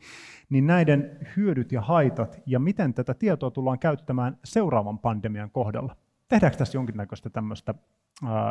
niin 0.50 0.66
näiden 0.66 1.18
hyödyt 1.36 1.72
ja 1.72 1.80
haitat, 1.80 2.40
ja 2.46 2.58
miten 2.58 2.94
tätä 2.94 3.14
tietoa 3.14 3.50
tullaan 3.50 3.78
käyttämään 3.78 4.38
seuraavan 4.44 4.98
pandemian 4.98 5.50
kohdalla? 5.50 5.96
Tehdäänkö 6.28 6.58
tässä 6.58 6.78
jonkinnäköistä 6.78 7.30
tämmöistä 7.30 7.74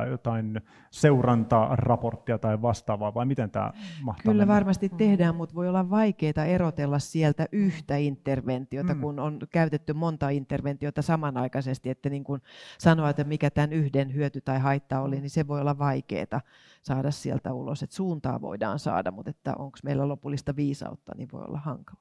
jotain 0.10 0.62
seurantaraporttia 0.92 2.38
tai 2.38 2.62
vastaavaa, 2.62 3.14
vai 3.14 3.26
miten 3.26 3.52
tämä 3.52 3.74
mahtaa 4.04 4.24
Kyllä 4.32 4.42
mennä? 4.42 4.54
varmasti 4.54 4.90
tehdään, 4.90 5.36
mutta 5.36 5.56
voi 5.56 5.70
olla 5.70 5.90
vaikeaa 5.90 6.46
erotella 6.48 7.00
sieltä 7.00 7.46
yhtä 7.52 7.96
interventiota, 7.98 8.94
mm. 8.94 9.02
kun 9.02 9.20
on 9.20 9.40
käytetty 9.52 9.94
monta 9.94 10.30
interventiota 10.30 11.02
samanaikaisesti, 11.02 11.90
että 11.90 12.10
niin 12.10 12.24
kuin 12.24 12.42
sanoa, 12.78 13.10
että 13.10 13.24
mikä 13.24 13.50
tämän 13.50 13.74
yhden 13.74 14.14
hyöty 14.14 14.42
tai 14.42 14.60
haitta 14.60 15.02
oli, 15.02 15.20
niin 15.20 15.30
se 15.30 15.48
voi 15.48 15.62
olla 15.62 15.78
vaikeaa 15.78 16.42
saada 16.82 17.12
sieltä 17.12 17.54
ulos, 17.54 17.84
että 17.84 17.96
suuntaa 17.96 18.42
voidaan 18.42 18.80
saada, 18.80 19.12
mutta 19.12 19.30
että 19.30 19.54
onko 19.58 19.78
meillä 19.84 20.08
lopullista 20.08 20.56
viisautta, 20.56 21.12
niin 21.18 21.30
voi 21.34 21.44
olla 21.48 21.60
hankala. 21.60 22.00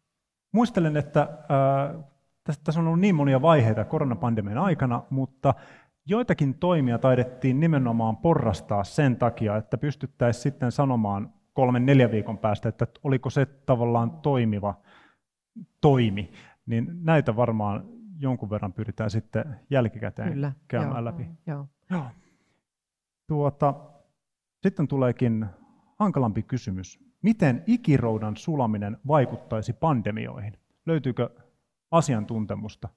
Muistelen, 0.52 0.96
että 0.96 1.20
äh, 1.20 2.04
tässä 2.64 2.80
on 2.80 2.86
ollut 2.86 3.00
niin 3.00 3.14
monia 3.14 3.42
vaiheita 3.42 3.84
koronapandemian 3.84 4.58
aikana, 4.58 5.02
mutta 5.10 5.54
joitakin 6.06 6.54
toimia 6.54 6.98
taidettiin 6.98 7.60
nimenomaan 7.60 8.16
porrastaa 8.16 8.84
sen 8.84 9.16
takia, 9.16 9.56
että 9.56 9.78
pystyttäisiin 9.78 10.42
sitten 10.42 10.72
sanomaan 10.72 11.32
kolmen, 11.52 11.86
neljän 11.86 12.10
viikon 12.10 12.38
päästä, 12.38 12.68
että 12.68 12.86
oliko 13.02 13.30
se 13.30 13.46
tavallaan 13.46 14.10
toimiva 14.10 14.74
toimi. 15.80 16.32
Niin 16.66 16.90
näitä 17.02 17.36
varmaan 17.36 17.84
jonkun 18.18 18.50
verran 18.50 18.72
pyritään 18.72 19.10
sitten 19.10 19.60
jälkikäteen 19.70 20.32
Kyllä, 20.32 20.52
käymään 20.68 20.94
joo, 20.94 21.04
läpi. 21.04 21.30
Joo. 21.46 21.66
Joo. 21.90 22.04
Tuota, 23.26 23.74
sitten 24.62 24.88
tuleekin 24.88 25.46
hankalampi 25.98 26.42
kysymys. 26.42 27.00
Miten 27.22 27.64
ikiroudan 27.66 28.36
sulaminen 28.36 28.98
vaikuttaisi 29.06 29.72
pandemioihin? 29.72 30.58
Löytyykö 30.86 31.30
asiantuntemusta? 31.90 32.88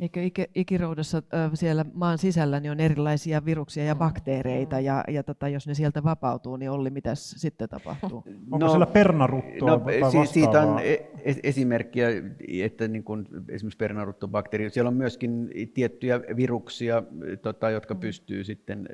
Eikö 0.00 0.46
ikiroudassa 0.54 1.22
siellä 1.54 1.84
maan 1.92 2.18
sisällä 2.18 2.60
niin 2.60 2.72
on 2.72 2.80
erilaisia 2.80 3.44
viruksia 3.44 3.84
ja 3.84 3.94
bakteereita, 3.94 4.80
ja, 4.80 5.04
ja 5.08 5.22
tota, 5.22 5.48
jos 5.48 5.66
ne 5.66 5.74
sieltä 5.74 6.04
vapautuu, 6.04 6.56
niin 6.56 6.70
Olli, 6.70 6.90
mitä 6.90 7.14
sitten 7.14 7.68
tapahtuu? 7.68 8.24
Onko 8.50 8.58
no, 8.58 8.68
siellä 8.68 8.86
pernaruttoa 8.86 9.70
no, 9.70 9.78
tai 9.78 10.26
Siitä 10.26 10.62
on 10.62 10.78
e-, 10.78 11.10
esimerkkiä, 11.42 12.08
että 12.62 12.88
niin 12.88 13.04
kuin 13.04 13.26
esimerkiksi 13.48 13.76
pernaruttobakteeri, 13.76 14.70
siellä 14.70 14.88
on 14.88 14.96
myöskin 14.96 15.50
tiettyjä 15.74 16.20
viruksia, 16.36 17.02
tota, 17.42 17.70
jotka 17.70 17.94
mm. 17.94 18.00
pystyy 18.00 18.44
sitten 18.44 18.88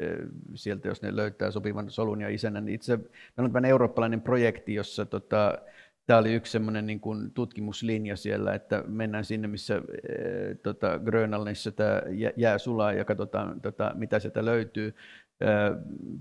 sieltä, 0.54 0.88
jos 0.88 1.02
ne 1.02 1.16
löytää 1.16 1.50
sopivan 1.50 1.90
solun 1.90 2.20
ja 2.20 2.28
isännän. 2.28 2.68
Itse 2.68 2.96
meillä 3.36 3.58
on 3.58 3.64
eurooppalainen 3.64 4.20
projekti, 4.20 4.74
jossa 4.74 5.06
tota, 5.06 5.58
tämä 6.06 6.18
oli 6.18 6.34
yksi 6.34 6.52
semmoinen 6.52 6.86
niin 6.86 7.00
kuin 7.00 7.30
tutkimuslinja 7.30 8.16
siellä, 8.16 8.54
että 8.54 8.84
mennään 8.86 9.24
sinne, 9.24 9.48
missä 9.48 9.74
e, 9.74 10.54
tota, 10.54 10.98
Grönlannissa 10.98 11.72
tämä 11.72 12.02
jää 12.36 12.58
sulaa 12.58 12.92
ja 12.92 13.04
katsotaan, 13.04 13.60
tota, 13.60 13.92
mitä 13.94 14.18
sieltä 14.18 14.44
löytyy. 14.44 14.94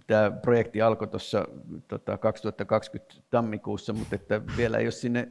Tämä 0.07 0.31
projekti 0.31 0.81
alkoi 0.81 1.07
tuossa 1.07 1.47
tota, 1.87 2.17
2020 2.17 3.15
tammikuussa, 3.29 3.93
mutta 3.93 4.15
että 4.15 4.41
vielä 4.57 4.77
ei 4.77 4.85
ole 4.85 4.91
sinne 4.91 5.29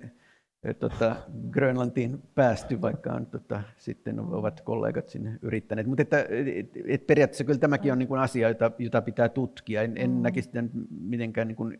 e, 0.62 0.74
tota, 0.74 1.16
Grönlantiin 1.50 2.22
päästy, 2.34 2.80
vaikka 2.80 3.12
on, 3.12 3.26
tota, 3.26 3.62
sitten 3.76 4.20
ovat 4.20 4.60
kollegat 4.60 5.08
sinne 5.08 5.38
yrittäneet. 5.42 5.86
Mutta 5.86 6.02
että, 6.02 6.20
et, 6.56 6.70
et 6.86 7.06
periaatteessa 7.06 7.44
kyllä 7.44 7.58
tämäkin 7.58 7.92
on 7.92 7.98
niin 7.98 8.08
kuin 8.08 8.20
asia, 8.20 8.48
jota, 8.48 8.70
jota 8.78 9.02
pitää 9.02 9.28
tutkia. 9.28 9.82
En, 9.82 9.92
en 9.96 10.10
mm. 10.10 10.22
näkisi 10.22 10.46
sitä 10.46 10.64
mitenkään 11.00 11.48
niin 11.48 11.56
kuin, 11.56 11.78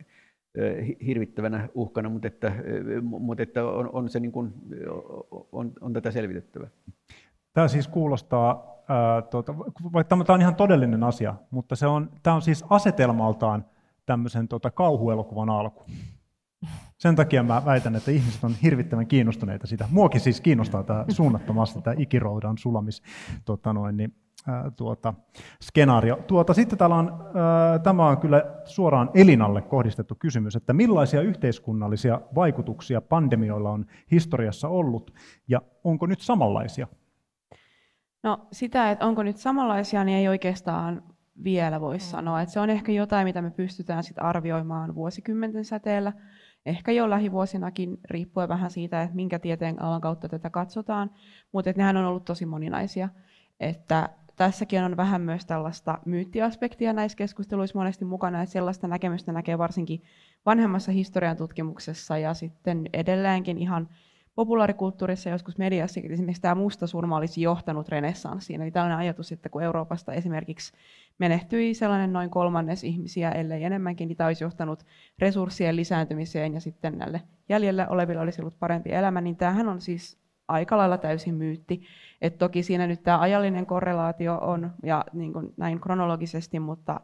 hirvittävänä 1.06 1.68
uhkana, 1.74 2.08
mutta, 2.08 2.28
että, 2.28 2.52
mutta 3.02 3.42
että 3.42 3.64
on, 3.64 3.90
on, 3.92 4.08
se 4.08 4.20
niin 4.20 4.32
kuin, 4.32 4.52
on, 5.52 5.72
on 5.80 5.92
tätä 5.92 6.10
selvitettävä. 6.10 6.68
Tämä 7.52 7.68
siis 7.68 7.88
kuulostaa, 7.88 8.66
tuota, 9.30 9.58
vaikka 9.92 10.16
tämä 10.24 10.34
on 10.34 10.40
ihan 10.40 10.54
todellinen 10.54 11.04
asia, 11.04 11.34
mutta 11.50 11.76
se 11.76 11.86
on, 11.86 12.10
tämä 12.22 12.36
on 12.36 12.42
siis 12.42 12.64
asetelmaltaan 12.70 13.64
tämmöisen 14.06 14.48
tuota, 14.48 14.70
kauhuelokuvan 14.70 15.50
alku. 15.50 15.84
Sen 16.98 17.16
takia 17.16 17.42
mä 17.42 17.62
väitän, 17.64 17.96
että 17.96 18.10
ihmiset 18.10 18.44
on 18.44 18.54
hirvittävän 18.62 19.06
kiinnostuneita 19.06 19.66
sitä. 19.66 19.88
Muokin 19.90 20.20
siis 20.20 20.40
kiinnostaa 20.40 20.82
tämä 20.82 21.04
suunnattomasti 21.08 21.82
tämä 21.82 21.94
ikiroudan 21.98 22.58
sulamis 22.58 23.02
tota 23.44 23.72
noin, 23.72 23.96
niin, 23.96 24.14
tuota, 24.76 25.14
skenaario. 25.62 26.16
Tuota, 26.26 26.54
sitten 26.54 26.78
täällä 26.78 26.96
on, 26.96 27.12
ää, 27.34 27.78
tämä 27.78 28.06
on 28.06 28.18
kyllä 28.18 28.44
suoraan 28.64 29.10
Elinalle 29.14 29.62
kohdistettu 29.62 30.14
kysymys, 30.14 30.56
että 30.56 30.72
millaisia 30.72 31.22
yhteiskunnallisia 31.22 32.20
vaikutuksia 32.34 33.00
pandemioilla 33.00 33.70
on 33.70 33.86
historiassa 34.10 34.68
ollut 34.68 35.14
ja 35.48 35.62
onko 35.84 36.06
nyt 36.06 36.20
samanlaisia? 36.20 36.86
No 38.22 38.46
sitä, 38.52 38.90
että 38.90 39.06
onko 39.06 39.22
nyt 39.22 39.36
samanlaisia, 39.36 40.04
niin 40.04 40.18
ei 40.18 40.28
oikeastaan 40.28 41.02
vielä 41.44 41.80
voi 41.80 42.00
sanoa. 42.00 42.40
Että 42.40 42.52
se 42.52 42.60
on 42.60 42.70
ehkä 42.70 42.92
jotain, 42.92 43.26
mitä 43.26 43.42
me 43.42 43.50
pystytään 43.50 44.02
sit 44.04 44.16
arvioimaan 44.20 44.94
vuosikymmenten 44.94 45.64
säteellä. 45.64 46.12
ehkä 46.66 46.92
jo 46.92 47.10
lähivuosinakin, 47.10 47.98
riippuen 48.10 48.48
vähän 48.48 48.70
siitä, 48.70 49.02
että 49.02 49.16
minkä 49.16 49.38
tieteen 49.38 49.82
alan 49.82 50.00
kautta 50.00 50.28
tätä 50.28 50.50
katsotaan, 50.50 51.10
mutta 51.52 51.72
nehän 51.76 51.96
on 51.96 52.04
ollut 52.04 52.24
tosi 52.24 52.46
moninaisia. 52.46 53.08
Että 53.60 54.08
tässäkin 54.38 54.84
on 54.84 54.96
vähän 54.96 55.20
myös 55.20 55.46
tällaista 55.46 55.98
myyttiaspektia 56.04 56.92
näissä 56.92 57.16
keskusteluissa 57.16 57.78
monesti 57.78 58.04
mukana, 58.04 58.42
että 58.42 58.52
sellaista 58.52 58.88
näkemystä 58.88 59.32
näkee 59.32 59.58
varsinkin 59.58 60.02
vanhemmassa 60.46 60.92
historian 60.92 61.36
tutkimuksessa 61.36 62.18
ja 62.18 62.34
sitten 62.34 62.86
edelleenkin 62.92 63.58
ihan 63.58 63.88
populaarikulttuurissa 64.34 65.30
joskus 65.30 65.58
mediassa 65.58 66.00
esimerkiksi 66.10 66.42
tämä 66.42 66.54
musta 66.54 66.86
surma 66.86 67.16
olisi 67.16 67.42
johtanut 67.42 67.88
renessanssiin. 67.88 68.62
Eli 68.62 68.70
tällainen 68.70 68.98
ajatus, 68.98 69.32
että 69.32 69.48
kun 69.48 69.62
Euroopasta 69.62 70.12
esimerkiksi 70.12 70.72
menehtyi 71.18 71.74
sellainen 71.74 72.12
noin 72.12 72.30
kolmannes 72.30 72.84
ihmisiä, 72.84 73.30
ellei 73.30 73.64
enemmänkin, 73.64 74.08
niin 74.08 74.16
tämä 74.16 74.26
olisi 74.26 74.44
johtanut 74.44 74.86
resurssien 75.18 75.76
lisääntymiseen 75.76 76.54
ja 76.54 76.60
sitten 76.60 76.98
näille 76.98 77.22
jäljellä 77.48 77.88
oleville 77.88 78.20
olisi 78.20 78.42
ollut 78.42 78.58
parempi 78.58 78.92
elämä, 78.92 79.20
niin 79.20 79.36
tämähän 79.36 79.68
on 79.68 79.80
siis 79.80 80.27
aika 80.48 80.78
lailla 80.78 80.98
täysin 80.98 81.34
myytti. 81.34 81.82
Et 82.20 82.38
toki 82.38 82.62
siinä 82.62 82.86
nyt 82.86 83.02
tämä 83.02 83.20
ajallinen 83.20 83.66
korrelaatio 83.66 84.38
on 84.38 84.70
ja 84.82 85.04
niin 85.12 85.32
kuin 85.32 85.54
näin 85.56 85.80
kronologisesti, 85.80 86.60
mutta 86.60 87.00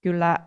kyllä 0.00 0.38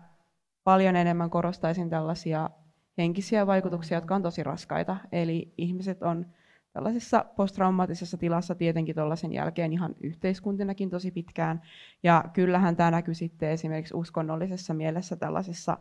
paljon 0.64 0.96
enemmän 0.96 1.30
korostaisin 1.30 1.90
tällaisia 1.90 2.50
henkisiä 2.98 3.46
vaikutuksia, 3.46 3.96
jotka 3.96 4.14
on 4.14 4.22
tosi 4.22 4.42
raskaita. 4.42 4.96
Eli 5.12 5.54
ihmiset 5.58 6.02
on 6.02 6.26
tällaisessa 6.72 7.24
posttraumaattisessa 7.36 8.18
tilassa 8.18 8.54
tietenkin 8.54 8.94
tuollaisen 8.94 9.32
jälkeen 9.32 9.72
ihan 9.72 9.94
yhteiskuntinakin 10.00 10.90
tosi 10.90 11.10
pitkään. 11.10 11.62
Ja 12.02 12.24
kyllähän 12.32 12.76
tämä 12.76 12.90
näkyy 12.90 13.14
sitten 13.14 13.50
esimerkiksi 13.50 13.94
uskonnollisessa 13.94 14.74
mielessä 14.74 15.16
tällaisissa 15.16 15.78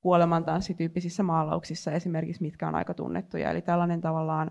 kuolemantanssityyppisissä 0.00 1.22
maalauksissa 1.22 1.92
esimerkiksi, 1.92 2.42
mitkä 2.42 2.68
on 2.68 2.74
aika 2.74 2.94
tunnettuja. 2.94 3.50
Eli 3.50 3.62
tällainen 3.62 4.00
tavallaan 4.00 4.50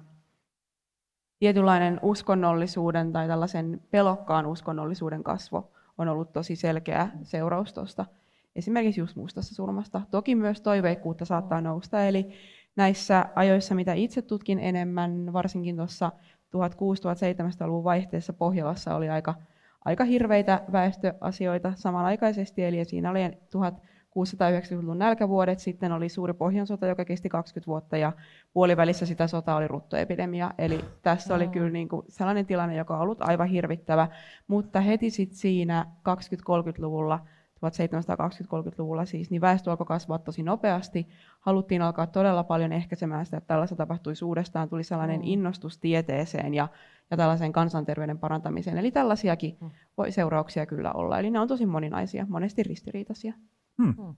tietynlainen 1.40 2.00
uskonnollisuuden 2.02 3.14
tai 3.14 3.28
tällaisen 3.28 3.82
pelokkaan 3.92 4.46
uskonnollisuuden 4.46 5.24
kasvo 5.24 5.72
on 5.98 6.08
ollut 6.08 6.34
tosi 6.34 6.56
selkeä 6.56 7.10
seuraus 7.24 7.74
tuosta 7.74 8.06
esimerkiksi 8.56 9.02
just 9.02 9.16
mustassa 9.16 9.56
surmasta. 9.56 10.02
Toki 10.12 10.36
myös 10.36 10.62
toiveikkuutta 10.62 11.26
saattaa 11.26 11.62
nousta, 11.62 12.06
eli 12.06 12.28
näissä 12.76 13.26
ajoissa, 13.36 13.76
mitä 13.76 13.94
itse 13.94 14.22
tutkin 14.22 14.60
enemmän, 14.60 15.34
varsinkin 15.34 15.76
tuossa 15.76 16.12
1600-1700-luvun 16.56 17.84
vaihteessa 17.84 18.34
Pohjolassa 18.34 18.96
oli 18.96 19.10
aika, 19.10 19.36
aika 19.86 20.04
hirveitä 20.04 20.62
väestöasioita 20.72 21.74
samanaikaisesti, 21.76 22.64
eli 22.64 22.86
siinä 22.86 23.12
oli 23.12 23.20
1690-luvun 24.16 25.00
nälkävuodet, 25.00 25.60
sitten 25.60 25.92
oli 25.92 26.10
suuri 26.10 26.34
Pohjansota, 26.34 26.88
joka 26.88 27.06
kesti 27.06 27.30
20 27.30 27.68
vuotta, 27.68 27.98
ja 27.98 28.12
puolivälissä 28.54 29.06
sitä 29.06 29.28
sotaa 29.28 29.56
oli 29.56 29.68
ruttoepidemia. 29.68 30.52
Eli 30.58 30.80
tässä 31.02 31.36
oli 31.36 31.48
kyllä 31.48 31.70
niin 31.70 31.90
kuin 31.90 32.06
sellainen 32.08 32.46
tilanne, 32.46 32.76
joka 32.76 32.96
on 32.96 33.02
ollut 33.02 33.22
aivan 33.22 33.48
hirvittävä, 33.48 34.08
mutta 34.48 34.82
heti 34.82 35.10
sitten 35.10 35.38
siinä 35.38 35.86
20-30-luvulla 36.10 37.20
1720-30-luvulla 37.56 39.06
siis, 39.06 39.32
niin 39.32 39.42
väestö 39.42 39.72
alkoi 39.72 39.86
kasvaa 39.86 40.20
tosi 40.20 40.44
nopeasti. 40.44 41.08
Haluttiin 41.40 41.82
alkaa 41.82 42.08
todella 42.08 42.44
paljon 42.44 42.72
ehkäisemään 42.72 43.26
sitä, 43.26 43.38
että 43.38 43.48
tällaista 43.48 43.76
tapahtuisi 43.76 44.26
uudestaan. 44.26 44.70
Tuli 44.70 44.84
sellainen 44.84 45.20
mm. 45.20 45.28
innostus 45.28 45.78
tieteeseen 45.78 46.54
ja, 46.54 46.68
ja 47.12 47.18
tällaiseen 47.18 47.52
kansanterveyden 47.52 48.20
parantamiseen. 48.20 48.78
Eli 48.78 48.92
tällaisiakin 48.92 49.58
mm. 49.62 49.70
voi 49.98 50.12
seurauksia 50.12 50.66
kyllä 50.66 50.92
olla. 50.92 51.20
Eli 51.20 51.32
ne 51.32 51.40
on 51.40 51.48
tosi 51.48 51.66
moninaisia, 51.66 52.26
monesti 52.30 52.64
ristiriitaisia. 52.64 53.34
Hmm. 53.78 53.94
Mm. 53.98 54.16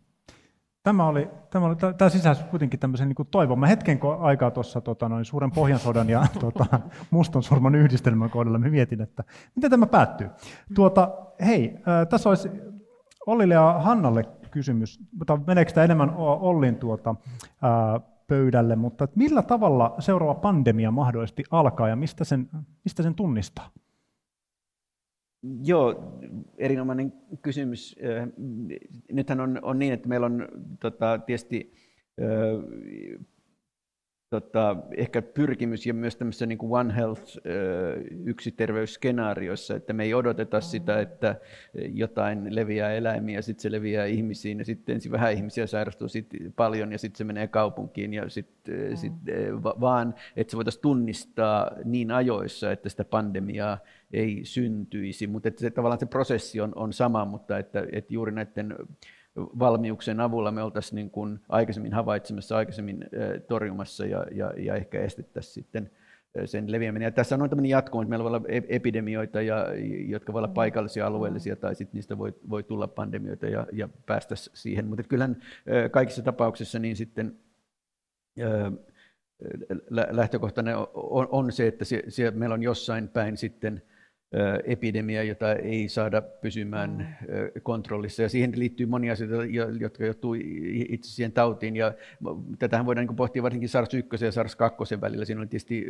Tämä 0.83 1.07
oli, 1.07 1.29
tämä, 1.49 1.65
oli, 1.65 1.75
tämä 1.97 2.09
sisälsi 2.09 2.43
kuitenkin 2.43 2.79
tämmöisen 2.79 3.09
niin 3.09 3.27
toivon. 3.31 3.59
Mä 3.59 3.67
hetken 3.67 3.99
aikaa 4.19 4.51
tuossa 4.51 4.81
tota, 4.81 5.09
noin 5.09 5.25
suuren 5.25 5.51
pohjansodan 5.51 6.09
ja 6.09 6.25
tota, 6.39 6.65
mustan 7.11 7.43
surman 7.43 7.75
yhdistelmän 7.75 8.29
kohdalla 8.29 8.59
mä 8.59 8.69
mietin, 8.69 9.01
että 9.01 9.23
miten 9.55 9.71
tämä 9.71 9.85
päättyy. 9.85 10.29
Tuota, 10.75 11.11
hei, 11.45 11.75
äh, 11.75 12.07
tässä 12.09 12.29
olisi 12.29 12.49
Ollille 13.27 13.53
ja 13.53 13.79
Hannalle 13.79 14.23
kysymys, 14.51 14.99
mutta 15.11 15.39
meneekö 15.47 15.71
tämä 15.71 15.85
enemmän 15.85 16.13
Ollin 16.15 16.75
tuota, 16.75 17.15
ää, 17.61 17.99
pöydälle, 18.27 18.75
mutta 18.75 19.07
millä 19.15 19.41
tavalla 19.41 19.95
seuraava 19.99 20.35
pandemia 20.35 20.91
mahdollisesti 20.91 21.43
alkaa 21.51 21.87
ja 21.87 21.95
mistä 21.95 22.23
sen, 22.23 22.49
mistä 22.83 23.03
sen 23.03 23.15
tunnistaa? 23.15 23.69
Joo, 25.63 26.13
erinomainen 26.57 27.13
kysymys. 27.41 27.95
Nythän 29.11 29.39
on, 29.39 29.59
on 29.61 29.79
niin, 29.79 29.93
että 29.93 30.07
meillä 30.07 30.25
on 30.25 30.47
tota, 30.79 31.17
tietysti 31.17 31.73
tota, 34.29 34.77
ehkä 34.97 35.21
pyrkimys 35.21 35.85
ja 35.85 35.93
myös 35.93 36.15
tämmöisessä 36.15 36.45
niin 36.45 36.57
kuin 36.57 36.79
One 36.79 36.95
Health 36.95 37.37
yksi 38.25 38.51
terveysskenaariossa, 38.51 39.75
että 39.75 39.93
me 39.93 40.03
ei 40.03 40.13
odoteta 40.13 40.61
sitä, 40.61 40.99
että 40.99 41.35
jotain 41.93 42.55
leviää 42.55 42.93
eläimiä, 42.93 43.41
sitten 43.41 43.61
se 43.61 43.71
leviää 43.71 44.05
ihmisiin 44.05 44.59
ja 44.59 44.65
sitten 44.65 44.95
ensin 44.95 45.11
vähän 45.11 45.33
ihmisiä 45.33 45.67
sairastuu 45.67 46.07
sit 46.07 46.27
paljon 46.55 46.91
ja 46.91 46.97
sitten 46.97 47.17
se 47.17 47.23
menee 47.23 47.47
kaupunkiin 47.47 48.13
ja 48.13 48.29
sit, 48.29 48.49
mm. 48.67 48.95
sit, 48.95 49.13
vaan 49.63 50.15
että 50.35 50.51
se 50.51 50.57
voitaisiin 50.57 50.81
tunnistaa 50.81 51.71
niin 51.83 52.11
ajoissa, 52.11 52.71
että 52.71 52.89
sitä 52.89 53.05
pandemiaa 53.05 53.77
ei 54.13 54.39
syntyisi, 54.43 55.27
mutta 55.27 55.47
että 55.47 55.61
se, 55.61 55.69
tavallaan 55.69 55.99
se 55.99 56.05
prosessi 56.05 56.61
on, 56.61 56.71
on 56.75 56.93
sama, 56.93 57.25
mutta 57.25 57.57
että, 57.57 57.87
että 57.91 58.13
juuri 58.13 58.31
näiden 58.31 58.75
valmiuksen 59.37 60.19
avulla 60.19 60.51
me 60.51 60.63
oltaisiin 60.63 60.95
niin 60.95 61.09
kuin 61.09 61.39
aikaisemmin 61.49 61.93
havaitsemassa, 61.93 62.57
aikaisemmin 62.57 63.05
torjumassa 63.47 64.05
ja, 64.05 64.25
ja, 64.31 64.53
ja 64.57 64.75
ehkä 64.75 65.01
estettäisiin 65.01 65.53
sitten 65.53 65.91
sen 66.45 66.71
leviäminen. 66.71 67.05
Ja 67.05 67.11
tässä 67.11 67.35
on 67.35 67.49
tämmöinen 67.49 67.69
jatko, 67.69 68.01
että 68.01 68.09
meillä 68.09 68.23
voi 68.23 68.29
olla 68.29 68.41
epidemioita, 68.67 69.41
ja, 69.41 69.65
jotka 70.07 70.33
voi 70.33 70.39
olla 70.39 70.47
paikallisia, 70.47 71.07
alueellisia, 71.07 71.55
tai 71.55 71.75
sitten 71.75 71.97
niistä 71.97 72.17
voi, 72.17 72.33
voi 72.49 72.63
tulla 72.63 72.87
pandemioita 72.87 73.45
ja, 73.45 73.67
ja 73.73 73.89
päästä 74.05 74.35
siihen. 74.35 74.87
Mutta 74.87 75.03
kyllähän 75.03 75.37
kaikissa 75.91 76.21
tapauksissa 76.21 76.79
niin 76.79 76.95
sitten 76.95 77.35
lähtökohtainen 79.89 80.75
on, 80.93 81.27
on 81.31 81.51
se, 81.51 81.67
että 81.67 81.85
se, 81.85 82.31
meillä 82.31 82.53
on 82.53 82.63
jossain 82.63 83.07
päin 83.07 83.37
sitten 83.37 83.81
epidemia, 84.65 85.23
jota 85.23 85.53
ei 85.53 85.89
saada 85.89 86.21
pysymään 86.21 87.17
mm. 87.21 87.61
kontrollissa. 87.63 88.21
Ja 88.21 88.29
siihen 88.29 88.53
liittyy 88.55 88.85
monia 88.85 89.13
asioita, 89.13 89.35
jotka 89.79 90.05
johtuu 90.05 90.35
itse 90.89 91.11
siihen 91.11 91.31
tautiin. 91.31 91.75
Ja 91.75 91.93
tätähän 92.59 92.85
voidaan 92.85 93.07
niin 93.07 93.15
pohtia 93.15 93.43
varsinkin 93.43 93.69
SARS-1 93.69 94.25
ja 94.25 94.31
SARS-2 94.31 95.01
välillä. 95.01 95.25
Siinä 95.25 95.41
on 95.41 95.49
tietysti 95.49 95.85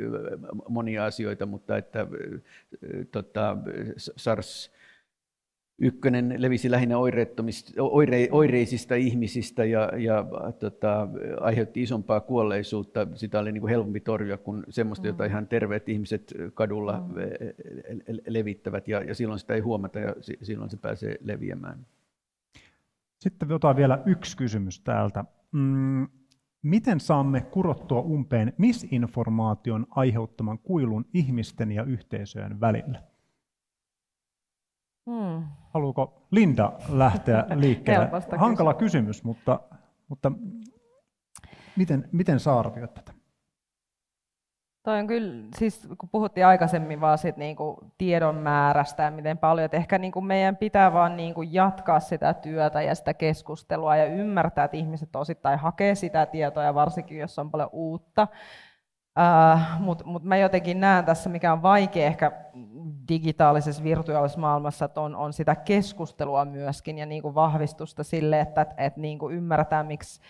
monia 0.70 1.06
asioita, 1.06 1.46
mutta 1.46 1.78
että 1.78 2.08
tota, 3.12 3.58
SARS 3.98 4.72
ykkönen 5.80 6.34
levisi 6.38 6.72
lähinnä 6.72 6.98
oire, 6.98 8.28
oireisista 8.32 8.96
ihmisistä 8.96 9.66
ja, 9.66 9.92
ja 9.98 10.26
tota, 10.60 11.08
aiheutti 11.42 11.82
isompaa 11.82 12.20
kuolleisuutta. 12.20 13.08
Sitä 13.16 13.40
oli 13.40 13.52
niin 13.52 13.62
kuin 13.62 13.70
helpompi 13.70 14.00
torjua 14.00 14.38
kuin 14.38 14.64
semmoista, 14.70 15.04
mm. 15.04 15.08
jota 15.08 15.26
ihan 15.26 15.48
terveet 15.48 15.90
ihmiset 15.90 16.34
kadulla 16.54 17.00
mm. 17.00 17.16
levittävät. 18.28 18.88
Ja, 18.88 19.04
ja 19.04 19.16
silloin 19.16 19.40
sitä 19.40 19.54
ei 19.54 19.60
huomata 19.60 20.00
ja 20.00 20.16
silloin 20.42 20.70
se 20.70 20.78
pääsee 20.78 21.18
leviämään. 21.22 21.86
Sitten 23.20 23.52
otetaan 23.52 23.76
vielä 23.76 24.04
yksi 24.06 24.38
kysymys 24.38 24.80
täältä. 24.80 25.26
Mm, 25.52 26.08
miten 26.62 27.00
saamme 27.00 27.42
kurottua 27.42 28.02
umpeen 28.02 28.54
misinformaation 28.58 29.88
aiheuttaman 29.90 30.60
kuilun 30.60 31.06
ihmisten 31.14 31.72
ja 31.72 31.84
yhteisöjen 31.84 32.60
välillä? 32.62 33.04
Hmm. 35.06 35.44
Haluuko 35.78 36.28
Linda 36.32 36.72
lähteä 36.90 37.46
liikkeelle? 37.56 38.10
Hankala 38.38 38.74
kysymys, 38.74 39.24
mutta, 39.24 39.60
mutta 40.08 40.32
miten, 41.76 42.10
miten 42.12 42.40
sä 42.40 42.60
arvioit 42.60 42.94
tätä? 42.94 43.14
Toi 44.84 45.00
on 45.00 45.08
kyllä, 45.08 45.44
siis 45.58 45.88
kun 45.98 46.10
puhuttiin 46.10 46.46
aikaisemmin 46.46 47.02
vaan 47.02 47.18
sit 47.18 47.38
niinku 47.38 47.92
tiedon 47.98 48.36
määrästä 48.36 49.04
ja 49.04 49.12
miten 49.12 49.38
paljon, 49.38 49.66
että 49.66 49.78
ehkä 49.78 49.98
niinku 49.98 50.22
meidän 50.22 50.58
pitää 50.58 50.94
vaan 50.94 51.18
niinku 51.18 51.42
jatkaa 51.42 52.00
sitä 52.00 52.34
työtä 52.34 52.82
ja 52.82 52.96
sitä 52.96 53.14
keskustelua 53.14 53.98
ja 53.98 54.06
ymmärtää, 54.06 54.66
että 54.66 54.78
ihmiset 54.78 55.16
osittain 55.16 55.60
hakee 55.60 55.96
sitä 55.96 56.26
tietoa 56.26 56.64
ja 56.64 56.76
varsinkin 56.76 57.18
jos 57.18 57.40
on 57.40 57.52
paljon 57.52 57.70
uutta. 57.72 58.28
Uh, 59.18 59.60
Mutta 59.80 60.06
mut 60.06 60.24
mä 60.24 60.38
jotenkin 60.38 60.80
näen 60.80 61.06
tässä, 61.06 61.30
mikä 61.30 61.54
on 61.54 61.62
vaikea 61.62 62.08
ehkä 62.08 62.32
digitaalisessa 63.10 63.84
virtuaalisessa 63.84 64.40
maailmassa, 64.40 64.86
että 64.86 65.02
on, 65.02 65.16
on 65.16 65.34
sitä 65.34 65.56
keskustelua 65.56 66.46
myöskin 66.46 66.98
ja 66.98 67.06
niin 67.06 67.22
kuin 67.22 67.36
vahvistusta 67.36 68.04
sille, 68.04 68.40
että, 68.40 68.62
että, 68.62 68.76
että 68.78 69.00
niin 69.00 69.20
kuin 69.20 69.36
ymmärretään, 69.36 69.86
miksi 69.86 70.22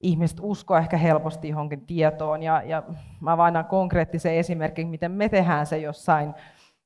ihmiset 0.00 0.38
uskoo 0.42 0.76
ehkä 0.76 0.96
helposti 0.96 1.48
johonkin 1.48 1.86
tietoon. 1.86 2.42
Ja, 2.42 2.62
ja 2.62 2.82
mä 3.20 3.36
vain 3.36 3.64
konkreettisen 3.68 4.34
esimerkin, 4.34 4.88
miten 4.88 5.12
me 5.12 5.28
tehdään 5.28 5.66
se 5.66 5.78
jossain 5.78 6.34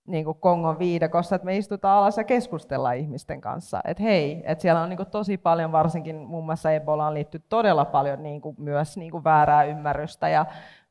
niin 0.06 0.24
kuin 0.24 0.38
Kongon 0.40 0.78
viidakossa, 0.78 1.36
että 1.36 1.46
me 1.46 1.56
istutaan 1.56 1.98
alas 1.98 2.16
ja 2.16 2.24
keskustellaan 2.24 2.96
ihmisten 2.96 3.40
kanssa. 3.40 3.80
Että 3.84 4.02
hei, 4.02 4.42
että 4.44 4.62
siellä 4.62 4.80
on 4.80 4.88
niin 4.88 4.96
kuin 4.96 5.10
tosi 5.10 5.38
paljon, 5.38 5.72
varsinkin 5.72 6.16
muun 6.16 6.44
muassa 6.44 6.72
Ebolaan 6.72 7.14
liittyy 7.14 7.42
todella 7.48 7.84
paljon 7.84 8.22
niin 8.22 8.40
kuin 8.40 8.56
myös 8.58 8.96
niin 8.96 9.10
kuin 9.10 9.24
väärää 9.24 9.64
ymmärrystä 9.64 10.28
ja 10.28 10.46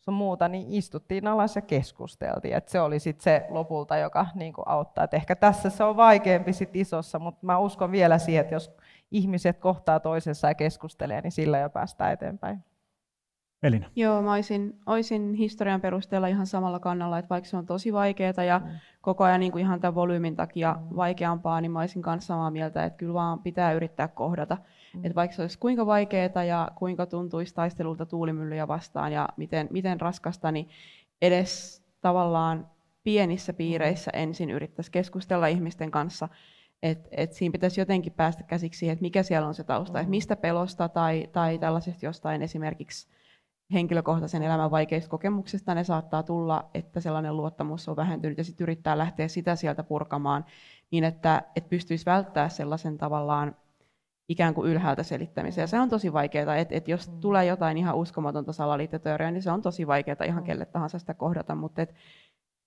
sun 0.10 0.18
muuta, 0.18 0.48
niin 0.48 0.68
istuttiin 0.70 1.28
alas 1.28 1.56
ja 1.56 1.62
keskusteltiin. 1.62 2.56
Et 2.56 2.68
se 2.68 2.82
oli 2.82 3.00
sitten 3.00 3.24
se 3.24 3.46
lopulta, 3.50 3.98
joka 3.98 4.28
niin 4.36 4.54
auttaa. 4.66 5.04
Et 5.04 5.14
ehkä 5.14 5.36
tässä 5.36 5.70
se 5.70 5.84
on 5.84 5.98
vaikeampi 5.98 6.54
sit 6.54 6.76
isossa, 6.76 7.20
mutta 7.20 7.46
mä 7.46 7.58
uskon 7.58 7.92
vielä 7.92 8.18
siihen, 8.18 8.42
että 8.42 8.56
jos 8.56 8.72
ihmiset 9.12 9.58
kohtaa 9.58 10.00
toisessa 10.00 10.48
ja 10.48 10.54
keskustelee, 10.54 11.22
niin 11.22 11.32
sillä 11.32 11.60
jo 11.60 11.70
päästään 11.70 12.14
eteenpäin. 12.14 12.64
Elina. 13.64 13.90
Joo, 13.96 14.22
mä 14.22 14.34
olisin, 14.34 14.80
olisin 14.86 15.34
historian 15.34 15.82
perusteella 15.82 16.28
ihan 16.28 16.48
samalla 16.48 16.80
kannalla, 16.80 17.20
että 17.20 17.30
vaikka 17.30 17.50
se 17.50 17.58
on 17.58 17.66
tosi 17.66 17.94
vaikeaa 17.94 18.44
ja 18.48 18.60
mm. 18.60 18.70
koko 19.02 19.24
ajan 19.24 19.40
niin 19.40 19.52
kuin 19.52 19.62
ihan 19.62 19.80
tämän 19.80 19.96
volyymin 19.96 20.36
takia 20.36 20.76
mm. 20.80 20.96
vaikeampaa, 20.96 21.62
niin 21.62 21.72
mä 21.72 21.80
olisin 21.80 22.02
kanssa 22.02 22.28
samaa 22.28 22.52
mieltä, 22.52 22.86
että 22.86 22.98
kyllä 22.98 23.14
vaan 23.14 23.40
pitää 23.40 23.74
yrittää 23.74 24.08
kohdata. 24.08 24.58
Mm. 24.94 25.06
Että 25.06 25.16
vaikka 25.16 25.36
se 25.36 25.42
olisi 25.42 25.60
kuinka 25.60 25.86
vaikeaa 25.86 26.44
ja 26.44 26.72
kuinka 26.76 27.06
tuntuisi 27.06 27.56
taistelulta 27.56 28.06
tuulimyllyjä 28.06 28.68
vastaan 28.68 29.12
ja 29.12 29.30
miten, 29.38 29.68
miten 29.72 30.02
raskasta, 30.02 30.52
niin 30.52 30.70
edes 31.22 31.84
tavallaan 32.02 32.68
pienissä 33.04 33.54
piireissä 33.54 34.12
ensin 34.14 34.50
yrittäisi 34.50 34.92
keskustella 34.92 35.48
ihmisten 35.48 35.92
kanssa, 35.92 36.30
että 36.84 37.10
et 37.12 37.34
siinä 37.34 37.52
pitäisi 37.52 37.82
jotenkin 37.82 38.14
päästä 38.14 38.44
käsiksi 38.44 38.80
siihen, 38.80 38.94
että 38.94 39.02
mikä 39.04 39.24
siellä 39.24 39.48
on 39.48 39.54
se 39.54 39.64
tausta, 39.64 39.98
mm. 39.98 40.02
että 40.02 40.10
mistä 40.10 40.36
pelosta 40.36 40.90
tai, 40.90 41.30
tai 41.32 41.58
tällaisesta 41.60 42.06
jostain 42.06 42.42
esimerkiksi 42.42 43.08
henkilökohtaisen 43.74 44.44
elämän 44.44 44.72
vaikeista 44.72 45.10
kokemuksista 45.10 45.76
ne 45.76 45.84
saattaa 45.84 46.24
tulla, 46.24 46.70
että 46.74 47.00
sellainen 47.00 47.38
luottamus 47.38 47.90
on 47.90 47.96
vähentynyt 47.96 48.38
ja 48.38 48.44
sitten 48.44 48.66
yrittää 48.66 48.98
lähteä 48.98 49.28
sitä 49.28 49.56
sieltä 49.56 49.84
purkamaan 49.84 50.46
niin, 50.92 51.04
että, 51.04 51.44
että 51.56 51.70
pystyisi 51.70 52.06
välttämään 52.06 52.52
sellaisen 52.52 52.98
tavallaan 52.98 53.56
ikään 54.30 54.54
kuin 54.54 54.72
ylhäältä 54.72 55.04
selittämisen. 55.04 55.62
Ja 55.62 55.68
se 55.68 55.80
on 55.80 55.90
tosi 55.90 56.14
vaikeaa, 56.14 56.56
että, 56.56 56.76
että 56.76 56.92
jos 56.92 57.12
mm. 57.12 57.20
tulee 57.20 57.46
jotain 57.46 57.78
ihan 57.78 57.96
uskomatonta 57.96 58.54
salaliittoteoriaa, 58.54 59.32
niin 59.32 59.44
se 59.44 59.52
on 59.52 59.62
tosi 59.62 59.88
vaikeaa 59.88 60.26
ihan 60.26 60.44
mm. 60.44 60.46
kelle 60.46 60.66
tahansa 60.66 61.00
sitä 61.00 61.14
kohdata, 61.14 61.56
mutta 61.56 61.82
et, 61.82 61.96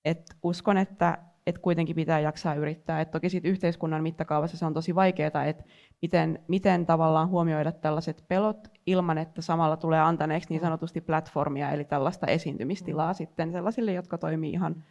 et 0.05 0.37
uskon, 0.43 0.79
että 0.79 1.19
et 1.47 1.59
kuitenkin 1.59 1.97
pitää 1.97 2.21
jaksaa 2.21 2.55
yrittää. 2.55 3.01
Et 3.01 3.11
toki 3.11 3.29
sit 3.29 3.45
yhteiskunnan 3.45 4.03
mittakaavassa 4.03 4.57
se 4.57 4.67
on 4.67 4.75
tosi 4.75 4.95
vaikeaa, 4.95 5.45
että 5.45 5.65
miten, 6.03 6.39
miten 6.49 6.87
tavallaan 6.87 7.29
huomioida 7.29 7.73
tällaiset 7.73 8.25
pelot 8.29 8.69
ilman, 8.87 9.19
että 9.19 9.43
samalla 9.43 9.77
tulee 9.77 10.01
antaneeksi 10.01 10.49
niin 10.51 10.61
sanotusti 10.61 11.01
platformia, 11.01 11.71
eli 11.71 11.85
tällaista 11.85 12.27
esiintymistilaa 12.27 13.13
mm. 13.13 13.17
sitten 13.17 13.53
sellaisille, 13.53 13.93
jotka 13.93 14.19
toimii 14.19 14.51
ihan, 14.51 14.85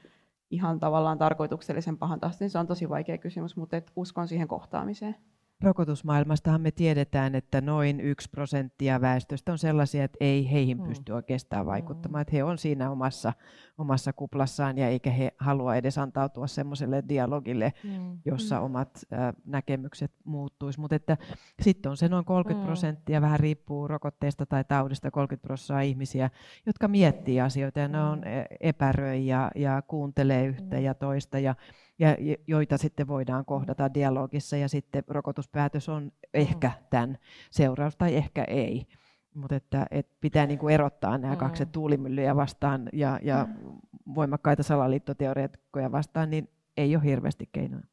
ihan 0.49 0.80
tavallaan 0.80 1.18
tarkoituksellisen 1.18 1.98
pahan 1.98 2.19
tahtoon. 2.19 2.49
Se 2.49 2.60
on 2.60 2.68
tosi 2.68 2.89
vaikea 2.89 3.18
kysymys, 3.18 3.56
mutta 3.56 3.77
et 3.77 3.91
uskon 3.95 4.27
siihen 4.27 4.48
kohtaamiseen. 4.48 5.15
Rokotusmaailmastahan 5.64 6.62
me 6.62 6.72
tiedetään, 6.72 7.36
että 7.36 7.62
noin 7.62 8.00
yksi 8.00 8.30
prosenttia 8.30 9.02
väestöstä 9.02 9.52
on 9.52 9.58
sellaisia, 9.58 10.04
että 10.04 10.18
ei 10.20 10.52
heihin 10.52 10.78
mm. 10.78 10.84
pysty 10.84 11.12
oikeastaan 11.12 11.66
vaikuttamaan. 11.66 12.20
Mm. 12.20 12.22
Että 12.22 12.36
he 12.36 12.44
on 12.44 12.58
siinä 12.58 12.92
omassa, 12.92 13.34
omassa 13.78 14.14
kuplassaan 14.14 14.78
ja 14.78 14.88
eikä 14.88 15.12
he 15.12 15.32
halua 15.38 15.76
edes 15.76 15.98
antautua 15.98 16.48
semmoiselle 16.48 17.04
dialogille, 17.10 17.74
mm. 17.84 18.20
jossa 18.26 18.60
mm. 18.60 18.66
omat 18.66 19.04
näkemykset 19.46 20.12
muuttuisi. 20.24 20.80
Mutta 20.80 20.96
että 20.96 21.18
sitten 21.62 21.90
on 21.90 21.98
se 21.98 22.10
noin 22.10 22.26
30 22.26 22.64
mm. 22.64 22.66
prosenttia, 22.66 23.22
vähän 23.22 23.40
riippuu 23.40 23.88
rokotteesta 23.88 24.46
tai 24.46 24.64
taudista, 24.64 25.12
30 25.12 25.48
prosenttia 25.48 25.82
ihmisiä, 25.82 26.30
jotka 26.66 26.88
miettii 26.88 27.42
asioita 27.42 27.80
ja 27.80 27.88
ne 27.88 28.02
on 28.02 28.28
e, 28.28 28.46
epäröi 28.60 29.26
ja, 29.26 29.52
ja 29.56 29.82
kuuntelee 29.82 30.46
yhtä 30.46 30.76
mm. 30.76 30.84
ja 30.84 30.94
toista. 30.94 31.40
Ja 31.40 31.56
ja 32.02 32.15
joita 32.48 32.78
sitten 32.78 33.07
voidaan 33.07 33.45
kohdata 33.45 33.94
dialogissa 33.94 34.57
ja 34.57 34.69
sitten 34.69 35.03
rokotuspäätös 35.07 35.90
on 35.90 36.11
ehkä 36.34 36.68
mm. 36.68 36.86
tämän 36.90 37.18
seuraus 37.52 37.95
tai 37.95 38.15
ehkä 38.15 38.44
ei. 38.44 38.86
Mutta 39.34 39.56
että, 39.56 39.86
että 39.91 40.15
pitää 40.22 40.45
niinku 40.45 40.69
erottaa 40.69 41.18
nämä 41.18 41.34
mm. 41.34 41.40
kaksi 41.40 41.65
tuulimyllyjä 41.65 42.36
vastaan 42.36 42.90
ja, 42.94 43.19
ja 43.23 43.48
mm. 43.49 43.78
voimakkaita 44.15 44.64
salaliittoteoreetikkoja 44.64 45.91
vastaan, 45.91 46.30
niin 46.30 46.49
ei 46.78 46.95
ole 46.95 47.03
hirveästi 47.03 47.49
keinoja. 47.52 47.84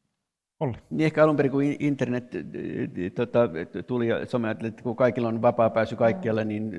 Olli. 0.59 0.77
Niin 0.89 1.05
ehkä 1.05 1.23
alun 1.23 1.35
perin, 1.35 1.51
kun 1.51 1.63
internet 1.63 2.31
tota, 3.15 3.49
tuli 3.87 4.07
ja 4.07 4.25
some, 4.25 4.51
että 4.51 4.83
kun 4.83 4.95
kaikilla 4.95 5.27
on 5.27 5.41
vapaa 5.41 5.69
pääsy 5.69 5.95
kaikkialle, 5.95 6.45
niin 6.45 6.71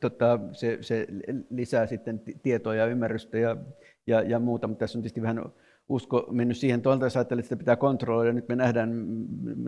tota, 0.00 0.38
se, 0.52 0.78
se 0.80 1.06
lisää 1.50 1.86
sitten 1.86 2.22
tietoa 2.42 2.74
ja 2.74 2.86
ymmärrystä 2.86 3.38
ja, 3.38 3.56
ja, 4.06 4.22
ja 4.22 4.38
muuta, 4.38 4.68
mutta 4.68 4.80
tässä 4.80 4.98
on 4.98 5.02
tietysti 5.02 5.22
vähän 5.22 5.42
usko 5.88 6.28
mennyt 6.30 6.56
siihen 6.56 6.82
tuolta, 6.82 7.06
jos 7.06 7.16
ajattelee, 7.16 7.40
että 7.40 7.46
sitä 7.48 7.58
pitää 7.58 7.76
kontrolloida. 7.76 8.32
Nyt 8.32 8.48
me 8.48 8.56
nähdään 8.56 9.06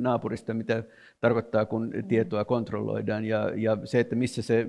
naapurista, 0.01 0.55
mitä 0.55 0.83
tarkoittaa, 1.21 1.65
kun 1.65 1.93
tietoa 2.09 2.45
kontrolloidaan. 2.45 3.25
Ja, 3.25 3.53
ja 3.57 3.79
se, 3.85 4.01
että 4.01 4.17
missä 4.17 4.43
se, 4.43 4.67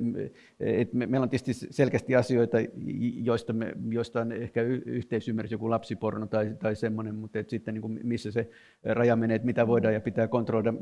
että 0.60 0.98
me, 0.98 1.06
meillä 1.06 1.24
on 1.24 1.30
tietysti 1.30 1.68
selkeästi 1.70 2.16
asioita, 2.16 2.58
joista, 3.24 3.54
me, 3.54 3.74
joista 3.90 4.22
on 4.22 4.32
ehkä 4.32 4.62
yhteisymmärrys, 4.86 5.52
joku 5.52 5.70
lapsiporno 5.70 6.28
tai, 6.28 6.56
tai 6.60 6.76
semmoinen, 6.76 7.16
mutta 7.16 7.40
että 7.40 7.50
sitten 7.50 7.74
niin 7.74 7.82
kuin 7.82 8.00
missä 8.04 8.32
se 8.32 8.50
raja 8.84 9.16
menee, 9.16 9.36
että 9.36 9.46
mitä 9.46 9.68
voidaan 9.68 9.94
ja 9.94 10.02
pitää 10.02 10.28
kontrolloida. 10.28 10.74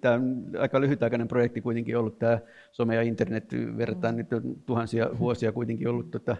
Tämä 0.00 0.14
on 0.14 0.44
aika 0.58 0.80
lyhytaikainen 0.80 1.28
projekti 1.28 1.60
kuitenkin 1.60 1.96
ollut, 1.96 2.18
tämä 2.18 2.38
some 2.72 2.94
ja 2.94 3.02
internet, 3.02 3.54
verrataan 3.76 4.16
nyt 4.16 4.28
tuhansia 4.66 5.10
vuosia 5.18 5.52
kuitenkin 5.52 5.88
ollut 5.88 6.10
tota, 6.10 6.36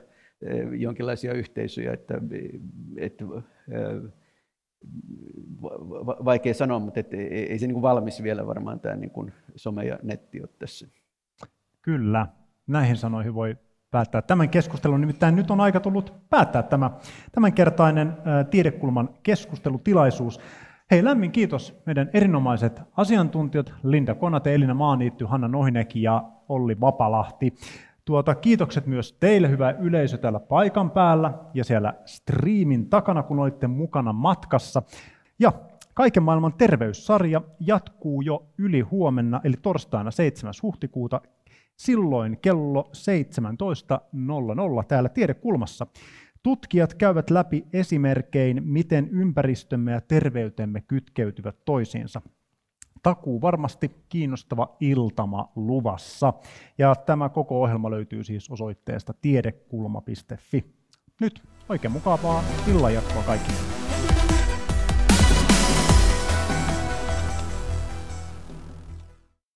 jonkinlaisia 0.78 1.32
yhteisöjä, 1.32 1.92
että, 1.92 2.14
että 2.96 3.24
vaikea 6.24 6.54
sanoa, 6.54 6.78
mutta 6.78 7.00
että 7.00 7.16
ei 7.16 7.58
se 7.58 7.66
niin 7.66 7.82
valmis 7.82 8.22
vielä 8.22 8.46
varmaan 8.46 8.80
tämä 8.80 8.96
niin 8.96 9.32
some 9.56 9.84
ja 9.84 9.98
netti 10.02 10.40
ole 10.40 10.48
tässä. 10.58 10.86
Kyllä, 11.82 12.26
näihin 12.66 12.96
sanoihin 12.96 13.34
voi 13.34 13.56
päättää 13.90 14.22
tämän 14.22 14.48
keskustelun. 14.48 15.00
Nimittäin 15.00 15.36
nyt 15.36 15.50
on 15.50 15.60
aika 15.60 15.80
tullut 15.80 16.14
päättää 16.30 16.62
tämä 16.62 16.90
tämänkertainen 17.32 18.12
tiedekulman 18.50 19.08
keskustelutilaisuus. 19.22 20.40
Hei, 20.90 21.04
lämmin 21.04 21.32
kiitos 21.32 21.82
meidän 21.86 22.10
erinomaiset 22.12 22.82
asiantuntijat 22.96 23.72
Linda 23.82 24.14
Konate, 24.14 24.54
Elina 24.54 24.74
Maaniitty, 24.74 25.24
Hanna 25.24 25.48
Nohineki 25.48 26.02
ja 26.02 26.24
Olli 26.48 26.80
Vapalahti. 26.80 27.54
Tuota, 28.04 28.34
kiitokset 28.34 28.86
myös 28.86 29.12
teille, 29.12 29.48
hyvä 29.48 29.70
yleisö 29.70 30.18
täällä 30.18 30.40
paikan 30.40 30.90
päällä 30.90 31.34
ja 31.54 31.64
siellä 31.64 31.94
striimin 32.04 32.90
takana, 32.90 33.22
kun 33.22 33.38
olitte 33.38 33.66
mukana 33.66 34.12
matkassa. 34.12 34.82
Ja 35.38 35.52
Kaiken 35.94 36.22
maailman 36.22 36.52
terveyssarja 36.52 37.42
jatkuu 37.60 38.22
jo 38.22 38.46
yli 38.58 38.80
huomenna, 38.80 39.40
eli 39.44 39.54
torstaina 39.62 40.10
7. 40.10 40.54
huhtikuuta, 40.62 41.20
silloin 41.76 42.38
kello 42.42 42.90
17.00 44.80 44.84
täällä 44.88 45.08
Tiedekulmassa. 45.08 45.86
Tutkijat 46.42 46.94
käyvät 46.94 47.30
läpi 47.30 47.64
esimerkkein, 47.72 48.62
miten 48.64 49.08
ympäristömme 49.08 49.92
ja 49.92 50.00
terveytemme 50.00 50.80
kytkeytyvät 50.80 51.56
toisiinsa 51.64 52.22
takuu 53.02 53.40
varmasti 53.40 53.90
kiinnostava 54.08 54.76
iltama 54.80 55.52
luvassa. 55.56 56.32
Ja 56.78 56.94
tämä 56.94 57.28
koko 57.28 57.62
ohjelma 57.62 57.90
löytyy 57.90 58.24
siis 58.24 58.50
osoitteesta 58.50 59.14
tiedekulma.fi. 59.20 60.64
Nyt 61.20 61.42
oikein 61.68 61.92
mukavaa 61.92 62.44
illanjatkoa 62.68 63.22
kaikille. 63.22 63.81